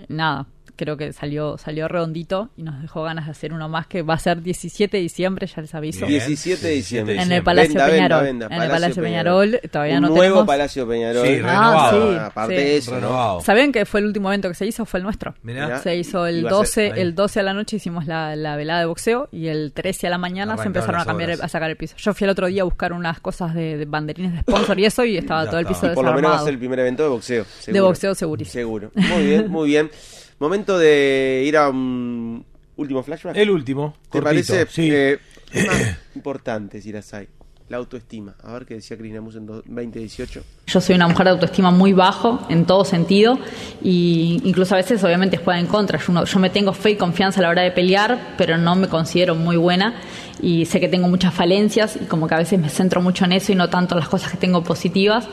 nada 0.08 0.46
creo 0.76 0.96
que 0.96 1.12
salió 1.12 1.58
salió 1.58 1.88
redondito 1.88 2.50
y 2.56 2.62
nos 2.62 2.80
dejó 2.80 3.02
ganas 3.02 3.26
de 3.26 3.32
hacer 3.32 3.52
uno 3.52 3.68
más 3.68 3.86
que 3.86 4.02
va 4.02 4.14
a 4.14 4.18
ser 4.18 4.42
17 4.42 4.96
de 4.96 5.02
diciembre 5.02 5.46
ya 5.46 5.60
les 5.62 5.74
aviso 5.74 6.06
17 6.06 6.66
de 6.66 6.72
diciembre. 6.74 7.20
en 7.20 7.30
el 7.32 7.42
Palacio 7.42 7.74
Venda, 7.74 7.86
venda, 7.86 7.96
Peñarol 7.98 8.24
venda, 8.24 8.46
en 8.46 8.62
el 8.62 8.70
Palacio 8.70 9.02
Peñarol 9.02 9.60
todavía 9.70 9.96
Un 9.96 10.02
no 10.02 10.08
nuevo 10.08 10.22
tenemos 10.22 10.46
Palacio 10.46 10.88
Peñarol. 10.88 11.26
Sí, 11.26 11.36
renovado. 11.40 11.76
Ah, 11.78 11.90
sí, 12.12 12.18
Aparte 12.24 12.56
sí. 12.56 12.62
de 12.62 12.76
eso, 12.76 12.90
¿no? 12.92 12.96
Renovado. 13.00 13.40
¿Saben 13.42 13.72
que 13.72 13.84
fue 13.86 14.00
el 14.00 14.06
último 14.06 14.28
evento 14.28 14.48
que 14.48 14.54
se 14.54 14.66
hizo? 14.66 14.84
Fue 14.86 14.98
el 14.98 15.04
nuestro. 15.04 15.34
Mirá. 15.42 15.78
Se 15.78 15.96
hizo 15.96 16.26
el 16.26 16.40
Iba 16.40 16.50
a 16.50 16.52
12, 16.52 16.72
ser- 16.72 16.98
el 16.98 17.14
12 17.14 17.40
a 17.40 17.42
la 17.42 17.54
noche 17.54 17.76
hicimos 17.76 18.06
la, 18.06 18.34
la 18.36 18.56
velada 18.56 18.80
de 18.80 18.86
boxeo 18.86 19.28
y 19.32 19.48
el 19.48 19.72
13 19.72 20.06
a 20.06 20.10
la 20.10 20.18
mañana 20.18 20.56
se 20.56 20.66
empezaron 20.66 21.00
a 21.00 21.04
cambiar, 21.04 21.30
a 21.32 21.48
sacar 21.48 21.70
el 21.70 21.76
piso. 21.76 21.94
Yo 21.98 22.14
fui 22.14 22.24
el 22.24 22.30
otro 22.30 22.46
día 22.46 22.62
a 22.62 22.64
buscar 22.64 22.92
unas 22.92 23.20
cosas 23.20 23.54
de, 23.54 23.76
de 23.76 23.84
banderines 23.84 24.32
de 24.32 24.40
sponsor 24.40 24.78
y 24.78 24.84
eso 24.84 25.04
y 25.04 25.16
estaba 25.16 25.44
Ya 25.44 25.50
todo 25.50 25.60
el 25.60 25.66
piso 25.66 25.90
Y 25.92 25.94
por 25.94 26.04
lo 26.04 26.12
menos 26.14 26.30
va 26.32 26.36
a 26.36 26.44
ser 26.44 26.52
el 26.54 26.58
primer 26.58 26.78
evento 26.80 27.02
de 27.02 27.08
boxeo. 27.10 27.44
De 27.44 27.50
seguro. 27.62 27.84
boxeo 27.86 28.14
segurísimo. 28.14 28.52
Seguro. 28.52 28.90
Muy 28.94 29.26
bien, 29.26 29.50
muy 29.50 29.68
bien. 29.68 29.90
Momento 30.42 30.76
de 30.76 31.44
ir 31.46 31.56
a 31.56 31.68
un 31.68 32.44
último 32.76 33.02
flashback. 33.04 33.36
El 33.36 33.48
último. 33.50 33.94
¿Te 34.10 34.18
cortito, 34.20 34.52
parece? 34.54 34.66
Sí. 34.72 34.88
Eh, 34.92 35.18
importante, 36.16 36.80
Sirasai. 36.82 37.28
La 37.68 37.76
autoestima. 37.76 38.34
A 38.42 38.52
ver 38.54 38.66
qué 38.66 38.74
decía 38.74 38.98
Cris 38.98 39.12
Namus 39.14 39.36
en 39.36 39.46
do- 39.46 39.62
2018. 39.64 40.42
Yo 40.66 40.80
soy 40.80 40.96
una 40.96 41.06
mujer 41.06 41.26
de 41.26 41.30
autoestima 41.30 41.70
muy 41.70 41.92
bajo 41.92 42.44
en 42.50 42.66
todo 42.66 42.84
sentido 42.84 43.38
y 43.82 44.40
incluso 44.44 44.74
a 44.74 44.78
veces 44.78 45.02
obviamente 45.04 45.36
juega 45.36 45.60
en 45.60 45.66
contra. 45.68 45.98
Yo, 46.00 46.12
no- 46.12 46.24
yo 46.24 46.38
me 46.40 46.50
tengo 46.50 46.72
fe 46.72 46.90
y 46.90 46.96
confianza 46.96 47.38
a 47.38 47.44
la 47.44 47.48
hora 47.48 47.62
de 47.62 47.70
pelear, 47.70 48.34
pero 48.36 48.58
no 48.58 48.74
me 48.74 48.88
considero 48.88 49.36
muy 49.36 49.56
buena 49.56 49.94
y 50.42 50.66
sé 50.66 50.80
que 50.80 50.88
tengo 50.88 51.06
muchas 51.06 51.32
falencias 51.32 51.96
y 52.02 52.06
como 52.06 52.26
que 52.26 52.34
a 52.34 52.38
veces 52.38 52.58
me 52.58 52.68
centro 52.68 53.00
mucho 53.00 53.24
en 53.26 53.32
eso 53.32 53.52
y 53.52 53.54
no 53.54 53.70
tanto 53.70 53.94
en 53.94 54.00
las 54.00 54.08
cosas 54.08 54.32
que 54.32 54.38
tengo 54.38 54.64
positivas. 54.64 55.28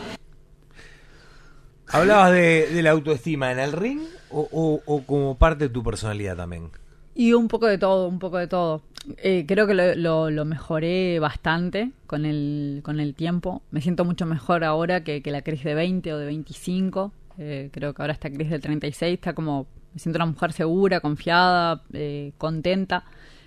¿Hablabas 1.88 2.32
de, 2.32 2.68
de 2.72 2.84
la 2.84 2.92
autoestima 2.92 3.52
en 3.52 3.58
el 3.60 3.72
ring 3.74 4.02
o, 4.32 4.82
o- 4.86 5.04
como 5.06 5.38
parte 5.38 5.66
de 5.68 5.70
tu 5.70 5.84
personalidad 5.84 6.36
también? 6.38 6.70
Y 7.16 7.34
un 7.34 7.48
poco 7.48 7.66
de 7.68 7.78
todo, 7.78 8.08
un 8.08 8.20
poco 8.20 8.38
de 8.38 8.48
todo. 8.48 8.82
Eh, 9.18 9.46
creo 9.48 9.66
que 9.68 9.74
lo, 9.74 10.30
lo- 10.30 10.46
mejoré 10.46 11.20
bastante 11.20 11.92
con 12.08 12.26
el, 12.26 12.82
con 12.84 13.00
el 13.00 13.14
tiempo. 13.16 13.62
Me 13.72 13.82
siento 13.82 14.06
mucho 14.06 14.26
mejor 14.26 14.64
ahora 14.64 15.04
que, 15.04 15.22
que 15.22 15.32
la 15.32 15.42
Cris 15.42 15.64
de 15.64 15.74
20 15.76 16.14
o 16.14 16.18
de 16.18 16.26
25. 16.26 17.12
Eh, 17.38 17.70
creo 17.74 17.94
que 17.94 18.02
ahora 18.02 18.14
esta 18.14 18.30
Cris 18.30 18.50
de 18.50 18.60
36 18.60 19.14
está 19.16 19.34
como... 19.34 19.68
Me 19.94 20.00
siento 20.00 20.18
una 20.18 20.28
mujer 20.28 20.54
segura, 20.54 21.00
confiada, 21.00 21.84
eh, 21.94 22.32
contenta. 22.38 23.04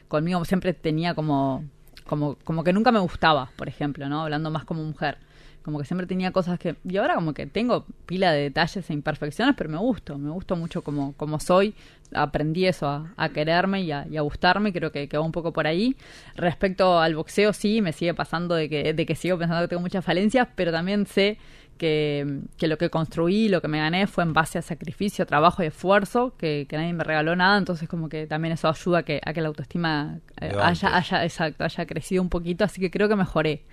Conmigo 0.08 0.44
siempre 0.44 0.74
tenía 0.74 1.14
como, 1.14 1.64
como... 2.06 2.36
Como 2.44 2.64
que 2.64 2.72
nunca 2.72 2.90
me 2.92 2.98
gustaba, 2.98 3.50
por 3.56 3.68
ejemplo, 3.68 4.08
¿no? 4.08 4.22
Hablando 4.22 4.50
más 4.50 4.64
como 4.64 4.82
mujer. 4.82 5.18
Como 5.62 5.78
que 5.78 5.84
siempre 5.84 6.06
tenía 6.06 6.32
cosas 6.32 6.58
que... 6.58 6.76
Y 6.84 6.96
ahora 6.96 7.14
como 7.14 7.34
que 7.34 7.46
tengo 7.46 7.86
pila 8.06 8.32
de 8.32 8.42
detalles 8.42 8.88
e 8.88 8.92
imperfecciones, 8.92 9.54
pero 9.56 9.70
me 9.70 9.78
gusto. 9.78 10.18
Me 10.18 10.30
gusto 10.30 10.56
mucho 10.56 10.82
como, 10.82 11.12
como 11.14 11.38
soy. 11.40 11.74
Aprendí 12.14 12.66
eso, 12.66 12.88
a, 12.88 13.12
a 13.16 13.28
quererme 13.30 13.82
y 13.82 13.92
a, 13.92 14.06
y 14.10 14.16
a 14.16 14.22
gustarme. 14.22 14.72
Creo 14.72 14.92
que, 14.92 15.08
que 15.08 15.16
va 15.16 15.24
un 15.24 15.32
poco 15.32 15.52
por 15.52 15.66
ahí. 15.66 15.96
Respecto 16.34 16.98
al 16.98 17.14
boxeo, 17.14 17.52
sí, 17.52 17.80
me 17.80 17.92
sigue 17.92 18.14
pasando 18.14 18.54
de 18.54 18.68
que, 18.68 18.92
de 18.92 19.06
que 19.06 19.14
sigo 19.14 19.38
pensando 19.38 19.62
que 19.62 19.68
tengo 19.68 19.82
muchas 19.82 20.04
falencias, 20.04 20.48
pero 20.54 20.72
también 20.72 21.06
sé 21.06 21.38
que, 21.82 22.42
que 22.58 22.68
lo 22.68 22.78
que 22.78 22.90
construí, 22.90 23.48
lo 23.48 23.60
que 23.60 23.66
me 23.66 23.78
gané 23.78 24.06
fue 24.06 24.22
en 24.22 24.32
base 24.32 24.58
a 24.58 24.62
sacrificio, 24.62 25.26
trabajo 25.26 25.64
y 25.64 25.66
esfuerzo, 25.66 26.34
que, 26.38 26.66
que 26.68 26.76
nadie 26.76 26.92
me 26.92 27.02
regaló 27.02 27.34
nada, 27.34 27.58
entonces 27.58 27.88
como 27.88 28.08
que 28.08 28.28
también 28.28 28.52
eso 28.52 28.68
ayuda 28.68 28.98
a 28.98 29.02
que, 29.02 29.20
a 29.24 29.32
que 29.32 29.40
la 29.40 29.48
autoestima 29.48 30.20
eh, 30.40 30.52
haya, 30.62 30.96
haya, 30.96 31.24
exacto, 31.24 31.64
haya 31.64 31.86
crecido 31.86 32.22
un 32.22 32.28
poquito, 32.28 32.64
así 32.64 32.80
que 32.80 32.90
creo 32.90 33.08
que 33.08 33.16
mejoré 33.16 33.64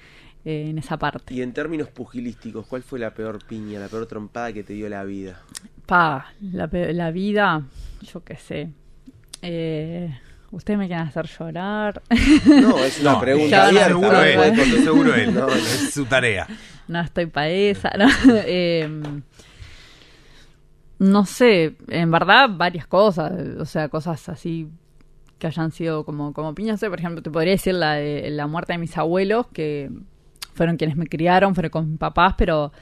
eh, 0.46 0.68
en 0.70 0.78
esa 0.78 0.98
parte. 0.98 1.34
Y 1.34 1.42
en 1.42 1.54
términos 1.54 1.90
pugilísticos, 1.90 2.66
¿cuál 2.68 2.84
fue 2.84 3.00
la 3.00 3.14
peor 3.14 3.40
piña, 3.46 3.80
la 3.80 3.88
peor 3.88 4.06
trompada 4.06 4.54
que 4.54 4.64
te 4.64 4.74
dio 4.74 4.88
la 4.90 5.04
vida? 5.04 5.42
Pa, 5.86 6.34
la, 6.42 6.70
la 6.72 7.12
vida, 7.12 7.64
yo 8.02 8.24
qué 8.24 8.36
sé. 8.38 8.70
Eh, 9.42 10.14
Ustedes 10.52 10.80
me 10.80 10.88
quieren 10.88 11.06
hacer 11.06 11.28
llorar. 11.28 12.02
No, 12.48 12.80
es 12.80 13.00
una 13.02 13.14
No, 13.14 13.20
pregunta 13.20 13.50
ya, 13.50 13.66
abierta. 13.68 13.88
seguro 13.88 14.12
no 14.12 14.24
él, 14.24 14.84
seguro 14.84 15.16
él. 15.16 15.34
No. 15.34 15.48
Es 15.50 15.94
su 15.94 16.06
tarea. 16.06 16.48
no 16.88 17.00
estoy 17.02 17.28
pa' 17.28 17.48
esa. 17.50 17.92
No, 17.98 18.08
Eh, 18.46 19.22
no 20.98 21.26
sé, 21.26 21.76
en 21.88 22.12
verdad 22.12 22.50
varias 22.52 22.86
cosas, 22.88 23.32
o 23.60 23.66
sea, 23.66 23.88
cosas 23.90 24.28
así 24.28 24.68
que 25.38 25.48
hayan 25.48 25.72
sido 25.72 26.04
como, 26.04 26.34
como 26.34 26.54
piñas. 26.54 26.80
Por 26.82 27.00
ejemplo, 27.00 27.22
te 27.22 27.30
podría 27.32 27.54
decir 27.54 27.76
la, 27.76 27.94
de, 27.94 28.30
la 28.32 28.48
muerte 28.48 28.74
de 28.74 28.80
mis 28.80 28.98
abuelos, 28.98 29.48
que 29.54 29.90
fueron 30.60 30.76
quienes 30.76 30.97
me 30.97 31.07
criaron, 31.07 31.55
fueron 31.55 31.70
con 31.70 31.97
papás, 31.97 32.36
pero 32.38 32.74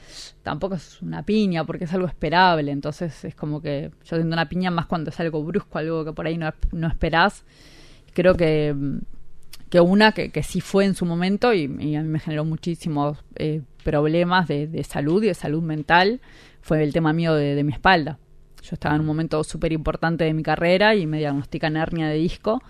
tampoco 0.42 0.74
es 0.74 1.00
una 1.00 1.22
piña 1.22 1.62
porque 1.62 1.84
es 1.84 1.94
algo 1.94 2.08
esperable. 2.08 2.72
Entonces 2.72 3.24
es 3.24 3.36
como 3.36 3.62
que 3.62 3.92
yo 4.02 4.16
siento 4.16 4.34
una 4.34 4.48
piña 4.48 4.72
más 4.72 4.86
cuando 4.86 5.10
es 5.10 5.20
algo 5.20 5.44
brusco, 5.44 5.78
algo 5.78 6.04
que 6.04 6.12
por 6.12 6.26
ahí 6.26 6.36
no, 6.36 6.52
no 6.72 6.88
esperás. 6.88 7.44
Creo 8.14 8.34
que, 8.34 8.74
que 9.70 9.80
una 9.80 10.10
que, 10.10 10.30
que 10.32 10.42
sí 10.42 10.60
fue 10.60 10.86
en 10.86 10.96
su 10.96 11.06
momento 11.06 11.54
y, 11.54 11.66
a 11.94 12.02
mí 12.02 12.08
me 12.08 12.18
generó 12.18 12.44
muchísimos 12.44 13.18
eh, 13.36 13.62
problemas 13.84 14.48
de, 14.48 14.66
de 14.66 14.82
salud 14.82 15.22
y 15.22 15.28
de 15.28 15.34
salud 15.34 15.62
mental 15.62 16.20
fue 16.60 16.82
el 16.82 16.92
tema 16.92 17.12
mío 17.12 17.32
de, 17.34 17.54
de 17.54 17.62
mi 17.62 17.72
espalda. 17.72 18.18
yo 18.60 18.70
estaba 18.72 18.96
en 18.96 19.02
un 19.02 19.06
momento 19.06 19.44
súper 19.44 19.70
importante 19.70 20.24
de 20.24 20.34
mi 20.34 20.42
carrera 20.42 20.96
y 20.96 21.06
me 21.06 21.18
diagnostican 21.18 21.76
hernia 21.76 22.08
de 22.08 22.16
disco 22.16 22.60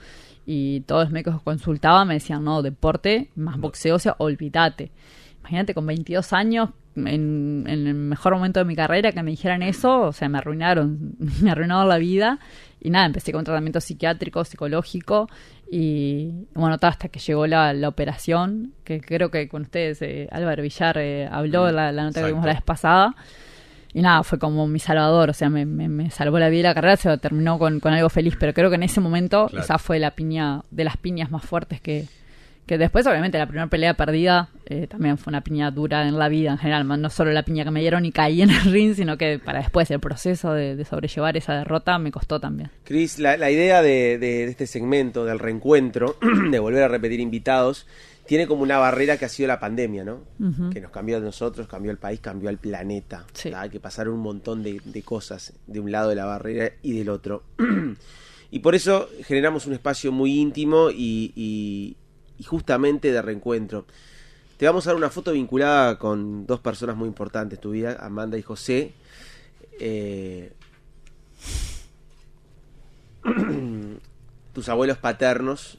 y 0.50 0.80
todos 0.80 1.04
los 1.04 1.12
médicos 1.12 1.36
que 1.36 1.44
consultaba 1.44 2.06
me 2.06 2.14
decían, 2.14 2.42
no, 2.42 2.62
deporte 2.62 3.28
más 3.36 3.58
boxeo, 3.58 3.96
o 3.96 3.98
sea, 3.98 4.16
olvídate. 4.16 4.90
Imagínate, 5.40 5.74
con 5.74 5.86
22 5.86 6.32
años, 6.32 6.70
en, 6.96 7.66
en 7.68 7.86
el 7.86 7.92
mejor 7.92 8.32
momento 8.34 8.58
de 8.58 8.64
mi 8.64 8.74
carrera, 8.74 9.12
que 9.12 9.22
me 9.22 9.30
dijeran 9.30 9.62
eso, 9.62 10.00
o 10.00 10.12
sea, 10.14 10.30
me 10.30 10.38
arruinaron, 10.38 11.16
me 11.42 11.50
arruinaron 11.50 11.86
la 11.86 11.98
vida. 11.98 12.38
Y 12.80 12.88
nada, 12.88 13.04
empecé 13.04 13.30
con 13.30 13.44
tratamiento 13.44 13.82
psiquiátrico, 13.82 14.42
psicológico, 14.42 15.28
y 15.70 16.46
bueno, 16.54 16.78
todo 16.78 16.90
hasta 16.92 17.08
que 17.10 17.20
llegó 17.20 17.46
la, 17.46 17.74
la 17.74 17.88
operación, 17.88 18.72
que 18.84 19.02
creo 19.02 19.30
que 19.30 19.50
con 19.50 19.62
ustedes, 19.62 20.00
eh, 20.00 20.28
Álvaro 20.32 20.62
Villar 20.62 20.96
eh, 20.96 21.28
habló, 21.30 21.70
la, 21.70 21.92
la 21.92 22.04
nota 22.04 22.22
que 22.22 22.28
vimos 22.28 22.46
la 22.46 22.54
vez 22.54 22.62
pasada. 22.62 23.14
Y 23.94 24.02
nada, 24.02 24.22
fue 24.22 24.38
como 24.38 24.66
mi 24.68 24.78
salvador, 24.78 25.30
o 25.30 25.32
sea, 25.32 25.48
me, 25.48 25.64
me, 25.64 25.88
me 25.88 26.10
salvó 26.10 26.38
la 26.38 26.48
vida 26.48 26.60
y 26.60 26.62
la 26.64 26.74
carrera, 26.74 26.96
se 26.96 27.16
terminó 27.18 27.58
con, 27.58 27.80
con 27.80 27.92
algo 27.94 28.10
feliz, 28.10 28.34
pero 28.38 28.52
creo 28.52 28.68
que 28.68 28.76
en 28.76 28.82
ese 28.82 29.00
momento 29.00 29.46
Claro. 29.48 29.64
esa 29.64 29.78
fue 29.78 29.98
la 29.98 30.10
piña, 30.10 30.62
de 30.70 30.84
las 30.84 30.96
piñas 30.98 31.30
más 31.30 31.42
fuertes 31.44 31.80
que, 31.80 32.06
que 32.68 32.78
después, 32.78 33.04
obviamente, 33.06 33.36
la 33.38 33.46
primera 33.46 33.66
pelea 33.66 33.94
perdida 33.94 34.50
eh, 34.66 34.86
también 34.86 35.18
fue 35.18 35.32
una 35.32 35.40
piña 35.40 35.70
dura 35.72 36.06
en 36.06 36.16
la 36.18 36.28
vida 36.28 36.52
en 36.52 36.58
general, 36.58 36.86
no 36.86 37.10
solo 37.10 37.32
la 37.32 37.42
piña 37.42 37.64
que 37.64 37.72
me 37.72 37.80
dieron 37.80 38.04
y 38.04 38.12
caí 38.12 38.42
en 38.42 38.50
el 38.50 38.62
ring, 38.70 38.94
sino 38.94 39.16
que 39.18 39.40
para 39.40 39.58
después 39.60 39.90
el 39.90 39.98
proceso 39.98 40.52
de, 40.52 40.76
de 40.76 40.84
sobrellevar 40.84 41.36
esa 41.36 41.54
derrota 41.56 41.98
me 41.98 42.12
costó 42.12 42.38
también. 42.38 42.70
Cris, 42.84 43.18
la, 43.18 43.36
la 43.36 43.50
idea 43.50 43.82
de, 43.82 44.18
de- 44.18 44.18
de 44.18 44.44
este 44.44 44.66
segmento, 44.68 45.24
del 45.24 45.40
reencuentro, 45.40 46.16
de 46.50 46.58
volver 46.60 46.84
a 46.84 46.88
repetir 46.88 47.18
invitados, 47.18 47.86
tiene 48.26 48.46
como 48.46 48.62
una 48.62 48.76
barrera 48.76 49.16
que 49.16 49.24
ha 49.24 49.28
sido 49.30 49.46
la 49.48 49.58
pandemia, 49.58 50.04
¿no? 50.04 50.20
Que 50.70 50.82
nos 50.82 50.90
cambió 50.90 51.16
a 51.16 51.20
nosotros, 51.20 51.66
cambió 51.66 51.90
al 51.90 51.96
país, 51.96 52.20
cambió 52.20 52.50
al 52.50 52.58
planeta. 52.58 53.24
Sí. 53.32 53.50
Hay 53.56 53.70
que 53.70 53.80
pasar 53.80 54.06
un 54.10 54.20
montón 54.20 54.62
de, 54.62 54.82
de 54.84 55.02
cosas 55.02 55.54
de 55.66 55.80
un 55.80 55.90
lado 55.90 56.10
de 56.10 56.16
la 56.16 56.26
barrera 56.26 56.70
y 56.82 56.92
del 56.92 57.08
otro. 57.08 57.44
y 58.50 58.58
por 58.58 58.74
eso 58.74 59.08
generamos 59.24 59.66
un 59.66 59.72
espacio 59.72 60.12
muy 60.12 60.38
íntimo 60.38 60.90
y, 60.90 61.32
y- 61.36 61.96
y 62.38 62.44
justamente 62.44 63.10
de 63.12 63.20
reencuentro. 63.22 63.86
Te 64.56 64.66
vamos 64.66 64.86
a 64.86 64.90
dar 64.90 64.96
una 64.96 65.10
foto 65.10 65.32
vinculada 65.32 65.98
con 65.98 66.46
dos 66.46 66.60
personas 66.60 66.96
muy 66.96 67.06
importantes 67.08 67.58
en 67.58 67.62
tu 67.62 67.70
vida, 67.70 67.96
Amanda 68.00 68.36
y 68.38 68.42
José. 68.42 68.92
Eh, 69.80 70.52
tus 74.52 74.68
abuelos 74.68 74.98
paternos, 74.98 75.78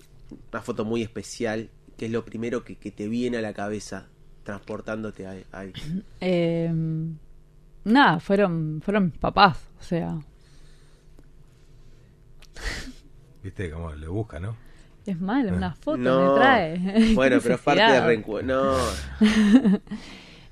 una 0.51 0.61
foto 0.61 0.85
muy 0.85 1.01
especial, 1.01 1.69
que 1.97 2.05
es 2.05 2.11
lo 2.11 2.23
primero 2.23 2.63
que, 2.63 2.75
que 2.77 2.91
te 2.91 3.07
viene 3.07 3.37
a 3.37 3.41
la 3.41 3.53
cabeza 3.53 4.07
transportándote 4.43 5.27
a- 5.27 5.35
ahí. 5.51 5.73
Eh, 6.21 6.71
nada, 7.85 8.19
fueron, 8.19 8.81
fueron 8.83 9.05
mis 9.05 9.17
papás, 9.17 9.57
o 9.79 9.83
sea, 9.83 10.19
Viste 13.41 13.71
cómo 13.71 13.93
le 13.93 14.07
busca, 14.07 14.39
¿no? 14.39 14.55
Es 15.11 15.19
mal, 15.21 15.51
una 15.53 15.73
foto 15.75 15.97
No. 15.97 16.33
me 16.33 16.39
trae. 16.39 17.13
Bueno, 17.15 17.37
pero 17.41 17.55
es 17.55 17.61
parte 17.61 17.81
del 17.83 18.03
reencuentro. 18.03 18.73
No, 18.73 18.77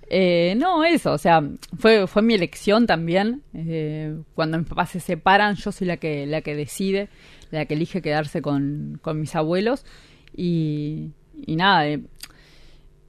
Eh, 0.10 0.55
no, 0.58 0.86
eso, 0.86 1.12
o 1.12 1.18
sea, 1.18 1.43
fue, 1.78 2.08
fue 2.08 2.22
mi 2.22 2.34
elección 2.34 2.88
también. 2.88 3.43
Eh, 3.53 4.16
cuando 4.36 4.58
mis 4.58 4.68
papás 4.68 4.91
se 4.91 5.01
separan, 5.01 5.55
yo 5.55 5.72
soy 5.74 5.86
la 5.86 5.97
que, 5.97 6.26
la 6.26 6.41
que 6.41 6.55
decide, 6.55 7.10
la 7.51 7.66
que 7.66 7.74
elige 7.74 8.01
quedarse 8.01 8.41
con, 8.41 8.99
con 9.01 9.20
mis 9.20 9.36
abuelos. 9.36 9.86
Y, 10.34 11.12
y 11.36 11.58
nada, 11.58 11.88
eh, 11.88 12.01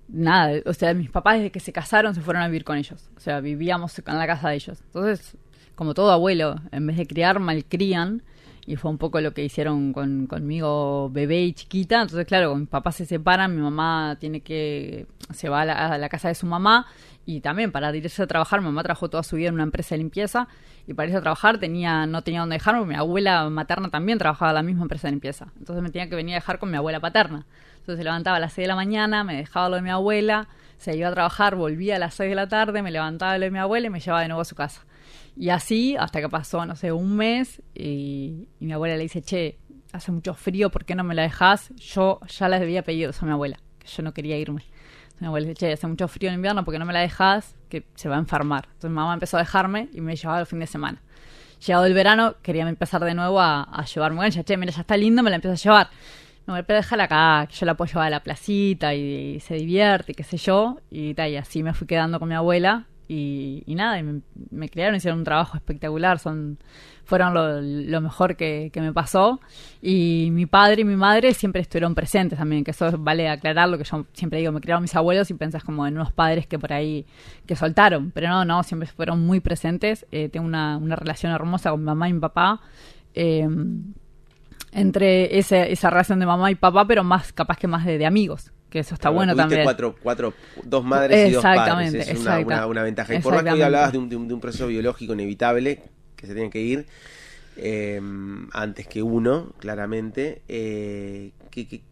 nada, 0.09 0.61
o 0.67 0.73
sea, 0.75 0.93
mis 0.95 1.11
papás 1.11 1.37
desde 1.37 1.51
que 1.53 1.61
se 1.61 1.73
casaron 1.73 2.17
se 2.17 2.21
fueron 2.21 2.43
a 2.43 2.49
vivir 2.49 2.65
con 2.65 2.77
ellos. 2.77 3.11
O 3.17 3.21
sea, 3.21 3.39
vivíamos 3.41 3.97
en 4.05 4.19
la 4.19 4.27
casa 4.27 4.49
de 4.49 4.57
ellos. 4.57 4.81
Entonces, 4.87 5.37
como 5.77 5.95
todo 5.95 6.11
abuelo, 6.11 6.57
en 6.73 6.85
vez 6.87 6.97
de 6.97 7.07
criar, 7.07 7.39
malcrían. 7.39 8.25
Y 8.69 8.77
fue 8.77 8.91
un 8.91 8.99
poco 8.99 9.19
lo 9.23 9.33
que 9.33 9.43
hicieron 9.43 9.95
con, 9.95 10.27
conmigo 10.27 11.09
bebé 11.09 11.41
y 11.41 11.55
chiquita. 11.55 12.03
Entonces, 12.03 12.27
claro, 12.27 12.55
mis 12.55 12.69
papás 12.69 12.97
se 12.97 13.07
separan, 13.07 13.57
mi 13.57 13.63
mamá 13.63 14.19
tiene 14.21 14.43
que. 14.43 15.07
se 15.33 15.49
va 15.49 15.63
a 15.63 15.97
la, 15.97 16.09
casa 16.11 16.29
de 16.29 16.35
su 16.35 16.45
mamá. 16.45 16.85
Y 17.25 17.41
también 17.41 17.73
para 17.73 17.97
irse 17.97 18.23
a 18.23 18.27
trabajar, 18.27 18.61
mi 18.61 18.67
mamá 18.67 18.83
trabajó 18.83 19.09
toda 19.09 19.23
su 19.23 19.37
vida 19.37 19.49
en 19.49 19.55
una 19.55 19.63
empresa 19.63 19.95
de 19.95 20.01
limpieza. 20.01 20.49
Y 20.87 20.93
para 20.93 21.07
irse 21.07 21.17
a 21.17 21.23
trabajar 21.23 21.57
tenía, 21.57 22.05
no 22.05 22.21
tenía 22.21 22.41
dónde 22.41 22.57
dejarme. 22.57 22.85
Mi 22.85 22.95
abuela 22.95 23.49
materna 23.49 23.89
también 23.89 24.19
trabajaba 24.19 24.51
en 24.51 24.57
la 24.57 24.63
misma 24.63 24.83
empresa 24.83 25.09
de 25.09 25.13
limpieza. 25.13 25.47
Entonces 25.59 25.83
me 25.83 25.89
tenía 25.89 26.11
que 26.11 26.17
venir 26.17 26.35
a 26.35 26.41
dejar 26.41 26.59
con 26.59 26.71
mi 26.71 26.77
abuela 26.77 27.01
paterna. 27.01 27.47
Entonces 27.79 27.97
se 27.97 28.05
levantaba 28.05 28.37
a 28.37 28.41
las 28.41 28.53
6 28.53 28.65
de 28.65 28.69
la 28.69 28.77
mañana, 28.77 29.25
me 29.25 29.35
dejaba 29.35 29.71
lo 29.71 29.77
de 29.77 29.83
mi 29.83 29.89
abuela, 29.89 30.47
se 30.77 30.95
iba 30.95 31.09
a 31.09 31.13
trabajar, 31.13 31.57
volvía 31.57 31.97
a 31.97 31.99
las 31.99 32.13
6 32.13 32.29
de 32.29 32.35
la 32.35 32.49
tarde, 32.49 32.83
me 32.83 32.91
levantaba 32.91 33.39
lo 33.39 33.47
de 33.47 33.51
mi 33.51 33.61
abuela 33.61 33.87
y 33.87 33.91
me 33.91 34.01
llevaba 34.01 34.21
de 34.21 34.29
nuevo 34.29 34.43
a 34.43 34.45
su 34.45 34.55
casa. 34.55 34.83
Y 35.39 35.51
así 35.51 35.97
hasta 35.97 36.21
que 36.21 36.29
pasó, 36.29 36.67
no 36.67 36.75
sé, 36.75 36.91
un 36.91 37.17
mes 37.17 37.63
y, 37.73 38.49
mi 38.59 38.73
abuela 38.73 38.97
le 38.97 39.05
dice, 39.05 39.23
che, 39.23 39.57
hace 39.93 40.11
mucho 40.11 40.35
frío, 40.35 40.69
¿por 40.71 40.85
qué 40.85 40.97
no 40.97 41.05
me 41.05 41.15
la 41.15 41.23
dejas? 41.23 41.71
Yo 41.77 42.19
ya 42.27 42.49
les 42.49 42.61
había 42.61 42.83
pedido 42.83 43.13
a 43.19 43.25
mi 43.25 43.31
abuela, 43.31 43.61
que 43.79 43.87
yo 43.87 44.03
no 44.03 44.13
quería 44.13 44.37
irme. 44.37 44.63
Entonces 44.63 45.21
mi 45.21 45.27
abuela 45.29 45.47
dice, 45.47 45.59
che, 45.59 45.73
hace 45.73 45.87
mucho 45.87 46.09
frío 46.09 46.29
en 46.31 46.35
invierno, 46.35 46.65
¿por 46.65 46.75
qué 46.75 46.81
no 46.81 46.87
me 46.87 46.93
la 46.93 47.01
dejas? 47.01 47.55
Que 47.69 47.87
se 47.95 48.09
va 48.09 48.17
a 48.17 48.19
enfermar. 48.19 48.65
Entonces 48.65 48.91
mi 48.91 48.97
mamá 48.97 49.15
empezó 49.15 49.37
a 49.37 49.41
dejarme 49.41 49.89
y 49.93 50.01
me 50.01 50.17
llevaba 50.17 50.41
el 50.41 50.47
fin 50.47 50.59
de 50.59 50.67
semana. 50.67 51.01
Llegado 51.65 51.87
el 51.87 51.95
verano, 51.95 52.35
quería 52.43 52.69
empezar 52.69 53.05
de 53.05 53.15
nuevo 53.15 53.41
a, 53.41 53.63
a 53.63 53.85
llevarme 53.85 54.17
con 54.17 54.27
ella. 54.27 54.43
Che, 54.43 54.57
mira, 54.57 54.73
ya 54.73 54.81
está 54.81 54.97
lindo, 54.97 55.23
me 55.23 55.31
la 55.31 55.37
empiezo 55.37 55.53
a 55.53 55.57
llevar. 55.57 55.91
No, 56.49 56.55
pero 56.67 56.79
déjala 56.79 57.05
acá, 57.05 57.47
que 57.49 57.55
yo 57.55 57.67
la 57.67 57.77
puedo 57.77 57.89
llevar 57.93 58.09
a 58.09 58.11
la 58.11 58.23
placita 58.25 58.93
y, 58.95 59.37
y 59.37 59.41
se 59.41 59.55
divierte, 59.55 60.15
qué 60.15 60.25
sé 60.25 60.37
yo. 60.37 60.81
Y, 60.91 61.15
tal, 61.15 61.31
y 61.31 61.37
así 61.37 61.63
me 61.63 61.75
fui 61.75 61.87
quedando 61.87 62.19
con 62.19 62.29
mi 62.29 62.35
abuela. 62.35 62.87
Y, 63.09 63.63
y 63.67 63.75
nada, 63.75 63.99
y 63.99 64.03
me, 64.03 64.21
me 64.51 64.69
criaron, 64.69 64.95
hicieron 64.97 65.21
un 65.21 65.25
trabajo 65.25 65.57
espectacular. 65.57 66.19
Son, 66.19 66.59
fueron 67.05 67.33
lo, 67.33 67.61
lo 67.63 68.01
mejor 68.03 68.37
que, 68.37 68.71
me 68.77 68.93
pasó. 68.93 69.41
Y 69.81 70.29
mi 70.31 70.45
padre 70.45 70.83
y 70.83 70.85
mi 70.85 70.95
madre 70.95 71.33
siempre 71.33 71.63
estuvieron 71.63 71.95
presentes 71.95 72.39
también, 72.39 72.65
que 72.65 72.73
eso 72.73 72.93
vale 72.99 73.29
aclararlo, 73.31 73.79
que 73.79 73.85
yo 73.85 74.05
siempre 74.13 74.41
digo, 74.41 74.53
me 74.53 74.61
criaron 74.61 74.83
mis 74.83 74.95
abuelos 74.95 75.31
y 75.31 75.35
pensás 75.35 75.65
como 75.65 75.87
en 75.87 75.95
unos 75.95 76.13
padres 76.13 76.47
que 76.47 76.59
por 76.59 76.73
ahí, 76.73 77.07
que 77.47 77.57
soltaron. 77.57 78.11
Pero 78.11 78.29
no, 78.29 78.45
no, 78.45 78.63
siempre 78.63 78.87
fueron 78.89 79.25
muy 79.27 79.41
presentes. 79.41 80.07
Eh, 80.13 80.29
tengo 80.29 80.47
una, 80.47 80.79
relación 80.97 81.33
hermosa 81.33 81.71
con 81.71 81.81
mi 81.81 81.87
mamá 81.87 82.11
y 82.11 82.13
mi 82.13 82.21
papá. 82.21 82.61
Eh, 83.15 83.49
entre 84.73 85.39
ese- 85.39 85.73
esa 85.73 85.89
relación 85.91 86.21
de 86.21 86.27
mamá 86.27 86.51
y 86.51 86.55
papá, 86.55 86.87
pero 86.87 87.03
más 87.03 87.33
capaz 87.33 87.57
que 87.57 87.67
más 87.67 87.87
de, 87.87 87.97
de 87.97 88.05
amigos, 88.07 88.53
que 88.71 88.81
eso 88.81 88.95
está 88.95 89.09
Pero 89.09 89.15
bueno 89.15 89.33
tuviste 89.33 89.43
también. 89.43 89.65
Cuatro, 89.65 89.97
cuatro, 90.03 90.35
dos 90.65 90.85
madres 90.85 91.27
y 91.29 91.33
dos 91.33 91.43
padres. 91.43 91.89
Exactamente, 91.89 92.13
Es 92.13 92.21
una, 92.21 92.39
una- 92.39 92.67
una 92.67 92.83
ventaja. 92.83 93.15
Y 93.15 93.19
por 93.21 93.35
más 93.35 93.43
que 93.45 93.51
hoy 93.53 93.63
hablabas 93.63 93.93
de 93.93 93.99
un, 93.99 94.09
de 94.09 94.17
un- 94.17 94.29
de 94.29 94.35
un 94.35 94.41
proceso 94.41 94.67
biológico 94.67 95.13
inevitable, 95.15 95.83
que 96.17 96.27
se 96.27 96.35
tiene 96.35 96.51
que 96.51 96.61
ir 96.61 96.87
eh, 97.57 98.01
antes 98.53 98.87
que 98.87 99.03
uno, 99.03 99.53
claramente, 99.59 100.43
eh, 100.49 101.33
que, 101.51 101.67
que- 101.67 101.83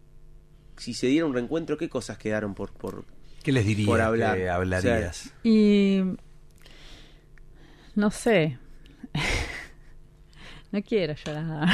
si 0.77 0.95
se 0.95 1.07
diera 1.09 1.27
un 1.27 1.33
reencuentro, 1.35 1.77
¿qué 1.79 1.89
cosas 1.89 2.19
quedaron 2.19 2.55
por, 2.55 2.73
por, 2.73 3.05
¿Qué 3.43 3.51
les 3.53 3.65
dirías? 3.67 3.87
por 3.87 4.01
hablar? 4.01 4.37
¿Qué 4.37 4.49
hablarías? 4.49 5.33
Y 5.43 6.03
no 7.95 8.11
sé. 8.11 8.59
No 10.77 10.83
quiero 10.83 11.15
llorar. 11.15 11.69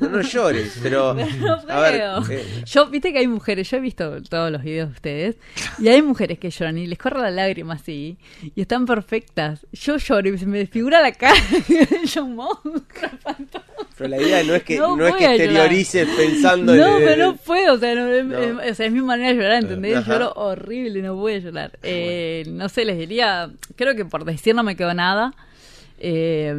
No, 0.00 0.08
no 0.08 0.20
llores, 0.20 0.78
pero... 0.82 1.14
no 1.40 1.60
a 1.68 1.80
ver, 1.80 2.00
puedo. 2.22 2.30
eh, 2.32 2.44
Yo, 2.66 2.86
viste 2.88 3.12
que 3.12 3.18
hay 3.20 3.26
mujeres, 3.26 3.70
yo 3.70 3.76
he 3.78 3.80
visto 3.80 4.22
todos 4.22 4.50
los 4.50 4.62
videos 4.62 4.88
de 4.90 4.94
ustedes, 4.94 5.36
y 5.78 5.88
hay 5.88 6.02
mujeres 6.02 6.38
que 6.38 6.50
lloran 6.50 6.78
y 6.78 6.86
les 6.86 6.98
corre 6.98 7.20
la 7.20 7.30
lágrima 7.30 7.74
así, 7.74 8.18
y 8.54 8.60
están 8.60 8.86
perfectas. 8.86 9.66
Yo 9.72 9.96
lloro 9.96 10.28
y 10.28 10.38
se 10.38 10.46
me 10.46 10.58
desfigura 10.58 11.00
la 11.00 11.12
cara, 11.12 11.34
yo 12.04 12.26
monstruo. 12.26 12.82
pero 13.96 14.08
la 14.10 14.20
idea 14.20 14.42
no 14.44 14.54
es 14.54 14.62
que, 14.62 14.76
No 14.76 14.96
no, 14.96 15.06
es 15.06 15.14
que 15.14 15.20
llorar. 15.22 15.36
exteriorices 15.40 16.08
pensando 16.16 16.74
No, 16.74 16.98
en... 16.98 17.04
pero 17.04 17.26
no 17.26 17.36
puedo, 17.36 17.74
o 17.74 17.78
sea, 17.78 17.94
no, 17.94 18.06
es- 18.08 18.24
No. 18.24 18.38
es- 18.60 18.72
o 18.72 18.74
sea, 18.74 18.86
es 18.86 18.92
mi 18.92 19.00
manera 19.02 19.30
de 19.30 19.34
llorar, 19.36 19.62
¿entendés? 19.62 19.96
Ajá. 19.96 20.12
Lloro 20.12 20.32
horrible, 20.36 21.02
no 21.02 21.26
a 21.26 21.38
llorar. 21.38 21.78
Eh, 21.82 22.44
No 22.48 22.68
sé, 22.68 22.84
les 22.84 22.98
diría, 22.98 23.50
creo 23.76 23.94
que 23.94 24.04
por 24.04 24.24
decir 24.24 24.54
no 24.54 24.62
me 24.62 24.76
quedó 24.76 24.92
nada. 24.94 25.32
Eh, 25.98 26.54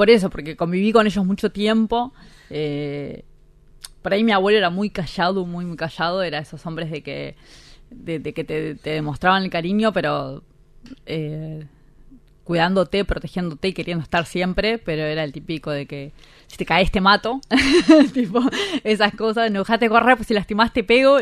por 0.00 0.08
eso, 0.08 0.30
porque 0.30 0.56
conviví 0.56 0.92
con 0.92 1.06
ellos 1.06 1.26
mucho 1.26 1.52
tiempo. 1.52 2.14
Eh, 2.48 3.22
por 4.00 4.14
ahí 4.14 4.24
mi 4.24 4.32
abuelo 4.32 4.56
era 4.56 4.70
muy 4.70 4.88
callado, 4.88 5.44
muy, 5.44 5.66
muy 5.66 5.76
callado. 5.76 6.22
Era 6.22 6.38
esos 6.38 6.64
hombres 6.64 6.90
de 6.90 7.02
que, 7.02 7.36
de, 7.90 8.18
de 8.18 8.32
que 8.32 8.42
te, 8.42 8.76
demostraban 8.76 9.42
el 9.42 9.50
cariño, 9.50 9.92
pero 9.92 10.42
eh, 11.04 11.66
cuidándote, 12.44 13.04
protegiéndote 13.04 13.68
y 13.68 13.72
queriendo 13.74 14.02
estar 14.02 14.24
siempre. 14.24 14.78
Pero 14.78 15.02
era 15.02 15.22
el 15.22 15.32
típico 15.32 15.70
de 15.70 15.84
que 15.84 16.12
si 16.46 16.56
te 16.56 16.64
caes 16.64 16.90
te 16.90 17.02
mato. 17.02 17.42
tipo, 18.14 18.40
esas 18.82 19.14
cosas. 19.14 19.50
No 19.50 19.58
dejate 19.58 19.90
correr, 19.90 20.16
pues 20.16 20.28
si 20.28 20.32
lastimas 20.32 20.72
te 20.72 20.82
pego. 20.82 21.18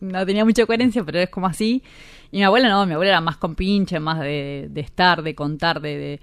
No 0.00 0.26
tenía 0.26 0.44
mucha 0.44 0.66
coherencia, 0.66 1.02
pero 1.02 1.18
es 1.18 1.30
como 1.30 1.46
así. 1.46 1.82
Y 2.30 2.38
mi 2.38 2.44
abuela 2.44 2.68
no, 2.68 2.84
mi 2.84 2.92
abuela 2.92 3.12
era 3.12 3.20
más 3.22 3.38
compinche, 3.38 4.00
más 4.00 4.20
de, 4.20 4.70
estar, 4.76 5.22
de 5.22 5.34
contar, 5.34 5.80
de, 5.80 6.20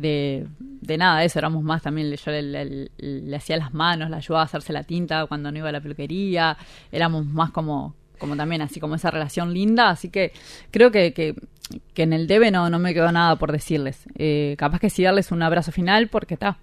de, 0.00 0.46
de 0.60 0.96
nada 0.98 1.20
de 1.20 1.26
eso. 1.26 1.38
Éramos 1.38 1.62
más 1.62 1.82
también, 1.82 2.10
yo 2.14 2.30
le, 2.30 2.42
le- 2.42 2.90
le 2.98 3.36
hacía 3.36 3.56
las 3.56 3.72
manos, 3.74 4.10
la 4.10 4.18
ayudaba 4.18 4.42
a 4.42 4.44
hacerse 4.46 4.72
la 4.72 4.84
tinta 4.84 5.26
cuando 5.26 5.50
no 5.52 5.58
iba 5.58 5.68
a 5.68 5.72
la 5.72 5.80
peluquería. 5.80 6.56
Éramos 6.92 7.26
más 7.26 7.50
como, 7.50 7.94
como 8.18 8.36
también 8.36 8.62
así 8.62 8.80
como 8.80 8.94
esa 8.94 9.10
relación 9.10 9.52
linda. 9.52 9.90
Así 9.90 10.08
que 10.10 10.32
creo 10.70 10.90
que, 10.90 11.12
que 11.12 11.34
que 11.92 12.04
en 12.04 12.14
el 12.14 12.26
debe 12.26 12.50
no, 12.50 12.70
no 12.70 12.78
me 12.78 12.94
quedó 12.94 13.12
nada 13.12 13.36
por 13.36 13.52
decirles. 13.52 14.04
Eh, 14.16 14.54
capaz 14.58 14.78
que 14.80 14.88
sí 14.88 15.02
darles 15.02 15.30
un 15.32 15.42
abrazo 15.42 15.70
final 15.70 16.08
porque 16.08 16.32
está. 16.34 16.56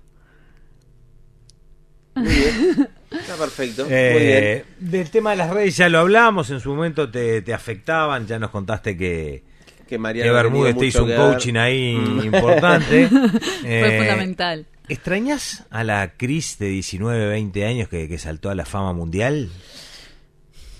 Muy 2.15 2.27
bien. 2.27 2.87
Está 3.11 3.35
perfecto. 3.37 3.85
Eh, 3.89 4.11
Muy 4.13 4.23
bien. 4.25 4.91
Del 4.91 5.09
tema 5.11 5.31
de 5.31 5.35
las 5.37 5.49
redes 5.51 5.77
ya 5.77 5.89
lo 5.89 5.99
hablamos, 5.99 6.49
en 6.49 6.59
su 6.59 6.73
momento 6.73 7.09
te, 7.11 7.41
te 7.41 7.53
afectaban, 7.53 8.25
ya 8.25 8.39
nos 8.39 8.49
contaste 8.51 8.97
que, 8.97 9.43
Que 9.85 9.89
que 9.95 9.97
Mariano 9.99 10.33
Bermúdez 10.33 10.77
te 10.77 10.85
hizo 10.87 11.03
un 11.03 11.15
coaching 11.15 11.55
ahí 11.55 11.95
Mm. 11.95 12.25
importante. 12.35 13.07
Fue 13.61 13.61
Eh, 13.63 13.97
fundamental. 13.99 14.65
¿Extrañas 14.87 15.65
a 15.71 15.83
la 15.83 16.13
Cris 16.17 16.57
de 16.59 16.67
19, 16.69 17.27
20 17.27 17.65
años 17.65 17.89
que, 17.89 18.07
que 18.07 18.17
saltó 18.19 18.49
a 18.49 18.55
la 18.55 18.65
fama 18.65 18.93
mundial? 18.93 19.49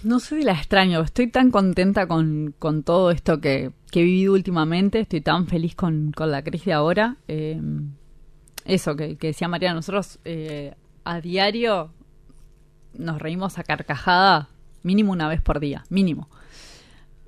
No 0.03 0.19
sé 0.19 0.37
si 0.37 0.43
la 0.43 0.51
extraño, 0.53 1.01
estoy 1.01 1.27
tan 1.31 1.49
contenta 1.49 2.05
con, 2.07 2.53
con 2.59 2.83
todo 2.83 3.09
esto 3.09 3.41
que, 3.41 3.71
que 3.89 4.01
he 4.01 4.03
vivido 4.03 4.33
últimamente, 4.33 4.99
estoy 4.99 5.21
tan 5.21 5.47
feliz 5.47 5.73
con, 5.75 6.11
con 6.11 6.29
la 6.31 6.43
crisis 6.43 6.65
de 6.67 6.73
ahora. 6.73 7.15
Eh, 7.27 7.59
eso 8.65 8.95
que, 8.95 9.15
que 9.17 9.27
decía 9.27 9.47
María, 9.47 9.73
nosotros 9.73 10.19
eh, 10.25 10.75
a 11.03 11.21
diario 11.21 11.91
nos 12.93 13.19
reímos 13.19 13.57
a 13.57 13.63
carcajada 13.63 14.49
mínimo 14.83 15.11
una 15.11 15.27
vez 15.27 15.41
por 15.41 15.59
día, 15.59 15.83
mínimo. 15.89 16.29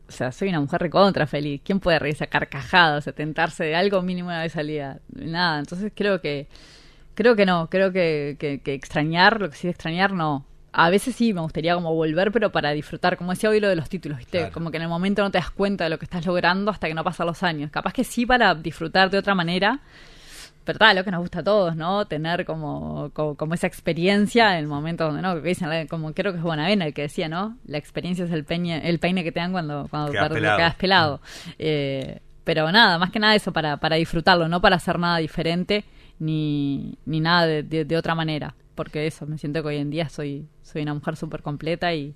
O 0.08 0.12
sea, 0.12 0.32
soy 0.32 0.50
una 0.50 0.62
mujer 0.62 0.82
recontra 0.82 1.28
feliz. 1.28 1.62
¿Quién 1.64 1.80
puede 1.80 2.00
reírse 2.00 2.24
a 2.24 2.28
carcajadas, 2.28 3.00
o 3.00 3.02
sea, 3.02 3.14
tentarse 3.14 3.66
de 3.66 3.76
algo 3.76 4.02
mínimo 4.02 4.30
una 4.30 4.42
vez 4.42 4.56
al 4.56 4.68
día? 4.68 5.00
Nada, 5.10 5.60
entonces 5.60 5.92
creo 5.94 6.22
que 6.22 6.48
creo 7.18 7.36
que 7.36 7.46
no, 7.46 7.68
creo 7.70 7.92
que, 7.92 8.38
que, 8.40 8.62
que 8.62 8.74
extrañar, 8.74 9.42
lo 9.42 9.50
que 9.50 9.56
sí 9.56 9.68
extrañar, 9.68 10.14
no. 10.14 10.46
A 10.72 10.92
veces 10.92 11.16
sí 11.16 11.34
me 11.34 11.42
gustaría 11.42 11.74
como 11.74 11.96
volver, 11.96 12.32
pero 12.32 12.52
para 12.52 12.72
disfrutar, 12.72 13.18
como 13.18 13.32
decía 13.32 13.50
hoy 13.50 13.60
lo 13.60 13.68
de 13.68 13.76
los 13.76 13.90
títulos, 13.90 14.20
¿viste? 14.20 14.38
Claro. 14.38 14.54
Como 14.54 14.70
que 14.70 14.78
en 14.78 14.84
el 14.84 14.90
momento 14.90 15.24
no 15.24 15.32
te 15.32 15.40
das 15.40 15.50
cuenta 15.50 15.86
de 15.86 15.90
lo 15.90 15.98
que 15.98 16.06
estás 16.06 16.24
logrando 16.28 16.70
hasta 16.70 16.88
que 16.88 16.94
no 16.94 17.04
pasan 17.04 17.26
los 17.26 17.42
años. 17.42 17.72
Capaz 17.72 17.94
que 17.94 18.04
sí 18.04 18.28
para 18.28 18.54
disfrutar 18.54 19.10
de 19.10 19.18
otra 19.18 19.34
manera, 19.34 19.80
tal, 20.76 20.96
lo 20.96 21.04
que 21.04 21.12
nos 21.12 21.22
gusta 21.22 21.40
a 21.40 21.44
todos, 21.44 21.76
¿no? 21.76 22.06
Tener 22.08 22.46
como, 22.46 23.12
como, 23.14 23.36
como 23.36 23.54
esa 23.54 23.68
experiencia 23.68 24.54
en 24.54 24.60
el 24.60 24.68
momento 24.68 25.06
donde, 25.06 25.22
¿no? 25.22 25.42
Que 25.42 25.50
dicen, 25.50 25.72
eh, 25.72 25.88
como 25.88 26.14
creo 26.14 26.32
que 26.32 26.38
es 26.40 26.44
Bonavena 26.44 26.86
el 26.86 26.94
que 26.94 27.04
decía, 27.04 27.30
¿no? 27.30 27.58
La 27.66 27.78
experiencia 27.78 28.26
es 28.26 28.32
el 28.32 28.44
peine, 28.44 28.90
el 28.90 29.00
peine 29.00 29.24
que 29.24 29.32
te 29.32 29.40
dan 29.40 29.52
cuando, 29.52 29.88
cuando 29.90 30.12
Quedas 30.12 30.30
pelado. 30.30 30.58
quedas 30.58 30.76
pelado. 30.76 31.22
Eh, 31.60 32.20
pero 32.44 32.72
nada, 32.72 32.98
más 32.98 33.12
que 33.12 33.20
nada 33.20 33.36
eso, 33.36 33.52
para, 33.54 33.78
para 33.78 33.96
disfrutarlo, 33.98 34.48
no 34.48 34.62
para 34.62 34.78
hacer 34.78 34.98
nada 35.00 35.18
diferente 35.18 35.84
ni, 36.20 36.98
ni 37.06 37.20
nada 37.20 37.46
de, 37.46 37.64
de- 37.64 37.86
de 37.86 37.98
otra 37.98 38.16
manera. 38.16 38.56
Porque 38.76 39.08
eso, 39.08 39.26
me 39.26 39.38
siento 39.38 39.62
que 39.64 39.70
hoy 39.70 39.78
en 39.78 39.90
día 39.90 40.08
soy, 40.10 40.48
soy 40.62 40.84
una 40.84 40.94
mujer 40.94 41.16
súper 41.16 41.42
completa 41.42 41.94
y 41.94 42.14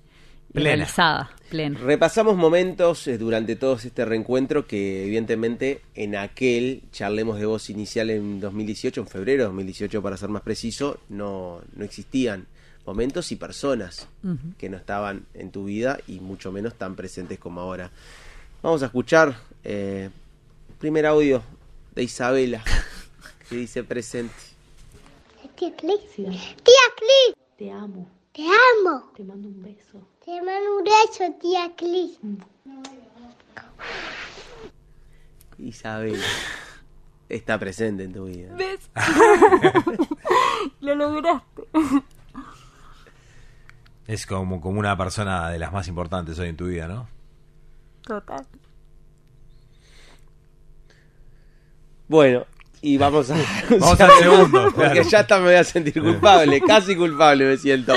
Plena. 0.52 0.68
realizada, 0.68 1.30
plena. 1.48 1.78
Repasamos 1.78 2.36
momentos 2.36 3.06
eh, 3.08 3.16
durante 3.16 3.56
todo 3.56 3.74
este 3.74 4.04
reencuentro 4.04 4.66
que 4.66 5.04
evidentemente 5.04 5.80
en 5.94 6.14
aquel 6.14 6.82
charlemos 6.92 7.38
de 7.38 7.46
voz 7.46 7.70
inicial 7.70 8.10
en 8.10 8.40
2018, 8.40 9.00
en 9.00 9.06
febrero 9.06 9.44
de 9.44 9.46
2018 9.48 10.02
para 10.02 10.16
ser 10.16 10.28
más 10.28 10.42
preciso, 10.42 11.00
no, 11.08 11.62
no 11.74 11.84
existían 11.84 12.46
momentos 12.84 13.30
y 13.32 13.36
personas 13.36 14.08
que 14.58 14.68
no 14.68 14.76
estaban 14.76 15.24
en 15.34 15.50
tu 15.50 15.64
vida 15.64 15.98
y 16.08 16.20
mucho 16.20 16.50
menos 16.50 16.74
tan 16.74 16.96
presentes 16.96 17.38
como 17.38 17.60
ahora. 17.60 17.90
Vamos 18.62 18.82
a 18.82 18.86
escuchar 18.86 19.36
eh, 19.64 20.10
primer 20.78 21.06
audio 21.06 21.42
de 21.94 22.02
Isabela 22.02 22.64
que 23.48 23.56
dice 23.56 23.84
presente. 23.84 24.34
Tía 25.56 25.76
Clis. 25.76 26.00
Tía 26.16 26.26
Clis. 26.96 27.36
Te 27.56 27.70
amo. 27.70 28.08
Te 28.32 28.42
amo. 28.42 29.12
Te 29.14 29.22
mando 29.22 29.48
un 29.48 29.62
beso. 29.62 30.11
Te 30.24 30.30
mando 30.42 30.78
un 30.78 30.84
beso, 30.84 31.34
tía 31.40 31.72
Clis. 31.76 32.18
Isabela 35.58 36.24
está 37.28 37.58
presente 37.58 38.04
en 38.04 38.12
tu 38.12 38.26
vida. 38.26 38.54
¿Ves? 38.54 38.90
Lo 40.80 40.94
lograste. 40.94 41.62
Es 44.06 44.26
como, 44.26 44.60
como 44.60 44.78
una 44.78 44.96
persona 44.96 45.50
de 45.50 45.58
las 45.58 45.72
más 45.72 45.88
importantes 45.88 46.38
hoy 46.38 46.48
en 46.48 46.56
tu 46.56 46.66
vida, 46.66 46.86
¿no? 46.86 47.08
Total. 48.02 48.46
Bueno, 52.08 52.44
y 52.82 52.98
vamos 52.98 53.30
a. 53.30 53.36
Vamos 53.70 54.00
al 54.00 54.10
segundo, 54.18 54.64
Porque 54.74 54.90
claro. 54.90 55.08
ya 55.08 55.20
hasta 55.20 55.38
me 55.38 55.44
voy 55.44 55.54
a 55.54 55.64
sentir 55.64 56.02
culpable, 56.02 56.60
casi 56.66 56.94
culpable 56.96 57.46
me 57.46 57.56
siento. 57.56 57.94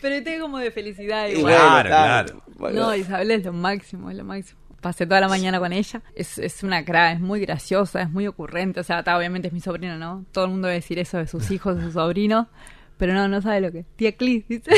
Pero 0.00 0.22
tengo 0.22 0.42
como 0.42 0.58
de 0.58 0.70
felicidad. 0.70 1.28
Igual. 1.28 1.54
Claro, 1.54 1.88
claro. 1.88 2.42
bueno. 2.56 2.80
No, 2.80 2.94
Isabel 2.94 3.30
es 3.30 3.44
lo 3.44 3.52
máximo, 3.52 4.10
es 4.10 4.16
lo 4.16 4.24
máximo. 4.24 4.60
Pasé 4.80 5.06
toda 5.06 5.20
la 5.20 5.28
mañana 5.28 5.58
con 5.58 5.72
ella. 5.72 6.02
Es, 6.14 6.38
es 6.38 6.62
una 6.62 6.84
cra, 6.84 7.12
es 7.12 7.20
muy 7.20 7.40
graciosa, 7.40 8.02
es 8.02 8.10
muy 8.10 8.26
ocurrente. 8.26 8.80
O 8.80 8.84
sea, 8.84 9.02
ta, 9.02 9.16
obviamente 9.16 9.48
es 9.48 9.54
mi 9.54 9.60
sobrino, 9.60 9.96
¿no? 9.96 10.24
Todo 10.32 10.44
el 10.44 10.50
mundo 10.50 10.68
debe 10.68 10.80
decir 10.80 10.98
eso 10.98 11.18
de 11.18 11.26
sus 11.26 11.50
hijos, 11.50 11.76
de 11.76 11.82
sus 11.84 11.94
sobrinos. 11.94 12.46
Pero 12.98 13.12
no, 13.12 13.28
no 13.28 13.42
sabe 13.42 13.60
lo 13.60 13.70
que 13.70 13.80
es. 13.80 13.86
Tía 13.96 14.12
Clis, 14.12 14.48
dice. 14.48 14.70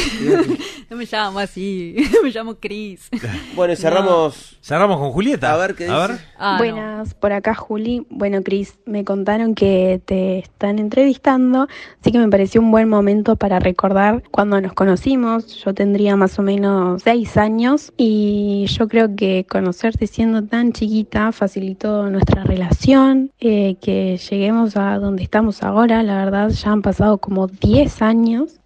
no 0.90 0.96
me 0.96 1.06
llamo 1.10 1.38
así. 1.38 1.94
me 2.22 2.30
llamo 2.30 2.56
Cris. 2.56 3.08
Bueno, 3.54 3.72
y 3.72 3.76
cerramos. 3.76 4.56
Cerramos 4.62 4.98
con 4.98 5.10
Julieta. 5.10 5.52
A 5.52 5.56
ver 5.56 5.74
qué 5.74 5.88
A 5.88 6.02
dice. 6.06 6.12
ver. 6.12 6.20
Ah, 6.38 6.52
no. 6.52 6.58
Buenas, 6.58 7.14
por 7.14 7.32
acá 7.32 7.54
Juli. 7.54 8.06
Bueno, 8.10 8.42
Cris, 8.42 8.78
me 8.86 9.04
contaron 9.04 9.54
que 9.54 10.00
te 10.04 10.38
están 10.40 10.78
entrevistando, 10.78 11.66
así 12.00 12.12
que 12.12 12.18
me 12.18 12.28
pareció 12.28 12.60
un 12.60 12.70
buen 12.70 12.88
momento 12.88 13.36
para 13.36 13.58
recordar 13.58 14.22
cuando 14.30 14.60
nos 14.60 14.72
conocimos. 14.74 15.56
Yo 15.64 15.74
tendría 15.74 16.16
más 16.16 16.38
o 16.38 16.42
menos 16.42 17.02
seis 17.02 17.36
años 17.36 17.92
y 17.96 18.66
yo 18.68 18.88
creo 18.88 19.14
que 19.16 19.44
conocerte 19.48 20.06
siendo 20.06 20.44
tan 20.44 20.72
chiquita 20.72 21.32
facilitó 21.32 22.08
nuestra 22.10 22.44
relación, 22.44 23.30
eh, 23.40 23.76
que 23.80 24.16
lleguemos 24.18 24.76
a 24.76 24.98
donde 24.98 25.22
estamos 25.22 25.62
ahora. 25.62 26.02
La 26.02 26.24
verdad, 26.24 26.50
ya 26.50 26.70
han 26.70 26.82
pasado 26.82 27.18
como 27.18 27.46
10 27.48 28.02
años 28.02 28.07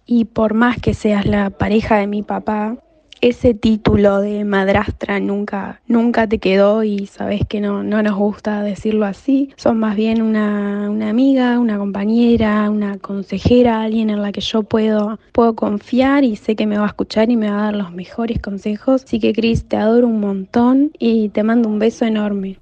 y 0.05 0.25
por 0.25 0.53
más 0.53 0.79
que 0.79 0.93
seas 0.93 1.25
la 1.25 1.49
pareja 1.49 1.97
de 1.97 2.07
mi 2.07 2.23
papá, 2.23 2.77
ese 3.19 3.53
título 3.53 4.19
de 4.19 4.45
madrastra 4.45 5.19
nunca, 5.19 5.81
nunca 5.87 6.27
te 6.27 6.39
quedó 6.39 6.83
y 6.83 7.07
sabes 7.07 7.41
que 7.47 7.59
no, 7.59 7.83
no 7.83 8.01
nos 8.03 8.15
gusta 8.15 8.63
decirlo 8.63 9.05
así. 9.05 9.53
Son 9.57 9.79
más 9.79 9.95
bien 9.95 10.21
una, 10.21 10.89
una 10.89 11.09
amiga, 11.09 11.59
una 11.59 11.77
compañera, 11.77 12.69
una 12.69 12.97
consejera, 12.99 13.81
alguien 13.81 14.09
en 14.09 14.21
la 14.21 14.31
que 14.31 14.41
yo 14.41 14.63
puedo, 14.63 15.19
puedo 15.31 15.55
confiar 15.55 16.23
y 16.23 16.35
sé 16.35 16.55
que 16.55 16.67
me 16.67 16.77
va 16.77 16.85
a 16.85 16.87
escuchar 16.87 17.29
y 17.29 17.37
me 17.37 17.49
va 17.49 17.59
a 17.59 17.63
dar 17.63 17.75
los 17.75 17.91
mejores 17.91 18.39
consejos. 18.39 19.03
Así 19.03 19.19
que 19.19 19.33
Cris, 19.33 19.67
te 19.67 19.77
adoro 19.77 20.07
un 20.07 20.21
montón 20.21 20.91
y 20.99 21.29
te 21.29 21.43
mando 21.43 21.67
un 21.67 21.79
beso 21.79 22.05
enorme. 22.05 22.59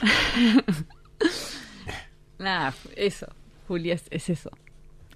Nada, 2.38 2.74
eso. 2.96 3.26
Julia 3.68 3.94
es, 3.94 4.04
es 4.10 4.30
eso. 4.30 4.50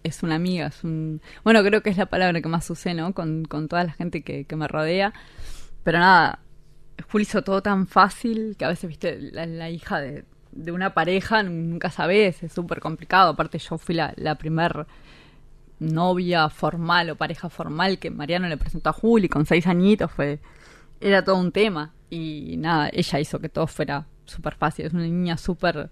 Es 0.03 0.23
una 0.23 0.37
amiga, 0.37 0.69
es 0.69 0.85
un... 0.85 1.21
Bueno, 1.45 1.63
creo 1.63 1.83
que 1.83 1.91
es 1.91 1.97
la 1.97 2.07
palabra 2.07 2.41
que 2.41 2.49
más 2.49 2.69
usé, 2.71 2.95
¿no? 2.95 3.13
Con, 3.13 3.45
con 3.45 3.69
toda 3.69 3.85
la 3.85 3.93
gente 3.93 4.23
que, 4.23 4.45
que 4.45 4.57
me 4.57 4.69
rodea. 4.69 5.13
Pero 5.83 5.99
nada, 5.99 6.41
Juli 7.11 7.23
hizo 7.23 7.43
todo 7.43 7.63
tan 7.63 7.87
fácil 7.87 8.57
que 8.59 8.65
a 8.65 8.69
veces, 8.69 8.89
viste, 8.89 9.19
la, 9.33 9.47
la 9.47 9.71
hija 9.71 10.01
de, 10.01 10.25
de 10.53 10.73
una 10.73 10.95
pareja 10.95 11.43
nunca 11.43 11.91
sabes, 11.91 12.43
es 12.43 12.53
súper 12.53 12.81
complicado. 12.81 13.31
Aparte 13.31 13.59
yo 13.59 13.79
fui 13.79 13.95
la, 13.95 14.13
la 14.17 14.37
primer 14.37 14.87
novia 15.79 16.49
formal 16.49 17.11
o 17.11 17.17
pareja 17.17 17.49
formal 17.49 17.99
que 17.99 18.11
Mariano 18.11 18.49
le 18.49 18.57
presentó 18.57 18.91
a 18.91 18.93
Juli 18.93 19.29
con 19.29 19.47
seis 19.47 19.67
añitos, 19.67 20.11
fue... 20.13 20.41
Era 21.01 21.25
todo 21.25 21.37
un 21.37 21.53
tema. 21.53 21.93
Y 22.11 22.57
nada, 22.59 22.91
ella 22.93 23.21
hizo 23.21 23.39
que 23.41 23.49
todo 23.49 23.67
fuera 23.67 24.07
súper 24.25 24.55
fácil. 24.55 24.87
Es 24.87 24.93
una 24.93 25.03
niña 25.03 25.37
súper 25.37 25.91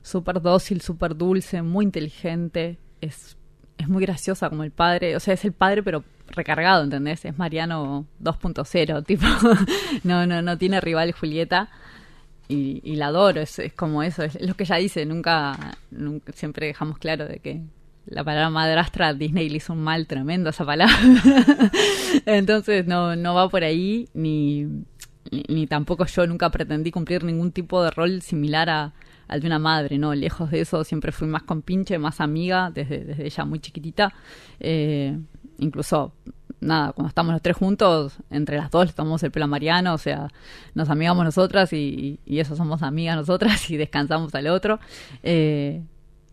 súper 0.00 0.40
dócil, 0.40 0.80
súper 0.80 1.16
dulce, 1.16 1.62
muy 1.62 1.84
inteligente, 1.84 2.78
es, 3.00 3.36
es 3.78 3.88
muy 3.88 4.02
graciosa 4.02 4.50
como 4.50 4.64
el 4.64 4.72
padre, 4.72 5.16
o 5.16 5.20
sea, 5.20 5.34
es 5.34 5.44
el 5.44 5.52
padre 5.52 5.82
pero 5.82 6.04
recargado, 6.28 6.84
¿entendés? 6.84 7.24
Es 7.24 7.38
Mariano 7.38 8.06
2.0, 8.22 9.04
tipo, 9.06 9.26
no, 10.04 10.26
no, 10.26 10.42
no 10.42 10.58
tiene 10.58 10.80
rival 10.80 11.12
Julieta 11.12 11.70
y, 12.48 12.96
la 12.96 13.08
adoro, 13.08 13.42
es, 13.42 13.58
es 13.58 13.74
como 13.74 14.02
eso, 14.02 14.22
es, 14.22 14.40
lo 14.40 14.54
que 14.54 14.64
ella 14.64 14.76
dice, 14.76 15.04
nunca, 15.04 15.76
nunca, 15.90 16.32
siempre 16.32 16.66
dejamos 16.66 16.98
claro 16.98 17.26
de 17.26 17.40
que 17.40 17.60
la 18.06 18.24
palabra 18.24 18.48
madrastra 18.48 19.12
Disney 19.12 19.50
le 19.50 19.58
hizo 19.58 19.74
un 19.74 19.82
mal 19.82 20.06
tremendo 20.06 20.48
a 20.48 20.50
esa 20.50 20.64
palabra, 20.64 20.96
entonces 22.26 22.86
no, 22.86 23.16
no 23.16 23.34
va 23.34 23.50
por 23.50 23.64
ahí, 23.64 24.08
ni, 24.14 24.64
ni, 25.30 25.42
ni 25.48 25.66
tampoco 25.66 26.06
yo 26.06 26.26
nunca 26.26 26.50
pretendí 26.50 26.90
cumplir 26.90 27.22
ningún 27.22 27.52
tipo 27.52 27.82
de 27.82 27.90
rol 27.90 28.22
similar 28.22 28.70
a 28.70 28.94
al 29.28 29.40
de 29.40 29.46
una 29.46 29.58
madre, 29.58 29.98
¿no? 29.98 30.14
Lejos 30.14 30.50
de 30.50 30.60
eso, 30.60 30.82
siempre 30.84 31.12
fui 31.12 31.28
más 31.28 31.42
compinche, 31.42 31.98
más 31.98 32.20
amiga, 32.20 32.70
desde, 32.70 33.04
desde 33.04 33.26
ella 33.26 33.44
muy 33.44 33.60
chiquitita. 33.60 34.12
Eh, 34.58 35.18
incluso, 35.58 36.14
nada, 36.60 36.92
cuando 36.92 37.08
estamos 37.08 37.32
los 37.32 37.42
tres 37.42 37.56
juntos, 37.56 38.16
entre 38.30 38.56
las 38.56 38.70
dos 38.70 38.86
le 38.86 38.92
tomamos 38.92 39.22
el 39.22 39.30
pelo 39.30 39.44
a 39.44 39.48
Mariano, 39.48 39.94
o 39.94 39.98
sea, 39.98 40.28
nos 40.74 40.88
amigamos 40.88 41.24
nosotras 41.24 41.72
y, 41.74 42.18
y 42.24 42.40
eso, 42.40 42.56
somos 42.56 42.82
amigas 42.82 43.16
nosotras 43.16 43.70
y 43.70 43.76
descansamos 43.76 44.34
al 44.34 44.46
otro. 44.48 44.80
Eh, 45.22 45.82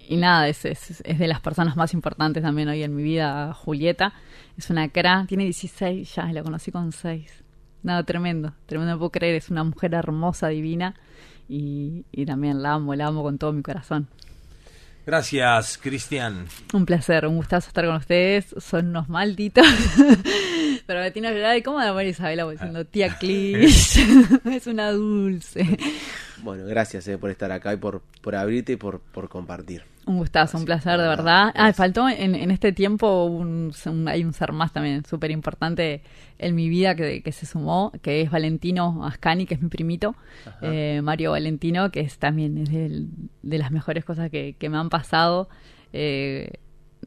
y 0.08 0.18
nada, 0.18 0.48
es, 0.48 0.64
es, 0.66 1.02
es, 1.04 1.20
de 1.20 1.28
las 1.28 1.42
personas 1.42 1.76
más 1.76 1.94
importantes 1.94 2.44
también 2.44 2.70
hoy 2.70 2.84
en 2.84 2.96
mi 2.96 3.04
vida, 3.04 3.54
Julieta. 3.54 4.14
Es 4.58 4.70
una 4.70 4.88
cara, 4.88 5.26
tiene 5.28 5.44
16 5.44 6.16
ya, 6.16 6.32
la 6.32 6.44
conocí 6.44 6.72
con 6.72 6.92
6. 6.94 7.44
No, 7.84 8.04
tremendo, 8.06 8.54
tremendo, 8.66 8.94
no 8.94 9.00
puedo 9.00 9.12
creer, 9.12 9.36
es 9.36 9.50
una 9.50 9.64
mujer 9.64 9.94
hermosa, 9.94 10.48
divina 10.48 10.96
y, 11.48 12.06
y 12.12 12.26
también 12.26 12.62
la 12.62 12.74
amo, 12.74 12.96
la 12.96 13.08
amo 13.08 13.24
con 13.24 13.38
todo 13.38 13.54
mi 13.54 13.62
corazón. 13.62 14.08
Gracias, 15.06 15.78
Cristian. 15.78 16.48
Un 16.74 16.86
placer, 16.86 17.28
un 17.28 17.38
gustazo 17.38 17.68
estar 17.68 17.86
con 17.86 17.96
ustedes, 17.96 18.56
son 18.58 18.88
unos 18.88 19.08
malditos. 19.08 19.66
Pero 20.88 21.06
¿y 21.56 21.62
cómo 21.62 21.80
de 21.80 21.92
María 21.92 22.10
Isabela 22.10 22.46
voy 22.46 22.56
diciendo 22.56 22.86
tía 22.86 23.18
Clis? 23.18 23.98
es 24.46 24.68
una 24.68 24.92
dulce. 24.92 25.78
Bueno, 26.42 26.66
gracias 26.66 27.08
eh, 27.08 27.18
por 27.18 27.30
estar 27.30 27.52
acá 27.52 27.74
y 27.74 27.78
por, 27.78 28.02
por 28.22 28.36
abrirte 28.36 28.74
y 28.74 28.76
por, 28.78 29.00
por 29.00 29.30
compartir. 29.30 29.84
Un 30.08 30.18
gustazo, 30.18 30.58
un 30.60 30.66
placer, 30.66 31.00
de 31.00 31.08
verdad. 31.08 31.52
Ah, 31.56 31.74
faltó 31.74 32.08
en, 32.08 32.36
en 32.36 32.52
este 32.52 32.72
tiempo, 32.72 33.26
un, 33.26 33.72
un- 33.88 34.08
hay 34.08 34.24
un 34.24 34.34
ser 34.34 34.52
más 34.52 34.72
también 34.72 35.04
súper 35.04 35.32
importante 35.32 36.04
en 36.38 36.54
mi 36.54 36.70
vida 36.70 36.96
que, 36.96 37.24
que 37.24 37.32
se 37.32 37.48
sumó, 37.48 37.92
que 38.04 38.22
es 38.22 38.30
Valentino 38.30 39.04
Ascani, 39.04 39.48
que 39.48 39.56
es 39.56 39.62
mi 39.64 39.70
primito, 39.70 40.16
eh, 40.62 41.02
Mario 41.04 41.32
Valentino, 41.32 41.90
que 41.90 42.02
es 42.02 42.20
también 42.20 42.58
es 42.60 42.70
del- 42.72 43.08
de 43.42 43.58
las 43.58 43.72
mejores 43.72 44.06
cosas 44.06 44.30
que, 44.30 44.56
que 44.60 44.70
me 44.70 44.78
han 44.78 44.90
pasado. 44.90 45.50
Eh, 45.92 46.52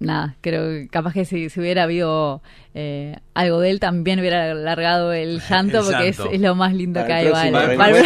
nada, 0.01 0.37
creo 0.41 0.63
que 0.69 0.89
capaz 0.89 1.13
que 1.13 1.25
si, 1.25 1.51
si 1.51 1.61
hubiera 1.61 1.85
habido 1.85 2.41
eh, 2.75 3.17
algo 3.35 3.61
de 3.61 3.71
él, 3.71 3.81
también 3.81 4.21
hubiera 4.21 4.55
largado 4.55 5.13
el 5.13 5.41
llanto, 5.41 5.79
El 5.81 5.85
porque 5.87 6.09
es, 6.09 6.19
llanto. 6.19 6.33
es 6.33 6.41
lo 6.41 6.55
más 6.55 6.73
lindo 6.75 7.01
Para 7.01 7.07
que 7.07 7.15
hay. 7.15 7.51
próximo 7.51 7.77
Vale. 7.77 8.03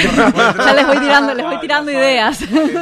ya 0.56 0.72
les 0.74 0.86
voy 0.86 0.98
tirando, 0.98 1.34
les 1.34 1.44
voy 1.46 1.60
tirando 1.60 1.90
ideas. 1.92 2.38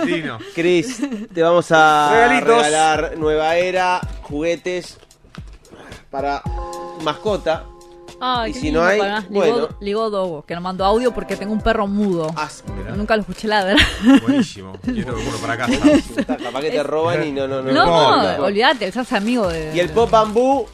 Cris, 0.55 1.03
te 1.35 1.43
vamos 1.43 1.71
a 1.73 2.11
Regalitos. 2.13 2.57
regalar 2.67 3.15
nueva 3.19 3.57
era, 3.57 4.01
juguetes 4.23 4.99
para 6.11 6.43
mascota. 7.03 7.65
Ay, 8.21 8.51
Y 8.51 8.55
si 8.55 8.71
no 8.71 8.85
hay, 8.85 9.01
bueno. 9.31 9.69
Dogo, 10.11 10.45
que 10.47 10.55
nos 10.55 10.63
mandó 10.63 10.85
audio 10.85 11.13
porque 11.13 11.37
tengo 11.37 11.53
un 11.53 11.61
perro 11.61 11.87
mudo. 11.87 12.31
mirá. 12.77 12.95
Nunca 12.95 13.17
lo 13.17 13.23
escuché 13.23 13.49
ladrar. 13.49 13.79
Buenísimo. 14.23 14.73
Quiero 14.85 15.15
uno 15.15 15.39
para 15.41 15.57
casa. 15.57 15.73
Está, 15.91 16.37
capaz 16.37 16.61
que 16.61 16.71
te 16.71 16.83
roban 16.83 17.27
y 17.27 17.33
no, 17.33 17.49
no, 17.49 17.63
no. 17.63 17.73
No, 17.73 17.85
importa. 17.85 18.37
no, 18.39 18.45
olvídate, 18.45 18.93
sos 18.93 19.11
amigo 19.13 19.49
de. 19.49 19.75
Y 19.75 19.81
el 19.81 19.89
pop 19.91 20.11
bambú, 20.11 20.67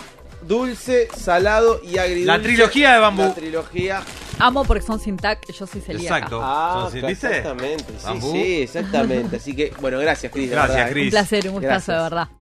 dulce, 0.42 1.08
salado 1.16 1.80
y 1.82 1.98
agridulce. 1.98 2.26
La 2.26 2.42
trilogía 2.42 2.94
de 2.94 2.98
bambú. 2.98 3.22
La 3.22 3.34
trilogía. 3.34 4.02
Amo 4.38 4.64
porque 4.64 4.84
son 4.84 5.00
sin 5.00 5.16
tac, 5.16 5.50
yo 5.50 5.66
soy 5.66 5.80
celíaca. 5.80 6.16
Exacto. 6.16 6.40
Ah, 6.42 6.88
¿Son- 6.90 7.04
exactamente. 7.08 7.84
Sí, 7.98 8.20
sí, 8.20 8.62
exactamente. 8.62 9.36
Así 9.36 9.56
que, 9.56 9.72
bueno, 9.80 9.98
gracias, 9.98 10.30
Cris. 10.32 10.50
Gracias, 10.50 10.88
¿eh? 10.88 10.92
Cris. 10.92 11.04
Un 11.04 11.10
placer, 11.10 11.48
un 11.48 11.54
gustazo, 11.54 11.92
de 11.92 11.98
verdad. 11.98 12.28